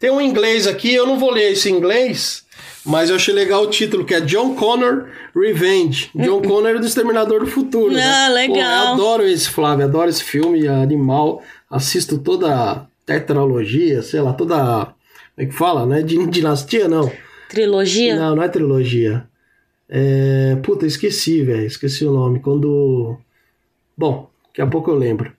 Tem 0.03 0.11
um 0.11 0.19
inglês 0.19 0.67
aqui, 0.67 0.93
eu 0.93 1.07
não 1.07 1.17
vou 1.17 1.31
ler 1.31 1.53
esse 1.53 1.69
inglês, 1.71 2.43
mas 2.85 3.09
eu 3.09 3.15
achei 3.15 3.33
legal 3.33 3.63
o 3.63 3.69
título, 3.69 4.03
que 4.03 4.13
é 4.13 4.19
John 4.19 4.53
Connor 4.53 5.07
Revenge. 5.33 6.11
John 6.13 6.41
Connor 6.43 6.71
é 6.75 6.77
do 6.77 6.85
Exterminador 6.85 7.39
do 7.39 7.47
Futuro. 7.47 7.93
né? 7.93 8.03
Ah, 8.05 8.27
legal. 8.27 8.53
Pô, 8.55 8.59
eu 8.59 8.93
adoro 8.95 9.23
esse, 9.25 9.49
Flávio, 9.49 9.85
adoro 9.85 10.09
esse 10.09 10.21
filme, 10.21 10.67
animal. 10.67 11.41
Assisto 11.71 12.17
toda 12.17 12.53
a 12.53 12.85
tetralogia, 13.05 14.01
sei 14.01 14.19
lá, 14.19 14.33
toda. 14.33 14.57
a- 14.57 14.85
Como 14.87 14.93
é 15.37 15.45
que 15.45 15.53
fala? 15.53 15.85
Não 15.85 15.95
é 15.95 16.01
dinastia, 16.03 16.89
não. 16.89 17.09
Trilogia? 17.47 18.13
Não, 18.17 18.35
não 18.35 18.43
é 18.43 18.49
trilogia. 18.49 19.25
É... 19.87 20.57
Puta, 20.63 20.85
esqueci, 20.85 21.41
velho. 21.43 21.65
Esqueci 21.65 22.03
o 22.03 22.11
nome. 22.11 22.41
Quando. 22.41 23.17
Bom, 23.97 24.29
daqui 24.49 24.61
a 24.61 24.67
pouco 24.67 24.91
eu 24.91 24.95
lembro. 24.95 25.31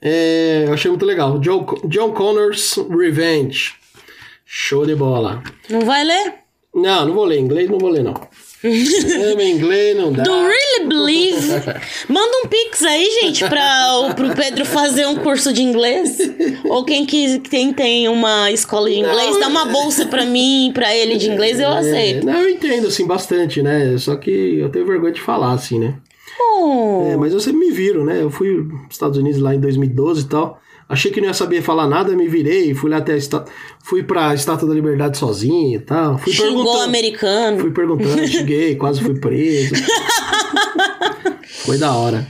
É... 0.00 0.64
Eu 0.66 0.74
achei 0.74 0.90
muito 0.90 1.04
legal. 1.06 1.38
John, 1.38 1.64
John 1.84 2.12
Connor's 2.12 2.74
Revenge. 2.90 3.74
Show 4.44 4.86
de 4.86 4.94
bola. 4.94 5.42
Não 5.68 5.80
vai 5.80 6.04
ler? 6.04 6.34
Não, 6.74 7.06
não 7.06 7.14
vou 7.14 7.24
ler 7.24 7.38
inglês, 7.38 7.68
não 7.70 7.78
vou 7.78 7.88
ler, 7.90 8.04
não. 8.04 8.14
É, 8.62 9.34
meu 9.34 9.46
inglês 9.46 9.96
não 9.96 10.12
dá. 10.12 10.22
Do 10.24 10.32
really 10.32 10.86
believe? 10.88 11.46
Manda 12.08 12.38
um 12.44 12.48
pix 12.48 12.82
aí, 12.82 13.18
gente, 13.22 13.46
para 13.48 13.98
o 14.00 14.14
pro 14.14 14.34
Pedro 14.34 14.64
fazer 14.64 15.06
um 15.06 15.16
curso 15.16 15.52
de 15.52 15.62
inglês. 15.62 16.18
Ou 16.64 16.84
quem, 16.84 17.06
que, 17.06 17.38
quem 17.40 17.72
tem 17.72 18.08
uma 18.08 18.50
escola 18.50 18.88
de 18.90 18.96
inglês, 18.98 19.32
Não, 19.32 19.40
dá 19.40 19.48
uma 19.48 19.66
bolsa 19.66 20.06
pra 20.06 20.24
mim, 20.24 20.70
pra 20.74 20.94
ele 20.94 21.16
de 21.16 21.30
inglês, 21.30 21.60
eu 21.60 21.68
É, 21.68 21.78
aceito. 21.78 22.26
não, 22.26 22.34
eu 22.40 22.50
entendo, 22.50 22.88
assim, 22.88 23.06
bastante, 23.06 23.62
né? 23.62 23.96
Só 23.98 24.16
que 24.16 24.30
eu 24.58 24.68
tenho 24.68 24.86
vergonha 24.86 25.12
de 25.12 25.20
falar, 25.20 25.52
assim, 25.52 25.78
né? 25.78 25.94
Oh, 26.40 27.08
É, 27.10 27.16
mas 27.16 27.32
eu 27.32 27.40
sempre 27.40 27.60
me 27.60 27.70
viro, 27.70 28.04
né? 28.04 28.22
Eu 28.22 28.30
fui 28.30 28.48
nos 28.62 28.90
Estados 28.90 29.18
Unidos 29.18 29.40
lá 29.40 29.54
em 29.54 29.60
2012 29.60 30.22
e 30.22 30.24
tal. 30.24 30.60
Achei 30.88 31.10
que 31.10 31.20
não 31.20 31.26
ia 31.28 31.34
saber 31.34 31.62
falar 31.62 31.88
nada, 31.88 32.14
me 32.14 32.28
virei, 32.28 32.72
fui 32.72 32.88
lá 32.88 32.98
até 32.98 33.14
a 33.14 33.16
esta... 33.16 33.44
fui 33.82 34.04
pra 34.04 34.32
Estátua 34.34 34.68
da 34.68 34.74
Liberdade 34.74 35.18
sozinho 35.18 35.76
e 35.76 35.80
tal. 35.80 36.16
Fui 36.16 36.32
xingou 36.32 36.48
perguntando. 36.54 36.84
americano. 36.84 37.58
Fui 37.58 37.70
perguntando, 37.72 38.26
xinguei, 38.28 38.76
quase 38.76 39.00
fui 39.02 39.18
preso. 39.18 39.74
Foi 41.64 41.78
da 41.78 41.92
hora. 41.92 42.26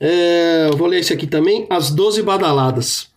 É, 0.00 0.68
eu 0.68 0.76
vou 0.76 0.88
ler 0.88 0.98
esse 0.98 1.12
aqui 1.12 1.26
também. 1.26 1.66
As 1.70 1.92
Doze 1.92 2.20
Badaladas. 2.20 3.08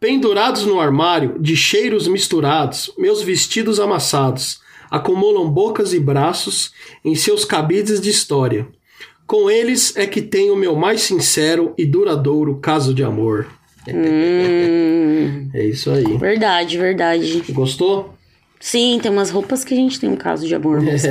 Pendurados 0.00 0.66
no 0.66 0.80
armário, 0.80 1.36
de 1.38 1.56
cheiros 1.56 2.08
misturados, 2.08 2.92
meus 2.98 3.22
vestidos 3.22 3.78
amassados 3.78 4.60
acumulam 4.90 5.48
bocas 5.48 5.92
e 5.92 6.00
braços 6.00 6.72
em 7.04 7.14
seus 7.14 7.44
cabides 7.44 8.00
de 8.00 8.10
história. 8.10 8.66
Com 9.26 9.50
eles 9.50 9.96
é 9.96 10.06
que 10.06 10.20
tenho 10.20 10.56
meu 10.56 10.74
mais 10.74 11.02
sincero 11.02 11.72
e 11.78 11.86
duradouro 11.86 12.56
caso 12.56 12.92
de 12.92 13.04
amor. 13.04 13.46
Hum, 13.88 15.48
É 15.54 15.64
isso 15.64 15.90
aí. 15.90 16.16
verdade, 16.18 16.76
verdade. 16.76 17.42
Gostou? 17.50 18.14
Sim, 18.58 18.98
tem 19.00 19.10
umas 19.10 19.30
roupas 19.30 19.64
que 19.64 19.72
a 19.72 19.76
gente 19.76 19.98
tem 19.98 20.10
um 20.10 20.16
caso 20.16 20.46
de 20.46 20.54
amor. 20.54 20.82
Mas... 20.82 21.02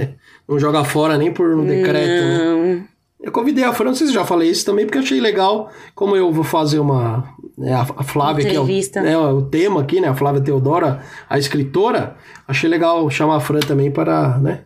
Não 0.48 0.58
joga 0.58 0.84
fora 0.84 1.18
nem 1.18 1.32
por 1.32 1.54
um 1.54 1.66
decreto, 1.66 2.24
né? 2.24 2.84
Eu 3.26 3.32
convidei 3.32 3.64
a 3.64 3.72
Fran, 3.72 3.86
não 3.86 3.94
sei 3.96 4.06
se 4.06 4.12
já 4.12 4.24
falei 4.24 4.48
isso 4.48 4.64
também, 4.64 4.86
porque 4.86 4.98
achei 4.98 5.20
legal, 5.20 5.68
como 5.96 6.14
eu 6.14 6.32
vou 6.32 6.44
fazer 6.44 6.78
uma. 6.78 7.34
né, 7.58 7.74
a 7.74 8.04
Flávia, 8.04 8.44
que 8.48 8.54
é 8.54 8.60
o, 8.60 8.62
Entrevista. 8.62 9.00
é 9.00 9.18
o 9.18 9.42
tema 9.42 9.80
aqui, 9.80 10.00
né? 10.00 10.06
A 10.06 10.14
Flávia 10.14 10.40
Teodora, 10.40 11.02
a 11.28 11.36
escritora, 11.36 12.16
achei 12.46 12.70
legal 12.70 13.10
chamar 13.10 13.38
a 13.38 13.40
Fran 13.40 13.58
também 13.58 13.90
para, 13.90 14.38
né? 14.38 14.60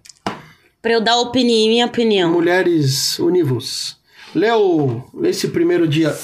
Pra 0.82 0.92
eu 0.92 1.00
dar 1.00 1.16
opini 1.20 1.68
minha 1.70 1.86
opinião. 1.86 2.30
Mulheres 2.32 3.18
univos. 3.18 3.96
Leu 4.34 5.08
esse 5.22 5.48
primeiro 5.48 5.88
dia. 5.88 6.14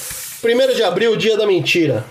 Primeiro 0.43 0.77
de 0.77 0.83
abril, 0.83 1.17
dia 1.17 1.39
da 1.39 1.47
mentira. 1.47 2.05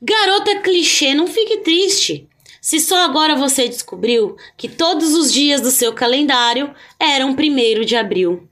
Garota 0.00 0.60
clichê, 0.60 1.12
não 1.12 1.26
fique 1.26 1.56
triste. 1.56 2.28
Se 2.64 2.80
só 2.80 3.04
agora 3.04 3.36
você 3.36 3.68
descobriu 3.68 4.38
que 4.56 4.70
todos 4.70 5.12
os 5.12 5.30
dias 5.30 5.60
do 5.60 5.70
seu 5.70 5.92
calendário 5.92 6.74
eram 6.98 7.32
1 7.32 7.84
de 7.84 7.94
abril. 7.94 8.48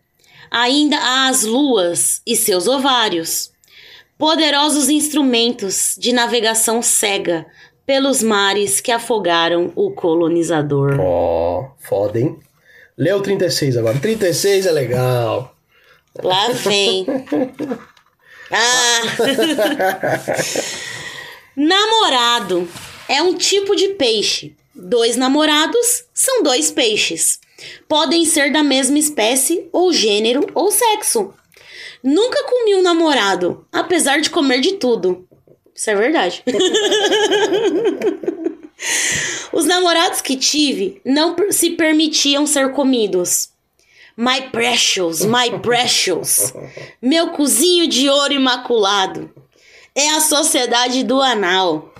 Ainda 0.50 0.98
há 0.98 1.28
as 1.28 1.44
luas 1.44 2.20
e 2.26 2.36
seus 2.36 2.68
ovários. 2.68 3.50
Poderosos 4.18 4.90
instrumentos 4.90 5.96
de 5.98 6.12
navegação 6.12 6.82
cega 6.82 7.46
pelos 7.86 8.22
mares 8.22 8.82
que 8.82 8.92
afogaram 8.92 9.72
o 9.74 9.92
colonizador. 9.92 11.00
Ó, 11.00 11.70
foda, 11.78 12.20
hein? 12.20 12.38
Leu 12.98 13.22
36 13.22 13.78
agora. 13.78 13.98
36 13.98 14.66
é 14.66 14.72
legal. 14.72 15.56
Lá 16.22 16.48
vem. 16.50 17.06
Ah! 18.54 19.00
Namorado 21.56 22.68
é 23.09 23.22
um 23.22 23.34
tipo 23.34 23.74
de 23.76 23.88
peixe. 23.90 24.55
Dois 24.74 25.16
namorados 25.16 26.05
são 26.14 26.42
dois 26.42 26.70
peixes. 26.70 27.40
Podem 27.88 28.24
ser 28.24 28.53
da 28.53 28.62
mesma 28.62 28.98
espécie, 28.98 29.68
ou 29.72 29.92
gênero, 29.92 30.46
ou 30.55 30.70
sexo. 30.70 31.32
Nunca 32.03 32.42
comi 32.44 32.74
um 32.74 32.82
namorado, 32.82 33.66
apesar 33.70 34.20
de 34.20 34.30
comer 34.30 34.61
de 34.61 34.72
tudo. 34.72 35.28
Isso 35.74 35.90
é 35.90 35.94
verdade. 35.94 36.42
Os 39.53 39.64
namorados 39.64 40.20
que 40.20 40.36
tive 40.36 41.00
não 41.05 41.36
se 41.50 41.70
permitiam 41.70 42.46
ser 42.46 42.72
comidos. 42.72 43.50
My 44.16 44.50
precious, 44.50 45.24
my 45.24 45.59
precious. 45.61 46.53
Meu 47.00 47.30
cozinho 47.30 47.86
de 47.86 48.11
ouro 48.11 48.32
imaculado. 48.32 49.30
É 49.94 50.11
a 50.11 50.20
sociedade 50.20 51.05
do 51.05 51.20
anal. 51.20 51.91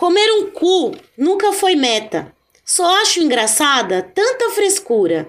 Comer 0.00 0.32
um 0.32 0.50
cu 0.50 0.96
nunca 1.14 1.52
foi 1.52 1.76
meta. 1.76 2.34
Só 2.64 2.86
acho 3.02 3.20
engraçada 3.20 4.00
tanta 4.14 4.48
frescura. 4.52 5.28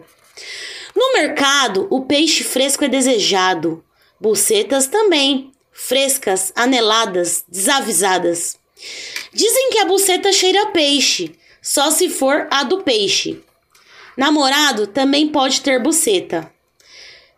No 0.95 1.11
mercado, 1.11 1.87
o 1.89 2.05
peixe 2.05 2.41
fresco 2.41 2.85
é 2.85 2.87
desejado. 2.87 3.83
Bucetas 4.17 4.87
também. 4.87 5.51
Frescas, 5.73 6.53
aneladas, 6.55 7.43
desavisadas. 7.49 8.57
Dizem 9.33 9.71
que 9.71 9.79
a 9.79 9.85
buceta 9.85 10.31
cheira 10.31 10.61
a 10.61 10.67
peixe, 10.67 11.35
só 11.61 11.91
se 11.91 12.07
for 12.07 12.47
a 12.49 12.63
do 12.63 12.81
peixe. 12.81 13.41
Namorado 14.15 14.87
também 14.87 15.27
pode 15.27 15.59
ter 15.59 15.83
buceta. 15.83 16.49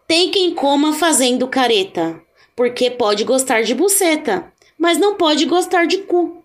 Tem 0.08 0.30
quem 0.30 0.54
coma 0.54 0.94
fazendo 0.94 1.48
careta, 1.48 2.22
porque 2.56 2.92
pode 2.92 3.24
gostar 3.24 3.64
de 3.64 3.74
buceta, 3.74 4.54
mas 4.78 5.00
não 5.00 5.16
pode 5.16 5.46
gostar 5.46 5.88
de 5.88 5.98
cu. 5.98 6.43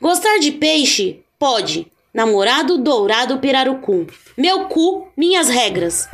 Gostar 0.00 0.38
de 0.38 0.52
peixe? 0.52 1.20
Pode. 1.38 1.86
Namorado 2.12 2.78
dourado 2.78 3.38
pirarucu. 3.38 4.06
Meu 4.36 4.64
cu, 4.64 5.08
minhas 5.16 5.48
regras. 5.48 6.08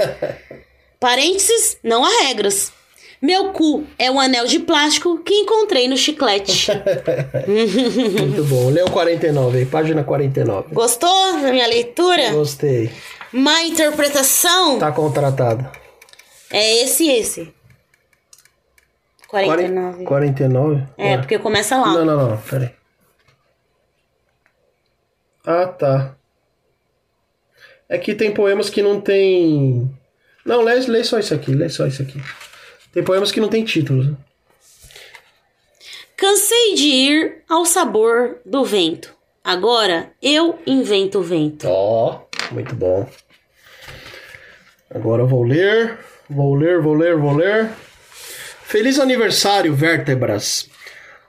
Parênteses, 1.00 1.78
não 1.82 2.04
há 2.04 2.22
regras. 2.24 2.72
Meu 3.20 3.50
cu 3.52 3.84
é 3.98 4.10
um 4.10 4.20
anel 4.20 4.46
de 4.46 4.58
plástico 4.58 5.18
que 5.18 5.34
encontrei 5.34 5.88
no 5.88 5.96
chiclete. 5.96 6.70
Muito 8.20 8.44
bom. 8.44 8.68
Leu 8.70 8.90
49 8.90 9.58
aí, 9.58 9.66
página 9.66 10.04
49. 10.04 10.74
Gostou 10.74 11.32
da 11.40 11.50
minha 11.50 11.66
leitura? 11.66 12.30
Gostei. 12.32 12.90
Má 13.32 13.62
interpretação? 13.62 14.78
Tá 14.78 14.92
contratado. 14.92 15.66
É 16.50 16.84
esse 16.84 17.04
e 17.04 17.10
esse. 17.18 17.54
49. 19.28 20.04
49? 20.04 20.82
É, 20.96 21.16
porque 21.16 21.38
começa 21.38 21.76
lá. 21.78 21.92
Não, 21.92 22.04
não, 22.04 22.30
não, 22.30 22.36
peraí. 22.38 22.70
Ah, 25.46 25.66
tá. 25.66 26.16
É 27.88 27.96
que 27.96 28.14
tem 28.14 28.34
poemas 28.34 28.68
que 28.68 28.82
não 28.82 29.00
tem. 29.00 29.88
Não, 30.44 30.60
lê, 30.60 30.74
lê 30.74 31.04
só 31.04 31.18
isso 31.18 31.32
aqui, 31.32 31.54
lê 31.54 31.68
só 31.68 31.86
isso 31.86 32.02
aqui. 32.02 32.20
Tem 32.92 33.04
poemas 33.04 33.30
que 33.30 33.40
não 33.40 33.48
tem 33.48 33.64
títulos. 33.64 34.08
né? 34.08 34.16
Cansei 36.16 36.74
de 36.74 36.88
ir 36.88 37.44
ao 37.48 37.64
sabor 37.64 38.38
do 38.44 38.64
vento. 38.64 39.14
Agora 39.44 40.10
eu 40.20 40.58
invento 40.66 41.20
o 41.20 41.22
vento. 41.22 41.68
Ó, 41.68 42.22
muito 42.50 42.74
bom. 42.74 43.08
Agora 44.92 45.22
eu 45.22 45.26
vou 45.28 45.44
ler, 45.44 45.98
vou 46.28 46.54
ler, 46.54 46.80
vou 46.80 46.94
ler, 46.94 47.16
vou 47.16 47.36
ler. 47.36 47.70
Feliz 48.64 48.98
aniversário, 48.98 49.74
vértebras. 49.74 50.68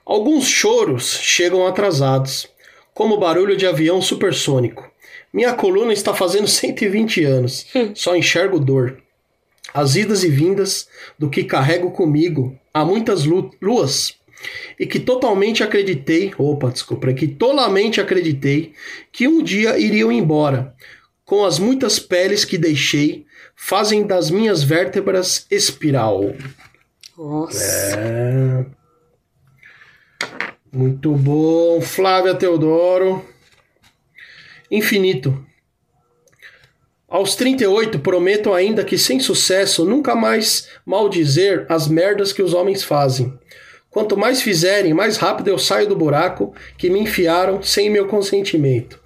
Alguns 0.04 0.46
choros 0.48 1.18
chegam 1.20 1.66
atrasados, 1.66 2.48
como 2.98 3.16
barulho 3.16 3.56
de 3.56 3.64
avião 3.64 4.02
supersônico. 4.02 4.90
Minha 5.32 5.54
coluna 5.54 5.92
está 5.92 6.12
fazendo 6.12 6.48
120 6.48 7.22
anos, 7.22 7.64
só 7.94 8.16
enxergo 8.16 8.58
dor. 8.58 9.00
As 9.72 9.94
idas 9.94 10.24
e 10.24 10.28
vindas 10.28 10.88
do 11.16 11.30
que 11.30 11.44
carrego 11.44 11.92
comigo 11.92 12.58
há 12.74 12.84
muitas 12.84 13.22
lu- 13.24 13.52
luas 13.62 14.14
e 14.80 14.84
que 14.84 14.98
totalmente 14.98 15.62
acreditei, 15.62 16.32
opa, 16.36 16.70
desculpa, 16.70 17.12
que 17.12 17.28
tolamente 17.28 18.00
acreditei 18.00 18.72
que 19.12 19.28
um 19.28 19.44
dia 19.44 19.78
iriam 19.78 20.10
embora, 20.10 20.74
com 21.24 21.44
as 21.44 21.60
muitas 21.60 22.00
peles 22.00 22.44
que 22.44 22.58
deixei, 22.58 23.24
fazem 23.54 24.04
das 24.04 24.28
minhas 24.28 24.64
vértebras 24.64 25.46
espiral. 25.48 26.34
Nossa. 27.16 27.96
É. 27.96 28.77
Muito 30.70 31.12
bom, 31.12 31.80
Flávia 31.80 32.34
Teodoro. 32.34 33.24
Infinito. 34.70 35.42
Aos 37.08 37.34
38, 37.34 37.98
prometo 38.00 38.52
ainda 38.52 38.84
que 38.84 38.98
sem 38.98 39.18
sucesso 39.18 39.82
nunca 39.86 40.14
mais 40.14 40.68
maldizer 40.84 41.64
as 41.70 41.88
merdas 41.88 42.34
que 42.34 42.42
os 42.42 42.52
homens 42.52 42.84
fazem. 42.84 43.32
Quanto 43.88 44.14
mais 44.14 44.42
fizerem, 44.42 44.92
mais 44.92 45.16
rápido 45.16 45.48
eu 45.48 45.58
saio 45.58 45.88
do 45.88 45.96
buraco 45.96 46.52
que 46.76 46.90
me 46.90 47.00
enfiaram 47.00 47.62
sem 47.62 47.88
meu 47.88 48.06
consentimento. 48.06 49.00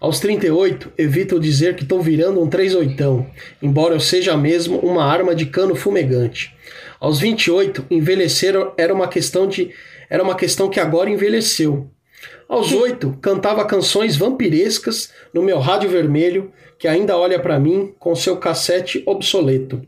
Aos 0.00 0.20
38, 0.20 0.92
evito 0.96 1.40
dizer 1.40 1.74
que 1.74 1.82
estou 1.82 2.00
virando 2.00 2.40
um 2.40 2.48
38, 2.48 3.26
embora 3.60 3.96
eu 3.96 4.00
seja 4.00 4.36
mesmo 4.36 4.78
uma 4.78 5.04
arma 5.04 5.34
de 5.34 5.46
cano 5.46 5.74
fumegante. 5.74 6.56
Aos 7.00 7.20
28, 7.20 7.86
envelhecer 7.90 8.54
era 8.76 8.92
uma 8.92 9.08
questão 9.08 9.46
de 9.46 9.70
era 10.10 10.22
uma 10.22 10.34
questão 10.34 10.70
que 10.70 10.80
agora 10.80 11.10
envelheceu. 11.10 11.90
Aos 12.48 12.72
8, 12.72 13.18
cantava 13.20 13.64
canções 13.64 14.16
vampirescas 14.16 15.12
no 15.34 15.42
meu 15.42 15.58
rádio 15.58 15.90
vermelho, 15.90 16.50
que 16.78 16.88
ainda 16.88 17.16
olha 17.16 17.38
para 17.38 17.58
mim 17.60 17.94
com 17.98 18.16
seu 18.16 18.38
cassete 18.38 19.02
obsoleto. 19.06 19.82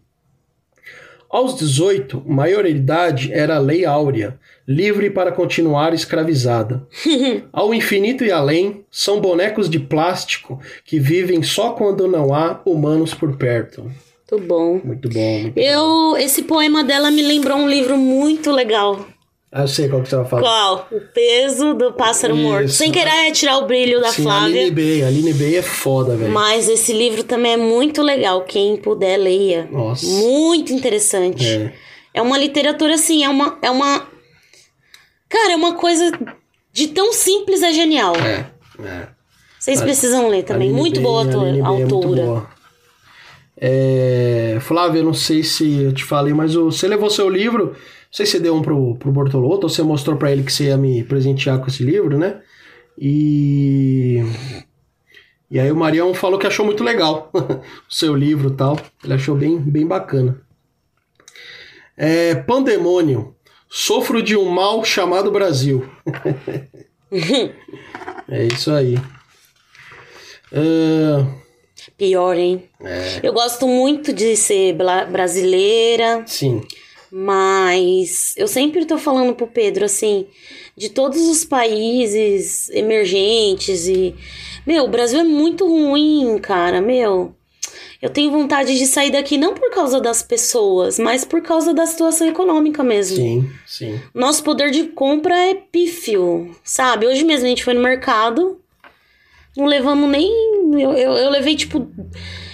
Aos 1.29 1.57
18, 1.57 2.23
maioridade 2.27 3.33
era 3.33 3.57
a 3.57 3.61
lei 3.61 3.85
áurea, 3.85 4.39
livre 4.67 5.09
para 5.11 5.33
continuar 5.33 5.95
escravizada. 5.95 6.87
Ao 7.53 7.73
infinito 7.73 8.25
e 8.25 8.33
além, 8.33 8.85
são 8.91 9.21
bonecos 9.21 9.71
de 9.71 9.79
plástico 9.79 10.61
que 10.85 10.99
vivem 10.99 11.43
só 11.43 11.71
quando 11.73 12.09
não 12.09 12.35
há 12.35 12.61
humanos 12.67 13.15
por 13.15 13.37
perto. 13.37 13.91
Muito 14.31 14.47
bom. 14.47 14.81
Muito 14.85 15.09
bom. 15.09 15.41
Muito 15.41 15.55
bom. 15.55 15.61
Eu, 15.61 16.17
esse 16.17 16.43
poema 16.43 16.85
dela 16.85 17.11
me 17.11 17.23
lembrou 17.23 17.59
um 17.59 17.69
livro 17.69 17.97
muito 17.97 18.51
legal. 18.51 19.07
Ah, 19.53 19.63
eu 19.63 19.69
sei 19.69 19.89
qual 19.89 20.01
que 20.01 20.09
você 20.09 20.15
vai 20.17 20.25
falar. 20.27 20.43
Qual? 20.43 20.89
O 20.93 21.01
peso 21.13 21.75
do 21.75 21.93
pássaro 21.93 22.35
Isso. 22.35 22.43
morto. 22.43 22.69
Sem 22.69 22.93
querer 22.93 23.33
tirar 23.33 23.59
o 23.59 23.67
brilho 23.67 24.01
da 24.01 24.13
Sim, 24.13 24.23
Flávia. 24.23 24.61
Aline 24.61 24.71
Bey. 24.71 25.03
Aline 25.03 25.33
Bey 25.33 25.57
é 25.57 25.63
foda, 25.63 26.15
velho. 26.15 26.31
Mas 26.31 26.69
esse 26.69 26.93
livro 26.93 27.25
também 27.25 27.55
é 27.55 27.57
muito 27.57 28.01
legal. 28.01 28.45
Quem 28.45 28.77
puder, 28.77 29.17
leia. 29.17 29.69
Nossa. 29.71 30.07
Muito 30.07 30.73
interessante. 30.73 31.45
É. 31.45 31.73
É 32.15 32.23
uma 32.23 32.39
literatura, 32.39 32.95
assim, 32.95 33.25
é 33.25 33.29
uma. 33.29 33.59
É 33.61 33.71
uma... 33.71 34.07
Cara, 35.29 35.53
é 35.53 35.57
uma 35.57 35.75
coisa 35.75 36.13
de 36.73 36.89
tão 36.89 37.13
simples 37.13 37.63
é 37.63 37.73
genial. 37.73 38.15
É, 38.17 38.47
é. 38.85 39.09
Vocês 39.59 39.81
precisam 39.81 40.29
ler 40.29 40.45
também. 40.45 40.69
Aline 40.69 40.81
muito 40.81 40.95
Bey, 40.95 41.03
boa 41.03 41.21
Aline 41.23 41.39
Bey 41.39 41.61
é 41.61 41.63
muito 41.63 41.95
autora. 41.95 42.50
É, 43.63 44.57
Flávia, 44.61 45.01
eu 45.01 45.05
não 45.05 45.13
sei 45.13 45.43
se 45.43 45.83
eu 45.83 45.93
te 45.93 46.03
falei, 46.03 46.33
mas 46.33 46.55
você 46.55 46.89
levou 46.89 47.11
seu 47.11 47.29
livro, 47.29 47.67
não 47.67 47.75
sei 48.11 48.25
se 48.25 48.33
você 48.33 48.41
deu 48.41 48.55
um 48.55 48.63
pro, 48.63 48.97
pro 48.97 49.13
Bortolotto 49.13 49.65
ou 49.65 49.69
você 49.69 49.83
mostrou 49.83 50.17
pra 50.17 50.33
ele 50.33 50.43
que 50.43 50.53
você 50.53 50.65
ia 50.65 50.79
me 50.79 51.05
presentear 51.05 51.59
com 51.59 51.67
esse 51.67 51.85
livro, 51.85 52.17
né? 52.17 52.41
E. 52.99 54.25
E 55.51 55.59
aí 55.59 55.71
o 55.71 55.77
Marião 55.77 56.15
falou 56.15 56.39
que 56.39 56.47
achou 56.47 56.65
muito 56.65 56.85
legal 56.85 57.31
o 57.35 57.93
seu 57.93 58.15
livro 58.15 58.51
e 58.51 58.57
tal. 58.57 58.79
Ele 59.05 59.15
achou 59.15 59.37
bem, 59.37 59.59
bem 59.59 59.87
bacana. 59.87 60.41
É, 61.97 62.35
Pandemônio. 62.35 63.35
Sofro 63.69 64.23
de 64.23 64.37
um 64.37 64.49
mal 64.49 64.85
chamado 64.85 65.31
Brasil. 65.31 65.89
é 68.29 68.45
isso 68.47 68.71
aí. 68.71 68.97
Ah, 70.53 71.40
Pior, 72.01 72.35
hein? 72.35 72.63
É. 72.83 73.21
Eu 73.23 73.31
gosto 73.31 73.69
muito 73.69 74.11
de 74.11 74.35
ser 74.35 74.75
brasileira, 75.13 76.25
sim. 76.27 76.63
mas 77.13 78.33
eu 78.39 78.49
sempre 78.49 78.87
tô 78.87 78.97
falando 78.97 79.35
pro 79.35 79.47
Pedro, 79.47 79.85
assim, 79.85 80.27
de 80.75 80.89
todos 80.89 81.29
os 81.29 81.45
países 81.45 82.71
emergentes 82.71 83.87
e. 83.87 84.15
Meu, 84.67 84.85
o 84.85 84.89
Brasil 84.89 85.21
é 85.21 85.25
muito 85.25 85.69
ruim, 85.69 86.39
cara, 86.39 86.81
meu. 86.81 87.35
Eu 88.01 88.09
tenho 88.09 88.31
vontade 88.31 88.79
de 88.79 88.87
sair 88.87 89.11
daqui 89.11 89.37
não 89.37 89.53
por 89.53 89.71
causa 89.71 90.01
das 90.01 90.23
pessoas, 90.23 90.99
mas 90.99 91.23
por 91.23 91.43
causa 91.43 91.75
da 91.75 91.85
situação 91.85 92.27
econômica 92.27 92.83
mesmo. 92.83 93.17
Sim, 93.19 93.51
sim. 93.67 94.01
Nosso 94.15 94.43
poder 94.43 94.71
de 94.71 94.85
compra 94.85 95.37
é 95.37 95.55
pífio, 95.55 96.51
sabe? 96.65 97.07
Hoje 97.07 97.25
mesmo 97.25 97.45
a 97.45 97.49
gente 97.51 97.63
foi 97.63 97.75
no 97.75 97.83
mercado, 97.83 98.59
não 99.55 99.67
levamos 99.67 100.09
nem. 100.09 100.31
Eu, 100.79 100.93
eu, 100.93 101.13
eu 101.13 101.31
levei, 101.31 101.57
tipo, 101.57 101.89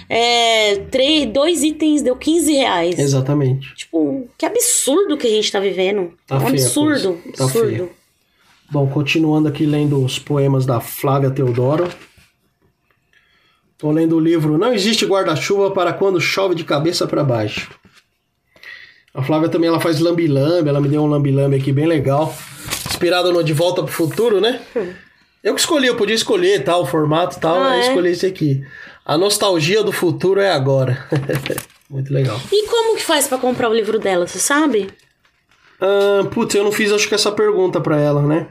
é, 0.08 0.76
três, 0.90 1.26
dois 1.26 1.62
itens, 1.62 2.02
deu 2.02 2.16
15 2.16 2.52
reais. 2.52 2.98
Exatamente. 2.98 3.74
Tipo, 3.74 4.28
que 4.38 4.46
absurdo 4.46 5.16
que 5.16 5.26
a 5.26 5.30
gente 5.30 5.50
tá 5.50 5.60
vivendo. 5.60 6.12
Tá 6.26 6.36
um 6.36 6.40
feia 6.40 6.50
a 6.50 6.54
absurdo. 6.54 7.20
Tá 7.36 7.44
absurdo. 7.44 7.68
feia. 7.68 7.88
Bom, 8.70 8.86
continuando 8.88 9.48
aqui 9.48 9.64
lendo 9.64 10.04
os 10.04 10.18
poemas 10.18 10.66
da 10.66 10.80
Flávia 10.80 11.30
Teodoro. 11.30 11.88
Tô 13.78 13.90
lendo 13.90 14.16
o 14.16 14.20
livro 14.20 14.56
Não 14.56 14.72
Existe 14.72 15.04
Guarda-Chuva 15.04 15.70
para 15.70 15.92
Quando 15.92 16.20
Chove 16.20 16.54
de 16.54 16.64
Cabeça 16.64 17.06
para 17.06 17.22
Baixo. 17.22 17.70
A 19.12 19.22
Flávia 19.22 19.48
também 19.48 19.68
ela 19.68 19.80
faz 19.80 20.00
lambi-lambi, 20.00 20.68
ela 20.68 20.80
me 20.80 20.88
deu 20.88 21.02
um 21.02 21.06
lambi-lambi 21.06 21.56
aqui 21.56 21.72
bem 21.72 21.86
legal. 21.86 22.34
Inspirado 22.88 23.32
no 23.32 23.42
De 23.42 23.52
Volta 23.52 23.82
pro 23.82 23.92
Futuro, 23.92 24.40
né? 24.40 24.60
Eu 25.47 25.55
que 25.55 25.61
escolhi, 25.61 25.86
eu 25.86 25.97
podia 25.97 26.14
escolher 26.16 26.64
tal, 26.64 26.82
o 26.82 26.86
formato 26.86 27.38
tal, 27.38 27.55
Ah, 27.57 27.70
aí 27.70 27.78
eu 27.80 27.84
é? 27.84 27.88
escolhi 27.88 28.11
esse 28.11 28.26
aqui. 28.26 28.66
A 29.05 29.16
nostalgia 29.16 29.82
do 29.84 29.92
futuro 29.92 30.40
é 30.40 30.51
agora. 30.51 31.07
Muito 31.88 32.12
legal. 32.12 32.40
E 32.51 32.66
como 32.66 32.97
que 32.97 33.03
faz 33.05 33.28
pra 33.28 33.38
comprar 33.38 33.68
o 33.70 33.74
livro 33.74 33.99
dela, 33.99 34.26
você 34.26 34.40
sabe? 34.40 34.90
Ah, 35.80 36.26
putz, 36.32 36.55
eu 36.55 36.64
não 36.64 36.72
fiz 36.72 36.90
acho 36.90 37.09
que 37.09 37.14
essa 37.14 37.30
pergunta 37.30 37.80
pra 37.80 37.97
ela, 38.01 38.22
né? 38.22 38.49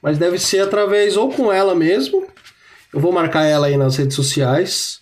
Mas 0.00 0.16
deve 0.16 0.38
ser 0.38 0.60
através 0.60 1.16
ou 1.18 1.30
com 1.30 1.52
ela 1.52 1.74
mesmo. 1.74 2.26
Eu 2.94 2.98
vou 3.00 3.12
marcar 3.12 3.44
ela 3.44 3.66
aí 3.66 3.76
nas 3.76 3.96
redes 3.96 4.16
sociais. 4.16 5.00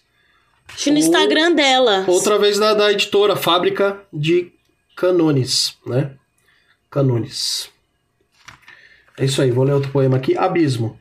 Acho 0.69 0.85
que 0.85 0.91
no 0.91 0.97
Ou- 0.99 1.03
Instagram 1.05 1.53
dela. 1.53 2.05
Ou 2.09 2.19
através 2.19 2.59
da, 2.59 2.75
da 2.75 2.91
editora 2.91 3.37
Fábrica 3.37 4.01
de 4.13 4.53
Canones, 4.97 5.77
né? 5.87 6.11
Canones. 6.91 7.71
É 9.17 9.25
isso 9.25 9.41
aí, 9.41 9.51
vou 9.53 9.65
ler 9.65 9.75
outro 9.75 9.91
poema 9.93 10.17
aqui. 10.17 10.37
Abismo. 10.37 10.99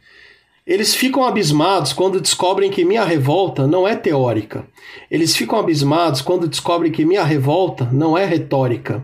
Eles 0.70 0.94
ficam 0.94 1.24
abismados 1.24 1.92
quando 1.92 2.22
descobrem 2.22 2.70
que 2.70 2.86
minha 2.86 3.04
revolta 3.04 3.66
não 3.66 3.88
é 3.88 3.96
teórica. 3.96 4.68
Eles 5.10 5.36
ficam 5.36 5.58
abismados 5.58 6.22
quando 6.22 6.48
descobrem 6.48 6.92
que 6.92 7.04
minha 7.04 7.24
revolta 7.24 7.90
não 7.92 8.16
é 8.16 8.24
retórica. 8.24 9.04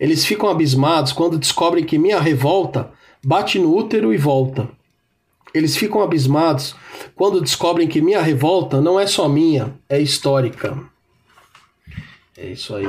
Eles 0.00 0.24
ficam 0.24 0.48
abismados 0.48 1.12
quando 1.12 1.38
descobrem 1.38 1.84
que 1.84 1.98
minha 1.98 2.18
revolta 2.18 2.90
bate 3.22 3.58
no 3.58 3.76
útero 3.76 4.10
e 4.10 4.16
volta. 4.16 4.70
Eles 5.52 5.76
ficam 5.76 6.00
abismados 6.00 6.74
quando 7.14 7.42
descobrem 7.42 7.86
que 7.86 8.00
minha 8.00 8.22
revolta 8.22 8.80
não 8.80 8.98
é 8.98 9.06
só 9.06 9.28
minha, 9.28 9.74
é 9.90 10.00
histórica. 10.00 10.82
É 12.38 12.46
isso 12.46 12.74
aí. 12.74 12.88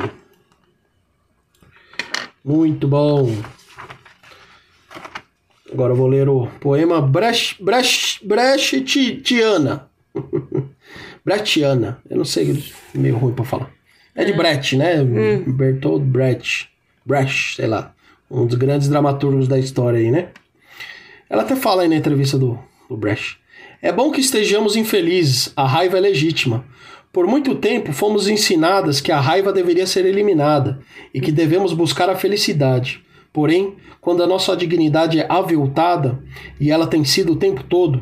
Muito 2.42 2.88
bom. 2.88 3.57
Agora 5.72 5.92
eu 5.94 5.98
vou 5.98 6.08
ler 6.08 6.30
o 6.30 6.48
poema 6.60 7.02
Brecht, 7.02 7.62
Brecht, 7.62 8.26
Brechtiana. 8.26 9.90
Brechtiana. 11.26 12.02
Eu 12.10 12.18
não 12.18 12.26
sei, 12.26 12.64
é 12.96 12.98
meio 12.98 13.18
ruim 13.18 13.34
pra 13.34 13.44
falar. 13.44 13.70
É 14.16 14.24
de 14.24 14.34
Brecht, 14.34 14.78
né? 14.78 15.04
Bertold 15.46 16.06
Brecht. 16.06 16.70
Brecht, 17.06 17.56
sei 17.56 17.68
lá. 17.68 17.94
Um 18.32 18.46
dos 18.46 18.56
grandes 18.56 18.88
dramaturgos 18.88 19.48
da 19.48 19.60
história 19.60 20.00
aí, 20.00 20.10
né? 20.10 20.30
Ela 21.30 21.44
até 21.44 21.56
fala 21.56 21.82
aí 21.82 21.88
na 21.90 21.96
entrevista 21.96 22.38
do, 22.38 22.58
do 22.90 22.96
Brecht. 22.96 23.38
É 23.82 23.92
bom 23.92 24.12
que 24.12 24.22
estejamos 24.22 24.76
infelizes, 24.76 25.52
a 25.56 25.68
raiva 25.68 25.98
é 25.98 26.02
legítima. 26.02 26.66
Por 27.12 27.28
muito 27.28 27.56
tempo 27.56 27.92
fomos 27.94 28.28
ensinadas 28.28 29.02
que 29.02 29.12
a 29.12 29.20
raiva 29.20 29.54
deveria 29.54 29.86
ser 29.86 30.06
eliminada 30.06 30.80
e 31.14 31.22
que 31.22 31.32
devemos 31.32 31.74
buscar 31.74 32.10
a 32.10 32.16
felicidade. 32.16 33.02
Porém, 33.38 33.76
quando 34.02 34.24
a 34.24 34.26
nossa 34.26 34.58
dignidade 34.58 35.20
é 35.20 35.28
aviltada, 35.30 36.18
e 36.60 36.72
ela 36.72 36.88
tem 36.88 37.06
sido 37.06 37.34
o 37.34 37.36
tempo 37.36 37.64
todo, 37.64 38.02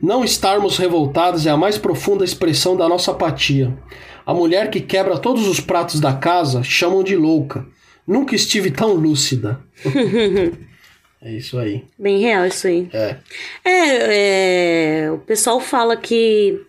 não 0.00 0.22
estarmos 0.22 0.78
revoltados 0.78 1.48
é 1.48 1.50
a 1.50 1.56
mais 1.56 1.76
profunda 1.76 2.24
expressão 2.24 2.76
da 2.76 2.88
nossa 2.88 3.10
apatia. 3.10 3.76
A 4.24 4.32
mulher 4.32 4.70
que 4.70 4.80
quebra 4.80 5.18
todos 5.18 5.48
os 5.48 5.58
pratos 5.58 5.98
da 5.98 6.12
casa 6.12 6.62
chamam 6.62 7.02
de 7.02 7.16
louca. 7.16 7.66
Nunca 8.06 8.36
estive 8.36 8.70
tão 8.70 8.94
lúcida. 8.94 9.58
é 11.20 11.32
isso 11.32 11.58
aí. 11.58 11.84
Bem 11.98 12.20
real 12.20 12.46
isso 12.46 12.68
aí. 12.68 12.88
É. 12.92 13.16
É, 13.64 15.06
é, 15.06 15.10
o 15.10 15.18
pessoal 15.18 15.58
fala 15.58 15.96
que 15.96 16.64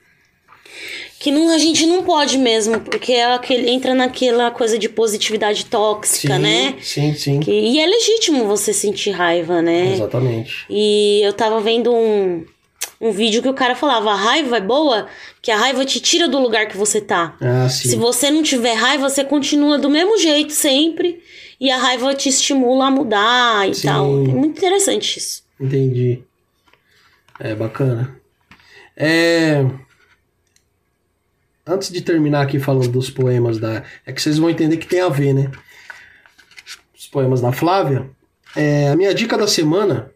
que 1.24 1.32
não, 1.32 1.50
a 1.52 1.58
gente 1.58 1.86
não 1.86 2.04
pode 2.04 2.38
mesmo, 2.38 2.82
porque 2.82 3.14
é 3.14 3.34
aquele, 3.34 3.70
entra 3.70 3.96
naquela 3.96 4.52
coisa 4.52 4.78
de 4.78 4.90
positividade 4.90 5.68
tóxica, 5.68 6.36
sim, 6.36 6.42
né? 6.42 6.76
Sim, 6.82 7.14
sim. 7.14 7.40
Que, 7.40 7.50
e 7.50 7.80
é 7.80 7.86
legítimo 7.86 8.46
você 8.46 8.74
sentir 8.74 9.12
raiva, 9.12 9.62
né? 9.62 9.94
Exatamente. 9.94 10.66
E 10.70 11.22
eu 11.24 11.32
tava 11.32 11.62
vendo 11.62 11.96
um, 11.96 12.46
um 13.00 13.12
vídeo 13.14 13.42
que 13.42 13.48
o 13.48 13.54
cara 13.54 13.74
falava: 13.74 14.12
a 14.12 14.16
raiva 14.16 14.58
é 14.58 14.60
boa, 14.60 15.08
que 15.42 15.50
a 15.50 15.56
raiva 15.56 15.86
te 15.86 16.02
tira 16.02 16.28
do 16.28 16.38
lugar 16.40 16.68
que 16.68 16.76
você 16.76 17.00
tá. 17.00 17.38
Ah, 17.40 17.70
sim. 17.70 17.88
Se 17.88 17.96
você 17.96 18.30
não 18.30 18.44
tiver 18.44 18.74
raiva, 18.74 19.08
você 19.08 19.24
continua 19.24 19.78
do 19.78 19.90
mesmo 19.90 20.18
jeito 20.18 20.52
sempre. 20.52 21.24
E 21.58 21.72
a 21.72 21.78
raiva 21.78 22.14
te 22.14 22.28
estimula 22.28 22.88
a 22.88 22.92
mudar 22.92 23.70
e 23.70 23.74
Sim. 23.74 23.88
tal. 23.88 24.06
É 24.08 24.28
muito 24.28 24.58
interessante 24.58 25.20
isso. 25.20 25.42
Entendi. 25.58 26.22
É 27.40 27.56
bacana. 27.56 28.20
É. 28.98 29.66
Antes 31.66 31.90
de 31.92 32.02
terminar 32.02 32.42
aqui 32.42 32.60
falando 32.60 32.90
dos 32.90 33.10
poemas 33.10 33.58
da. 33.58 33.84
É 34.06 34.12
que 34.12 34.22
vocês 34.22 34.38
vão 34.38 34.50
entender 34.50 34.78
que 34.78 34.88
tem 34.88 35.00
a 35.02 35.08
ver, 35.10 35.34
né? 35.34 35.50
Os 36.98 37.08
poemas 37.08 37.40
da 37.42 37.52
Flávia. 37.52 38.10
É, 38.56 38.90
a 38.90 38.96
minha 38.96 39.14
dica 39.14 39.38
da 39.38 39.48
semana. 39.48 40.12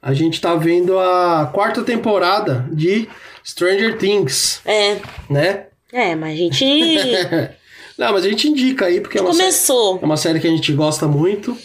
A 0.00 0.12
gente 0.14 0.40
tá 0.40 0.54
vendo 0.54 0.96
a 0.98 1.50
quarta 1.52 1.82
temporada 1.82 2.68
de 2.72 3.08
Stranger 3.44 3.98
Things, 3.98 4.60
É, 4.64 4.98
né? 5.28 5.66
é, 5.92 6.14
mas 6.14 6.34
a 6.34 6.36
gente 6.36 6.64
Não, 7.98 8.12
mas 8.12 8.24
a 8.24 8.28
gente 8.28 8.46
indica 8.46 8.86
aí, 8.86 9.00
porque 9.00 9.18
é 9.18 9.20
uma, 9.20 9.32
série, 9.32 9.42
começou. 9.46 9.98
é 10.00 10.04
uma 10.04 10.16
série 10.16 10.38
que 10.38 10.46
a 10.46 10.50
gente 10.50 10.72
gosta 10.72 11.08
muito. 11.08 11.58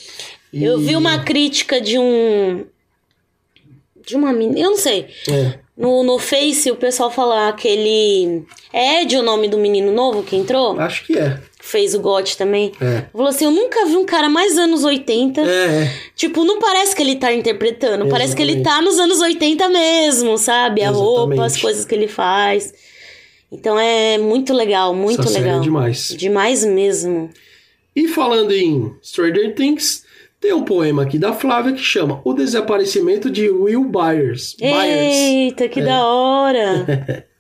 E- 0.52 0.64
Eu 0.64 0.80
vi 0.80 0.96
uma 0.96 1.20
crítica 1.24 1.80
de 1.80 2.00
um. 2.00 2.66
De 4.04 4.16
uma 4.16 4.34
menina. 4.34 4.60
Eu 4.62 4.72
não 4.72 4.78
sei. 4.78 5.10
É, 5.30 5.60
No, 5.76 6.04
no 6.04 6.20
Face, 6.20 6.70
o 6.70 6.76
pessoal 6.76 7.10
fala 7.10 7.48
aquele. 7.50 8.44
É 8.72 9.02
Ed 9.02 9.18
o 9.18 9.24
nome 9.24 9.48
do 9.48 9.58
menino 9.58 9.92
novo 9.92 10.22
que 10.22 10.36
entrou? 10.36 10.80
acho 10.80 11.06
que 11.06 11.18
é. 11.18 11.40
Fez 11.60 11.96
o 11.96 12.00
GOT 12.00 12.38
também. 12.38 12.74
É. 12.80 13.06
Falou 13.12 13.28
assim: 13.28 13.46
eu 13.46 13.52
nunca 13.52 13.86
vi 13.86 13.96
um 13.98 14.06
cara 14.06 14.30
mais 14.30 14.58
anos 14.58 14.84
80. 14.84 15.42
É, 15.42 15.46
é. 15.46 15.94
Tipo, 16.16 16.44
não 16.44 16.60
parece 16.60 16.96
que 16.96 17.02
ele 17.02 17.16
tá 17.16 17.34
interpretando, 17.34 18.08
parece 18.08 18.36
que 18.36 18.42
ele 18.42 18.62
tá 18.62 18.82
nos 18.82 19.00
anos 19.00 19.20
80 19.20 19.68
mesmo, 19.70 20.38
sabe? 20.38 20.84
A 20.84 20.92
roupa, 20.92 21.34
as 21.34 21.54
Exatamente. 21.54 21.62
coisas 21.62 21.86
que 21.86 21.96
ele 21.96 22.08
faz. 22.08 22.74
Então 23.52 23.80
é 23.80 24.18
muito 24.18 24.54
legal, 24.54 24.94
muito 24.94 25.22
Essa 25.22 25.30
série 25.30 25.44
é 25.46 25.48
legal. 25.48 25.62
demais. 25.62 26.08
Demais 26.18 26.66
mesmo. 26.66 27.30
E 27.96 28.08
falando 28.08 28.52
em 28.52 28.94
Stranger 29.02 29.54
Things, 29.56 30.03
tem 30.44 30.52
um 30.54 30.64
poema 30.66 31.04
aqui 31.04 31.18
da 31.18 31.32
Flávia 31.32 31.72
que 31.72 31.82
chama 31.82 32.20
O 32.26 32.34
Desaparecimento 32.34 33.30
de 33.30 33.50
Will 33.50 33.86
Byers. 33.86 34.58
Byers. 34.60 35.16
Eita, 35.18 35.70
que 35.70 35.82
da 35.82 36.06
hora! 36.06 37.26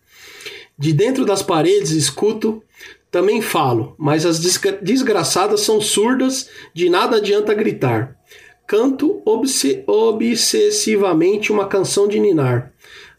De 0.80 0.91
dentro 0.93 1.24
das 1.26 1.43
paredes 1.43 1.91
escuto, 1.91 2.64
também 3.12 3.41
falo, 3.41 3.93
mas 3.97 4.26
as 4.26 4.39
desgra- 4.39 4.80
desgraçadas 4.82 5.60
são 5.62 5.80
surdas, 5.82 6.49
de 6.74 6.89
nada 6.89 7.18
adianta 7.18 7.54
gritar. 7.54 8.16
Canto 8.66 9.22
obse- 9.26 9.84
obsessivamente 9.86 11.51
uma 11.51 11.68
canção 11.68 12.08
de 12.08 12.20
ninar. 12.20 12.72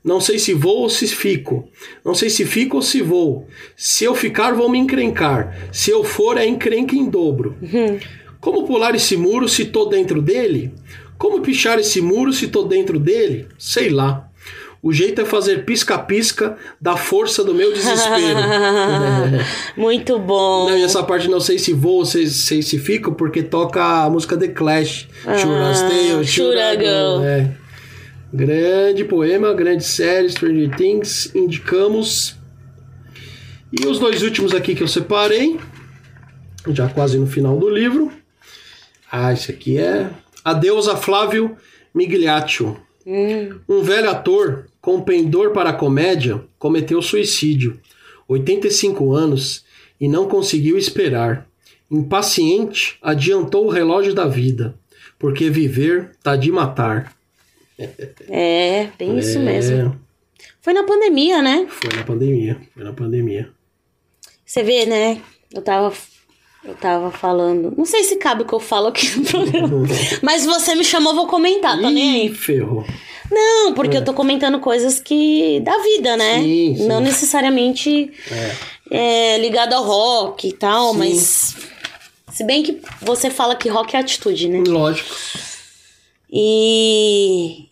Não 0.03 0.21
sei 0.21 0.39
se 0.39 0.53
vou 0.53 0.79
ou 0.79 0.91
se 0.91 1.07
fico. 1.09 1.69
Não 2.05 2.15
sei 2.15 2.29
se 2.29 2.45
fico 2.45 2.77
ou 2.77 2.83
se 2.83 3.01
vou. 3.03 3.47
Se 3.77 4.05
eu 4.05 4.15
ficar, 4.15 4.53
vou 4.55 4.69
me 4.69 4.79
encrencar. 4.79 5.69
Se 5.73 5.91
eu 5.91 6.03
for, 6.03 6.37
é 6.39 6.47
encrenca 6.47 6.95
em 6.97 7.09
dobro. 7.09 7.57
Como 8.45 8.67
pular 8.67 8.95
esse 8.95 9.17
muro 9.17 9.49
se 9.49 9.65
tô 9.65 9.87
dentro 9.87 10.21
dele? 10.21 10.71
Como 11.17 11.41
pichar 11.41 11.79
esse 11.79 12.03
muro 12.03 12.31
se 12.31 12.49
tô 12.49 12.65
dentro 12.65 12.99
dele? 12.99 13.49
Sei 13.59 13.89
lá. 13.89 14.29
O 14.83 14.93
jeito 14.93 15.23
é 15.23 15.25
fazer 15.25 15.65
pisca-pisca 15.65 16.55
da 16.79 16.95
força 16.95 17.43
do 17.43 17.55
meu 17.55 17.73
desespero. 17.73 18.39
muito 19.79 20.19
bom. 20.19 20.69
Não, 20.69 20.77
e 20.77 20.83
essa 20.83 21.03
parte 21.03 21.27
não 21.27 21.41
sei 21.41 21.59
se 21.59 21.73
vou 21.73 21.95
ou 21.95 22.05
sei, 22.05 22.27
sei 22.27 22.61
se 22.61 22.79
fico, 22.79 23.13
porque 23.13 23.43
toca 23.43 23.83
a 23.83 24.11
música 24.11 24.37
The 24.37 24.49
Clash. 24.49 25.09
I 26.59 26.77
go? 26.77 27.25
É. 27.25 27.51
Grande 28.31 29.07
poema, 29.07 29.55
grande 29.55 29.85
série, 29.85 30.29
Stranger 30.29 30.77
Things, 30.77 31.35
indicamos. 31.35 32.37
E 33.73 33.87
os 33.87 33.99
dois 33.99 34.23
últimos 34.23 34.53
aqui 34.55 34.75
que 34.75 34.83
eu 34.83 34.89
separei, 34.89 35.59
já 36.69 36.91
quase 36.91 37.17
no 37.17 37.27
final 37.27 37.57
do 37.57 37.71
livro. 37.71 38.13
Ah, 39.17 39.33
esse 39.33 39.53
aqui 39.53 39.79
é 39.79 40.11
Adeus 40.45 40.89
a 40.89 40.97
Flávio 40.97 41.57
Migliaccio. 41.95 42.77
Um 43.69 43.81
velho 43.81 44.11
ator 44.11 44.67
com 44.81 45.01
pendor 45.03 45.53
para 45.53 45.71
a 45.71 45.73
comédia 45.73 46.43
cometeu 46.59 47.01
suicídio, 47.01 47.79
85 48.27 49.13
anos, 49.13 49.65
e 50.01 50.09
não 50.09 50.27
conseguiu 50.27 50.77
esperar. 50.77 51.47
Impaciente, 51.89 52.99
adiantou 53.01 53.67
o 53.67 53.71
relógio 53.71 54.13
da 54.15 54.27
vida, 54.27 54.75
porque 55.17 55.49
viver 55.49 56.11
tá 56.21 56.35
de 56.35 56.51
matar. 56.51 57.15
É, 58.29 58.89
bem 58.99 59.17
isso 59.19 59.39
É, 59.39 59.43
mesmo. 59.43 60.01
Foi 60.61 60.73
na 60.73 60.83
pandemia, 60.83 61.41
né? 61.41 61.69
Foi 61.69 61.91
na 61.95 62.03
pandemia, 62.03 62.61
foi 62.73 62.83
na 62.83 62.93
pandemia. 62.93 63.49
Você 64.45 64.63
vê, 64.65 64.87
né? 64.87 65.21
Eu 65.53 65.63
tava. 65.63 65.93
Eu 66.65 66.75
tava 66.75 67.11
falando. 67.11 67.75
Não 67.77 67.85
sei 67.85 68.05
se 68.05 68.17
cabe 68.17 68.43
o 68.43 68.47
que 68.47 68.55
eu 68.55 68.61
falo 68.61 68.89
aqui 68.89 69.19
no 69.19 69.25
programa. 69.25 69.87
Mas 70.23 70.47
você 70.47 70.75
me 70.75 70.85
chamou, 70.85 71.15
vou 71.15 71.27
comentar, 71.27 71.81
tá 71.81 71.91
nem 71.91 72.23
aí. 72.23 72.27
Ih, 72.27 72.35
ferrou. 72.35 72.85
Não, 73.31 73.75
porque 73.75 73.97
eu 73.97 74.05
tô 74.05 74.15
comentando 74.15 74.59
coisas 74.61 75.01
que. 75.01 75.61
da 75.61 75.77
vida, 75.79 76.17
né? 76.17 76.41
Sim, 76.41 76.77
sim. 76.77 76.87
Não 76.87 77.01
necessariamente 77.01 78.13
é, 78.91 79.39
ligado 79.39 79.73
ao 79.73 79.85
rock 79.85 80.49
e 80.49 80.53
tal, 80.53 80.93
Sim. 80.93 80.99
mas. 80.99 81.57
Se 82.33 82.45
bem 82.45 82.63
que 82.63 82.81
você 83.01 83.31
fala 83.31 83.55
que 83.55 83.69
rock 83.69 83.95
é 83.97 84.01
atitude, 84.01 84.49
né? 84.49 84.63
Lógico. 84.67 85.15
E. 86.31 87.69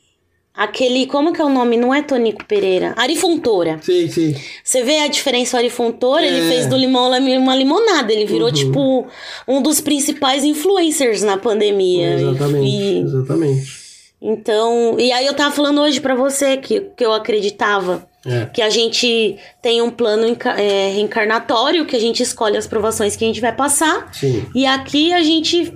Aquele. 0.55 1.07
Como 1.07 1.33
que 1.33 1.41
é 1.41 1.45
o 1.45 1.49
nome? 1.49 1.77
Não 1.79 1.95
é 1.95 2.03
Tonico 2.03 2.45
Pereira. 2.45 2.93
Ari 2.97 3.17
Fontoura. 3.17 3.79
Sim, 3.81 4.07
sim. 4.09 4.35
Você 4.63 4.83
vê 4.83 4.99
a 4.99 5.09
diferença, 5.09 5.57
o 5.57 5.59
Ari 5.59 5.71
Fontoura, 5.71 6.27
ele 6.27 6.47
É. 6.47 6.49
fez 6.49 6.67
do 6.67 6.77
limão 6.77 7.09
uma 7.39 7.55
limonada. 7.57 8.13
Ele 8.13 8.27
virou, 8.27 8.49
Uhum. 8.49 8.53
tipo, 8.55 9.07
um 9.49 9.63
dos 9.63 9.81
principais 9.81 10.45
influencers 10.45 11.23
na 11.23 11.39
pandemia. 11.39 12.15
Exatamente, 12.15 12.67
E- 12.77 12.99
exatamente. 13.01 13.73
então, 14.21 14.97
e 14.99 15.11
aí 15.11 15.27
eu 15.27 15.35
tava 15.35 15.55
falando 15.55 15.81
hoje 15.81 16.01
pra 16.01 16.15
você 16.15 16.57
que, 16.59 16.81
que 16.97 17.05
eu 17.05 17.13
acreditava 17.15 18.07
É. 18.27 18.45
que 18.47 18.61
a 18.61 18.69
gente 18.71 19.37
tem 19.63 19.81
um 19.81 19.91
plano 19.91 20.37
é, 20.59 20.91
reencarnatório, 20.93 21.87
que 21.87 21.97
a 21.97 22.01
gente 22.01 22.23
escolhe 22.23 22.57
as 22.59 22.67
provações 22.67 23.17
que 23.17 23.25
a 23.25 23.27
gente 23.27 23.41
vai 23.41 23.53
passar. 23.57 24.11
Sim. 24.13 24.45
E 24.55 24.67
aqui 24.67 25.13
a 25.15 25.23
gente 25.23 25.73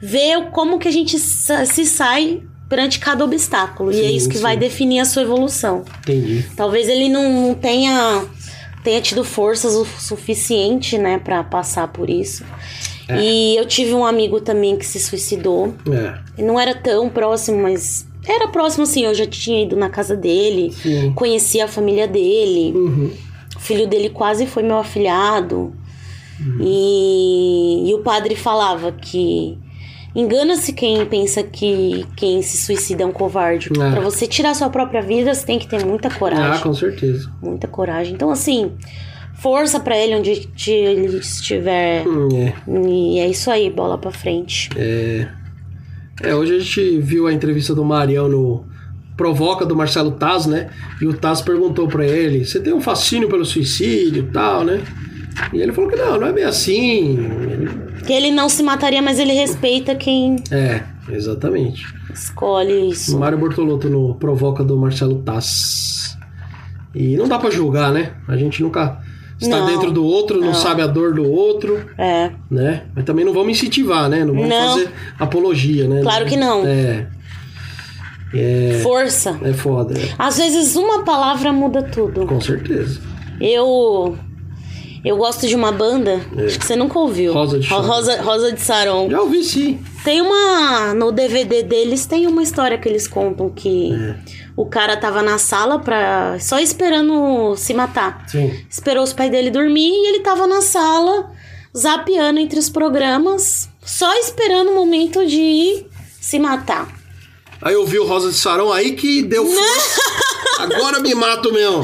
vê 0.00 0.40
como 0.52 0.78
que 0.78 0.86
a 0.88 0.92
gente 0.92 1.18
se 1.18 1.84
sai 1.86 2.40
perante 2.72 2.98
cada 2.98 3.22
obstáculo. 3.22 3.92
e 3.92 4.00
é 4.00 4.08
Sim, 4.08 4.16
isso 4.16 4.28
que 4.30 4.36
sim. 4.36 4.42
vai 4.42 4.56
definir 4.56 5.00
a 5.00 5.04
sua 5.04 5.20
evolução. 5.20 5.84
Entendi. 6.00 6.42
Talvez 6.56 6.88
ele 6.88 7.10
não 7.10 7.52
tenha, 7.52 8.24
tenha 8.82 8.98
tido 9.02 9.22
forças 9.22 9.74
o 9.74 9.84
suficiente, 9.84 10.96
né, 10.96 11.18
pra 11.18 11.44
passar 11.44 11.88
por 11.88 12.08
isso. 12.08 12.42
É. 13.06 13.20
E 13.20 13.56
eu 13.58 13.66
tive 13.66 13.92
um 13.92 14.06
amigo 14.06 14.40
também 14.40 14.78
que 14.78 14.86
se 14.86 14.98
suicidou. 14.98 15.74
É. 15.92 16.42
Não 16.42 16.58
era 16.58 16.74
tão 16.74 17.10
próximo, 17.10 17.58
mas 17.60 18.06
era 18.26 18.48
próximo 18.48 18.84
assim. 18.84 19.04
Eu 19.04 19.12
já 19.12 19.26
tinha 19.26 19.62
ido 19.62 19.76
na 19.76 19.90
casa 19.90 20.16
dele, 20.16 20.72
Sim. 20.72 21.12
conhecia 21.12 21.66
a 21.66 21.68
família 21.68 22.08
dele. 22.08 22.72
Uhum. 22.74 23.10
O 23.54 23.60
filho 23.60 23.86
dele 23.86 24.08
quase 24.08 24.46
foi 24.46 24.62
meu 24.62 24.78
afilhado. 24.78 25.74
Uhum. 26.40 26.56
E, 26.58 27.90
e 27.90 27.94
o 27.94 27.98
padre 27.98 28.34
falava 28.34 28.92
que 28.92 29.58
engana-se 30.14 30.72
quem 30.72 31.04
pensa 31.06 31.42
que 31.42 32.04
quem 32.16 32.42
se 32.42 32.58
suicida 32.58 33.02
é 33.02 33.06
um 33.06 33.12
covarde. 33.12 33.68
É. 33.72 33.90
Pra 33.90 34.00
você 34.00 34.26
tirar 34.26 34.54
sua 34.54 34.68
própria 34.70 35.00
vida, 35.02 35.32
você 35.34 35.44
tem 35.46 35.58
que 35.58 35.66
ter 35.66 35.84
muita 35.84 36.08
Ah, 36.08 36.10
coragem. 36.10 36.62
com 36.62 36.74
certeza. 36.74 37.30
Muita 37.42 37.66
coragem. 37.68 38.14
Então, 38.14 38.30
assim, 38.30 38.72
força 39.34 39.80
pra 39.80 39.96
ele 39.96 40.14
onde 40.16 40.48
ele 40.68 41.16
estiver. 41.18 42.06
Hum, 42.06 42.28
é. 42.34 42.52
E 42.88 43.18
é 43.18 43.28
isso 43.28 43.50
aí, 43.50 43.70
bola 43.70 43.96
pra 43.98 44.10
frente. 44.10 44.68
É, 44.76 46.34
hoje 46.34 46.56
a 46.56 46.58
gente 46.58 46.98
viu 47.00 47.26
a 47.26 47.32
entrevista 47.32 47.74
do 47.74 47.84
Marião 47.84 48.28
no, 48.28 48.64
provoca 49.16 49.64
do 49.64 49.74
Marcelo 49.74 50.12
Taz, 50.12 50.46
né? 50.46 50.68
E 51.00 51.06
o 51.06 51.14
Taz 51.14 51.40
perguntou 51.40 51.88
pra 51.88 52.06
ele: 52.06 52.44
"Você 52.44 52.60
tem 52.60 52.72
um 52.72 52.80
fascínio 52.80 53.28
pelo 53.28 53.44
suicídio, 53.44 54.24
e 54.28 54.32
tal, 54.32 54.62
né?" 54.64 54.80
E 55.52 55.60
ele 55.60 55.72
falou 55.72 55.88
que 55.90 55.96
não, 55.96 56.18
não 56.18 56.26
é 56.26 56.32
bem 56.32 56.44
assim. 56.44 57.18
Ele- 57.50 57.70
Que 58.06 58.12
ele 58.12 58.30
não 58.30 58.48
se 58.48 58.62
mataria, 58.62 59.00
mas 59.02 59.18
ele 59.18 59.32
respeita 59.32 59.94
quem 59.94 60.36
É, 60.50 60.82
exatamente. 61.10 61.84
escolhe 62.12 62.90
isso. 62.90 63.18
Mário 63.18 63.38
Bortolotto 63.38 63.88
no 63.88 64.14
provoca 64.16 64.62
do 64.64 64.76
Marcelo 64.76 65.16
Taz. 65.22 66.16
E 66.94 67.16
não 67.16 67.26
dá 67.28 67.38
pra 67.38 67.50
julgar, 67.50 67.92
né? 67.92 68.12
A 68.28 68.36
gente 68.36 68.62
nunca 68.62 68.98
está 69.40 69.58
Não, 69.60 69.66
dentro 69.66 69.90
do 69.90 70.04
outro, 70.04 70.38
não, 70.40 70.48
não. 70.48 70.54
sabe 70.54 70.82
a 70.82 70.86
dor 70.86 71.14
do 71.14 71.24
outro, 71.28 71.80
É. 71.96 72.30
né? 72.50 72.82
Mas 72.94 73.04
também 73.04 73.24
não 73.24 73.32
vamos 73.32 73.50
incentivar, 73.56 74.08
né? 74.10 74.24
Não 74.24 74.34
vamos 74.34 74.48
Não. 74.48 74.68
fazer 74.74 74.90
apologia, 75.18 75.88
né? 75.88 76.02
Claro 76.02 76.26
que 76.26 76.36
não. 76.36 76.66
É. 76.66 77.06
É, 78.34 78.80
Força. 78.82 79.38
é 79.42 79.52
foda, 79.52 79.98
é. 79.98 80.08
Às 80.18 80.38
vezes 80.38 80.74
uma 80.74 81.02
palavra 81.04 81.52
muda 81.52 81.82
tudo. 81.82 82.26
com 82.26 82.40
certeza. 82.40 83.00
Eu. 83.40 84.16
Eu 85.04 85.16
gosto 85.16 85.46
de 85.48 85.54
uma 85.56 85.72
banda, 85.72 86.20
acho 86.46 86.58
que 86.58 86.64
você 86.64 86.76
nunca 86.76 86.96
ouviu. 86.98 87.32
É. 87.32 87.34
Rosa 87.34 87.58
de 87.58 87.66
Saron. 87.68 87.82
Rosa, 87.86 88.22
Rosa 88.22 88.52
de 88.52 88.60
Saron. 88.60 89.10
Já 89.10 89.20
ouvi 89.20 89.42
sim. 89.42 89.80
Tem 90.04 90.20
uma. 90.20 90.94
No 90.94 91.10
DVD 91.10 91.62
deles 91.64 92.06
tem 92.06 92.26
uma 92.26 92.42
história 92.42 92.78
que 92.78 92.88
eles 92.88 93.08
contam 93.08 93.50
que 93.50 93.92
É. 93.92 94.14
o 94.56 94.64
cara 94.66 94.96
tava 94.96 95.20
na 95.22 95.38
sala 95.38 95.78
pra. 95.80 96.36
só 96.38 96.58
esperando 96.60 97.54
se 97.56 97.74
matar. 97.74 98.24
Sim. 98.28 98.52
Esperou 98.70 99.02
os 99.02 99.12
pais 99.12 99.30
dele 99.30 99.50
dormir 99.50 99.90
e 99.90 100.08
ele 100.10 100.20
tava 100.20 100.46
na 100.46 100.60
sala, 100.60 101.30
zapeando 101.76 102.38
entre 102.38 102.58
os 102.60 102.70
programas, 102.70 103.68
só 103.84 104.12
esperando 104.20 104.70
o 104.70 104.74
momento 104.76 105.26
de 105.26 105.84
se 106.20 106.38
matar. 106.38 107.01
Aí 107.62 107.74
eu 107.74 107.86
vi 107.86 107.98
o 107.98 108.04
Rosa 108.06 108.30
de 108.30 108.36
Sarão 108.36 108.72
aí 108.72 108.92
que 108.92 109.22
deu. 109.22 109.46
Agora 110.58 111.00
me 111.00 111.14
mato 111.14 111.52
mesmo. 111.52 111.82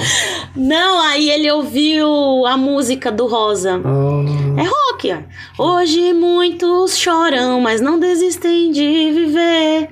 Não, 0.57 1.01
aí 1.01 1.31
ele 1.31 1.51
ouviu 1.51 2.45
a 2.47 2.57
música 2.57 3.11
do 3.11 3.27
Rosa. 3.27 3.81
Ah, 3.85 4.61
É 4.61 4.65
rock. 4.65 5.13
ó. 5.59 5.63
Hoje 5.81 6.13
muitos 6.13 6.97
choram, 6.97 7.61
mas 7.61 7.81
não 7.81 7.99
desistem 7.99 8.71
de 8.71 9.11
viver. 9.13 9.89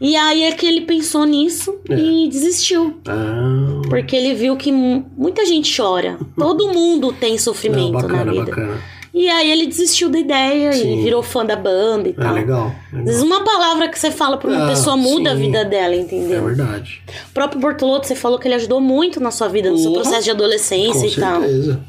E 0.00 0.16
aí 0.16 0.42
é 0.42 0.52
que 0.52 0.66
ele 0.66 0.80
pensou 0.82 1.24
nisso 1.24 1.78
É. 1.88 1.94
e 1.94 2.28
desistiu. 2.28 2.98
ah. 3.06 3.82
Porque 3.88 4.16
ele 4.16 4.34
viu 4.34 4.56
que 4.56 4.72
mu- 4.72 5.06
muita 5.16 5.46
gente 5.46 5.74
chora. 5.76 6.18
Todo 6.36 6.68
mundo 6.72 7.12
tem 7.12 7.32
Não, 7.32 7.38
sofrimento 7.38 7.92
bacana, 7.92 8.24
na 8.24 8.32
vida. 8.32 8.44
bacana. 8.46 8.82
E 9.14 9.28
aí 9.28 9.50
ele 9.50 9.66
desistiu 9.66 10.08
da 10.08 10.18
ideia 10.18 10.72
Sim. 10.72 10.98
e 10.98 11.02
virou 11.02 11.22
fã 11.22 11.44
da 11.44 11.54
banda 11.54 12.08
e 12.08 12.12
É 12.12 12.14
tal. 12.14 12.32
legal. 12.34 12.66
Às 12.86 12.92
legal. 12.92 13.04
vezes 13.04 13.22
uma 13.22 13.44
palavra 13.44 13.88
que 13.88 13.98
você 13.98 14.10
fala 14.10 14.38
pra 14.38 14.48
uma 14.50 14.64
Ah, 14.64 14.68
pessoa 14.68 14.96
muda 14.96 15.32
a 15.32 15.36
sim. 15.36 15.42
vida 15.42 15.64
dela, 15.66 15.94
É 15.94 15.98
entendeu? 15.98 16.44
verdade. 16.44 17.02
o 17.28 17.32
próprio 17.34 17.60
Bortolotto, 17.60 18.06
você 18.06 18.14
falou 18.14 18.38
que 18.38 18.48
ele 18.48 18.54
ajudou 18.54 18.80
muito 18.80 19.20
na 19.20 19.30
sua 19.30 19.48
vida, 19.48 19.70
no 19.70 19.76
seu 19.76 19.92
processo 19.92 20.24
de 20.24 20.30
adolescência 20.30 21.02
Com 21.02 21.06
e 21.06 21.20
tal. 21.20 21.40
certeza. 21.42 21.80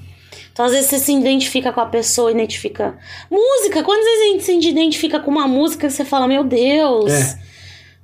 Então, 0.51 0.65
às 0.65 0.71
vezes, 0.71 0.89
você 0.89 0.99
se 0.99 1.11
identifica 1.13 1.71
com 1.73 1.79
a 1.81 1.85
pessoa, 1.85 2.29
identifica. 2.29 2.95
Música! 3.31 3.81
Quantas 3.83 4.05
vezes 4.05 4.21
a 4.21 4.25
gente 4.33 4.43
se 4.43 4.69
identifica 4.69 5.19
com 5.19 5.31
uma 5.31 5.47
música 5.47 5.87
que 5.87 5.93
você 5.93 6.05
fala, 6.05 6.27
meu 6.27 6.43
Deus! 6.43 7.11
É. 7.11 7.39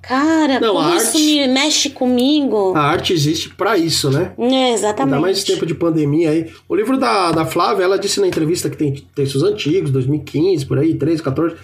Cara, 0.01 0.59
Não, 0.59 0.75
como 0.75 0.95
isso 0.95 1.07
arte- 1.07 1.17
me 1.17 1.47
mexe 1.47 1.89
comigo? 1.89 2.73
A 2.75 2.81
arte 2.81 3.11
existe 3.13 3.49
pra 3.49 3.77
isso, 3.77 4.09
né? 4.09 4.31
É, 4.37 4.73
exatamente. 4.73 5.13
Ainda 5.13 5.19
mais 5.21 5.43
tempo 5.43 5.65
de 5.65 5.75
pandemia 5.75 6.29
aí. 6.29 6.49
O 6.67 6.75
livro 6.75 6.97
da, 6.97 7.31
da 7.31 7.45
Flávia, 7.45 7.83
ela 7.83 7.99
disse 7.99 8.19
na 8.21 8.27
entrevista 8.27 8.69
que 8.69 8.77
tem 8.77 8.93
textos 9.13 9.43
antigos, 9.43 9.91
2015, 9.91 10.65
por 10.65 10.79
aí, 10.79 10.95
13, 10.95 11.21
14. 11.21 11.55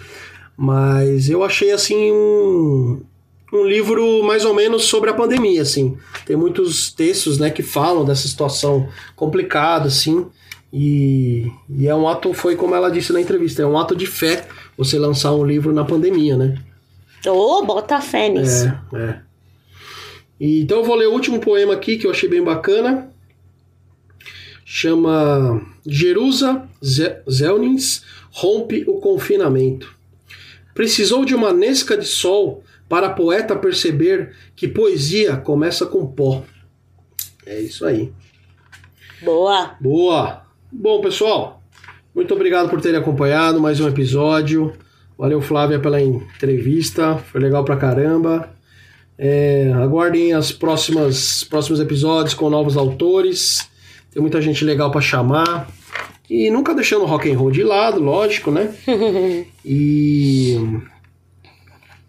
Mas 0.56 1.28
eu 1.28 1.42
achei, 1.42 1.70
assim, 1.72 2.12
um, 2.12 3.00
um 3.52 3.64
livro 3.64 4.22
mais 4.22 4.44
ou 4.44 4.54
menos 4.54 4.84
sobre 4.84 5.10
a 5.10 5.14
pandemia, 5.14 5.62
assim. 5.62 5.96
Tem 6.24 6.36
muitos 6.36 6.92
textos, 6.92 7.38
né, 7.38 7.50
que 7.50 7.62
falam 7.62 8.04
dessa 8.04 8.28
situação 8.28 8.88
complicada, 9.14 9.88
assim. 9.88 10.26
E, 10.72 11.50
e 11.70 11.86
é 11.86 11.94
um 11.94 12.06
ato, 12.08 12.34
foi 12.34 12.54
como 12.56 12.74
ela 12.74 12.90
disse 12.90 13.12
na 13.12 13.20
entrevista, 13.20 13.62
é 13.62 13.66
um 13.66 13.78
ato 13.78 13.96
de 13.96 14.06
fé 14.06 14.46
você 14.76 14.98
lançar 14.98 15.32
um 15.32 15.44
livro 15.44 15.72
na 15.72 15.84
pandemia, 15.84 16.36
né? 16.36 16.58
Ô, 17.34 17.64
bota 17.64 18.00
fé 18.00 18.28
nisso. 18.28 18.66
É, 18.94 18.98
é. 19.00 19.20
Então 20.38 20.78
eu 20.78 20.84
vou 20.84 20.94
ler 20.96 21.06
o 21.08 21.12
último 21.12 21.40
poema 21.40 21.74
aqui 21.74 21.96
que 21.96 22.06
eu 22.06 22.10
achei 22.10 22.28
bem 22.28 22.42
bacana. 22.42 23.10
Chama 24.64 25.62
Jerusa 25.86 26.68
Ze- 26.84 27.22
Zelnins 27.30 28.02
rompe 28.32 28.84
o 28.86 28.94
confinamento. 29.00 29.94
Precisou 30.74 31.24
de 31.24 31.34
uma 31.34 31.52
nesca 31.52 31.96
de 31.96 32.04
sol 32.06 32.62
para 32.88 33.06
a 33.06 33.12
poeta 33.12 33.56
perceber 33.56 34.34
que 34.54 34.68
poesia 34.68 35.36
começa 35.36 35.86
com 35.86 36.06
pó. 36.06 36.44
É 37.46 37.60
isso 37.60 37.86
aí. 37.86 38.12
Boa. 39.22 39.76
Boa! 39.80 40.42
Bom, 40.70 41.00
pessoal, 41.00 41.62
muito 42.14 42.34
obrigado 42.34 42.68
por 42.68 42.80
terem 42.80 43.00
acompanhado 43.00 43.60
mais 43.60 43.80
um 43.80 43.88
episódio. 43.88 44.72
Valeu, 45.18 45.40
Flávia, 45.40 45.78
pela 45.78 46.00
entrevista. 46.00 47.16
Foi 47.16 47.40
legal 47.40 47.64
pra 47.64 47.76
caramba. 47.76 48.50
É, 49.18 49.72
aguardem 49.74 50.34
as 50.34 50.52
próximas 50.52 51.42
próximos 51.44 51.80
episódios 51.80 52.34
com 52.34 52.50
novos 52.50 52.76
autores. 52.76 53.68
Tem 54.12 54.20
muita 54.20 54.42
gente 54.42 54.64
legal 54.64 54.90
pra 54.90 55.00
chamar. 55.00 55.68
E 56.28 56.50
nunca 56.50 56.74
deixando 56.74 57.02
o 57.02 57.06
rock 57.06 57.30
and 57.30 57.38
roll 57.38 57.50
de 57.50 57.62
lado, 57.62 58.00
lógico, 58.00 58.50
né? 58.50 58.74
E 59.64 60.56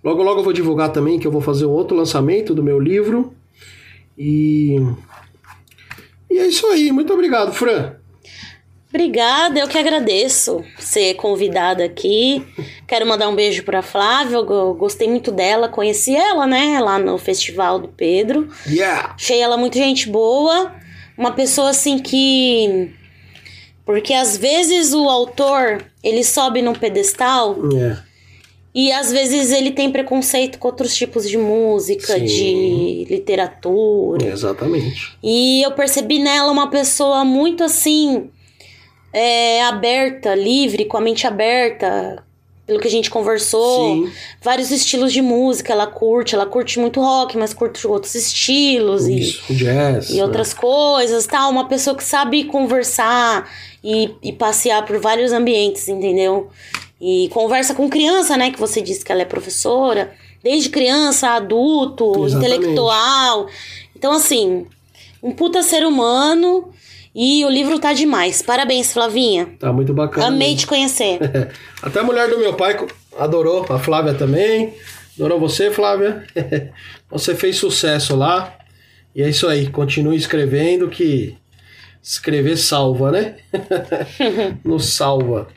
logo 0.03 0.21
logo 0.21 0.41
eu 0.41 0.43
vou 0.43 0.53
divulgar 0.53 0.91
também 0.91 1.17
que 1.17 1.25
eu 1.25 1.31
vou 1.31 1.41
fazer 1.41 1.65
um 1.65 1.71
outro 1.71 1.97
lançamento 1.97 2.53
do 2.53 2.61
meu 2.61 2.79
livro. 2.79 3.33
E 4.17 4.75
e 6.29 6.37
é 6.37 6.47
isso 6.47 6.67
aí. 6.67 6.91
Muito 6.91 7.13
obrigado, 7.13 7.51
Fran. 7.53 7.93
Obrigada, 9.01 9.59
eu 9.59 9.67
que 9.67 9.77
agradeço 9.77 10.65
ser 10.79 11.13
convidada 11.13 11.83
aqui. 11.85 12.43
Quero 12.87 13.05
mandar 13.05 13.29
um 13.29 13.35
beijo 13.35 13.61
pra 13.63 13.83
Flávia, 13.83 14.37
eu 14.37 14.43
go- 14.43 14.73
gostei 14.73 15.07
muito 15.07 15.31
dela, 15.31 15.69
conheci 15.69 16.15
ela, 16.15 16.47
né, 16.47 16.79
lá 16.79 16.97
no 16.97 17.15
Festival 17.19 17.77
do 17.77 17.89
Pedro. 17.89 18.49
Yeah! 18.67 19.13
Achei 19.13 19.39
ela 19.39 19.55
muito 19.55 19.77
gente 19.77 20.09
boa, 20.09 20.73
uma 21.15 21.31
pessoa 21.31 21.69
assim 21.69 21.99
que. 21.99 22.91
Porque 23.85 24.15
às 24.15 24.35
vezes 24.35 24.91
o 24.95 25.07
autor 25.07 25.85
ele 26.03 26.23
sobe 26.23 26.63
num 26.63 26.73
pedestal 26.73 27.55
É. 27.77 27.97
e 28.73 28.91
às 28.91 29.11
vezes 29.11 29.51
ele 29.51 29.69
tem 29.71 29.91
preconceito 29.91 30.57
com 30.57 30.67
outros 30.69 30.95
tipos 30.95 31.29
de 31.29 31.37
música, 31.37 32.13
Sim. 32.17 32.25
de 32.25 33.05
literatura. 33.11 34.25
Exatamente. 34.27 35.15
E 35.23 35.61
eu 35.63 35.71
percebi 35.73 36.17
nela 36.17 36.51
uma 36.51 36.69
pessoa 36.71 37.23
muito 37.23 37.63
assim, 37.63 38.29
é, 39.17 39.63
aberta, 39.63 40.35
livre, 40.35 40.85
com 40.85 40.95
a 40.95 41.01
mente 41.01 41.25
aberta, 41.25 42.23
pelo 42.67 42.79
que 42.79 42.87
a 42.87 42.91
gente 42.91 43.09
conversou. 43.09 44.05
Sim. 44.05 44.11
Vários 44.43 44.69
estilos 44.69 45.11
de 45.11 45.23
música 45.23 45.73
ela 45.73 45.87
curte. 45.87 46.35
Ela 46.35 46.45
curte 46.45 46.79
muito 46.79 47.01
rock, 47.01 47.35
mas 47.35 47.51
curte 47.51 47.87
outros 47.87 48.13
estilos 48.13 49.07
e, 49.07 49.19
Isso. 49.19 49.53
Jazz. 49.53 50.11
e 50.11 50.21
outras 50.21 50.53
coisas, 50.53 51.25
tal. 51.25 51.49
Uma 51.49 51.67
pessoa 51.67 51.95
que 51.95 52.03
sabe 52.03 52.43
conversar 52.43 53.49
e, 53.83 54.13
e 54.21 54.31
passear 54.31 54.85
por 54.85 54.99
vários 54.99 55.31
ambientes, 55.31 55.87
entendeu? 55.87 56.49
E 57.01 57.27
conversa 57.29 57.73
com 57.73 57.89
criança, 57.89 58.37
né? 58.37 58.51
Que 58.51 58.59
você 58.59 58.81
disse 58.81 59.03
que 59.03 59.11
ela 59.11 59.23
é 59.23 59.25
professora. 59.25 60.13
Desde 60.43 60.69
criança, 60.69 61.29
adulto, 61.29 62.25
Exatamente. 62.25 62.35
intelectual. 62.35 63.47
Então, 63.95 64.13
assim, 64.13 64.67
um 65.23 65.31
puta 65.31 65.63
ser 65.63 65.83
humano. 65.83 66.71
E 67.19 67.43
o 67.43 67.49
livro 67.49 67.79
tá 67.79 67.93
demais. 67.93 68.43
Parabéns, 68.43 68.93
Flavinha. 68.93 69.47
Tá 69.57 69.73
muito 69.73 69.91
bacana. 69.91 70.27
Amei 70.27 70.49
mesmo. 70.49 70.59
te 70.59 70.67
conhecer. 70.67 71.17
Até 71.81 72.01
a 72.01 72.03
mulher 72.03 72.29
do 72.29 72.37
meu 72.37 72.53
pai 72.53 72.77
adorou, 73.17 73.65
a 73.69 73.79
Flávia 73.79 74.13
também. 74.13 74.75
Adorou 75.15 75.39
você, 75.39 75.71
Flávia. 75.71 76.23
Você 77.09 77.33
fez 77.33 77.55
sucesso 77.55 78.15
lá. 78.15 78.55
E 79.15 79.23
é 79.23 79.29
isso 79.29 79.47
aí, 79.47 79.67
continue 79.67 80.15
escrevendo 80.15 80.89
que 80.89 81.35
escrever 82.03 82.55
salva, 82.55 83.11
né? 83.11 83.37
Nos 84.63 84.93
salva. 84.93 85.47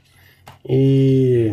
E 0.67 1.53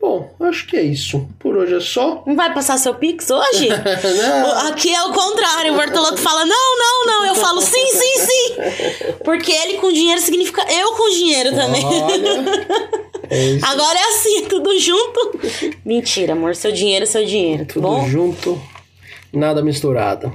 bom, 0.00 0.30
acho 0.40 0.66
que 0.66 0.76
é 0.76 0.82
isso. 0.82 1.28
Por 1.38 1.56
hoje 1.56 1.74
é 1.74 1.80
só. 1.80 2.22
Não 2.26 2.34
vai 2.36 2.52
passar 2.54 2.78
seu 2.78 2.94
Pix 2.94 3.30
hoje? 3.30 3.68
Aqui 4.68 4.94
é 4.94 5.02
o 5.04 5.12
contrário. 5.12 5.74
O 5.74 5.76
Bertolotto 5.76 6.18
fala: 6.18 6.44
não, 6.44 6.78
não, 6.78 7.06
não. 7.06 7.26
Eu 7.26 7.34
falo 7.34 7.60
sim, 7.60 7.86
sim, 7.86 8.18
sim. 8.26 8.54
Porque 9.24 9.50
ele 9.52 9.74
com 9.78 9.92
dinheiro 9.92 10.20
significa 10.20 10.62
eu 10.72 10.92
com 10.92 11.10
dinheiro 11.10 11.50
também. 11.54 11.84
Olha, 11.84 12.28
é. 13.30 13.58
Agora 13.62 13.98
é 13.98 14.04
assim, 14.14 14.44
tudo 14.46 14.78
junto. 14.78 15.38
Mentira, 15.84 16.32
amor. 16.32 16.54
Seu 16.56 16.72
dinheiro 16.72 17.02
é 17.02 17.06
seu 17.06 17.24
dinheiro, 17.26 17.66
tá 17.66 17.74
Tudo 17.74 17.88
bom? 17.88 18.08
junto, 18.08 18.60
nada 19.32 19.62
misturado. 19.62 20.32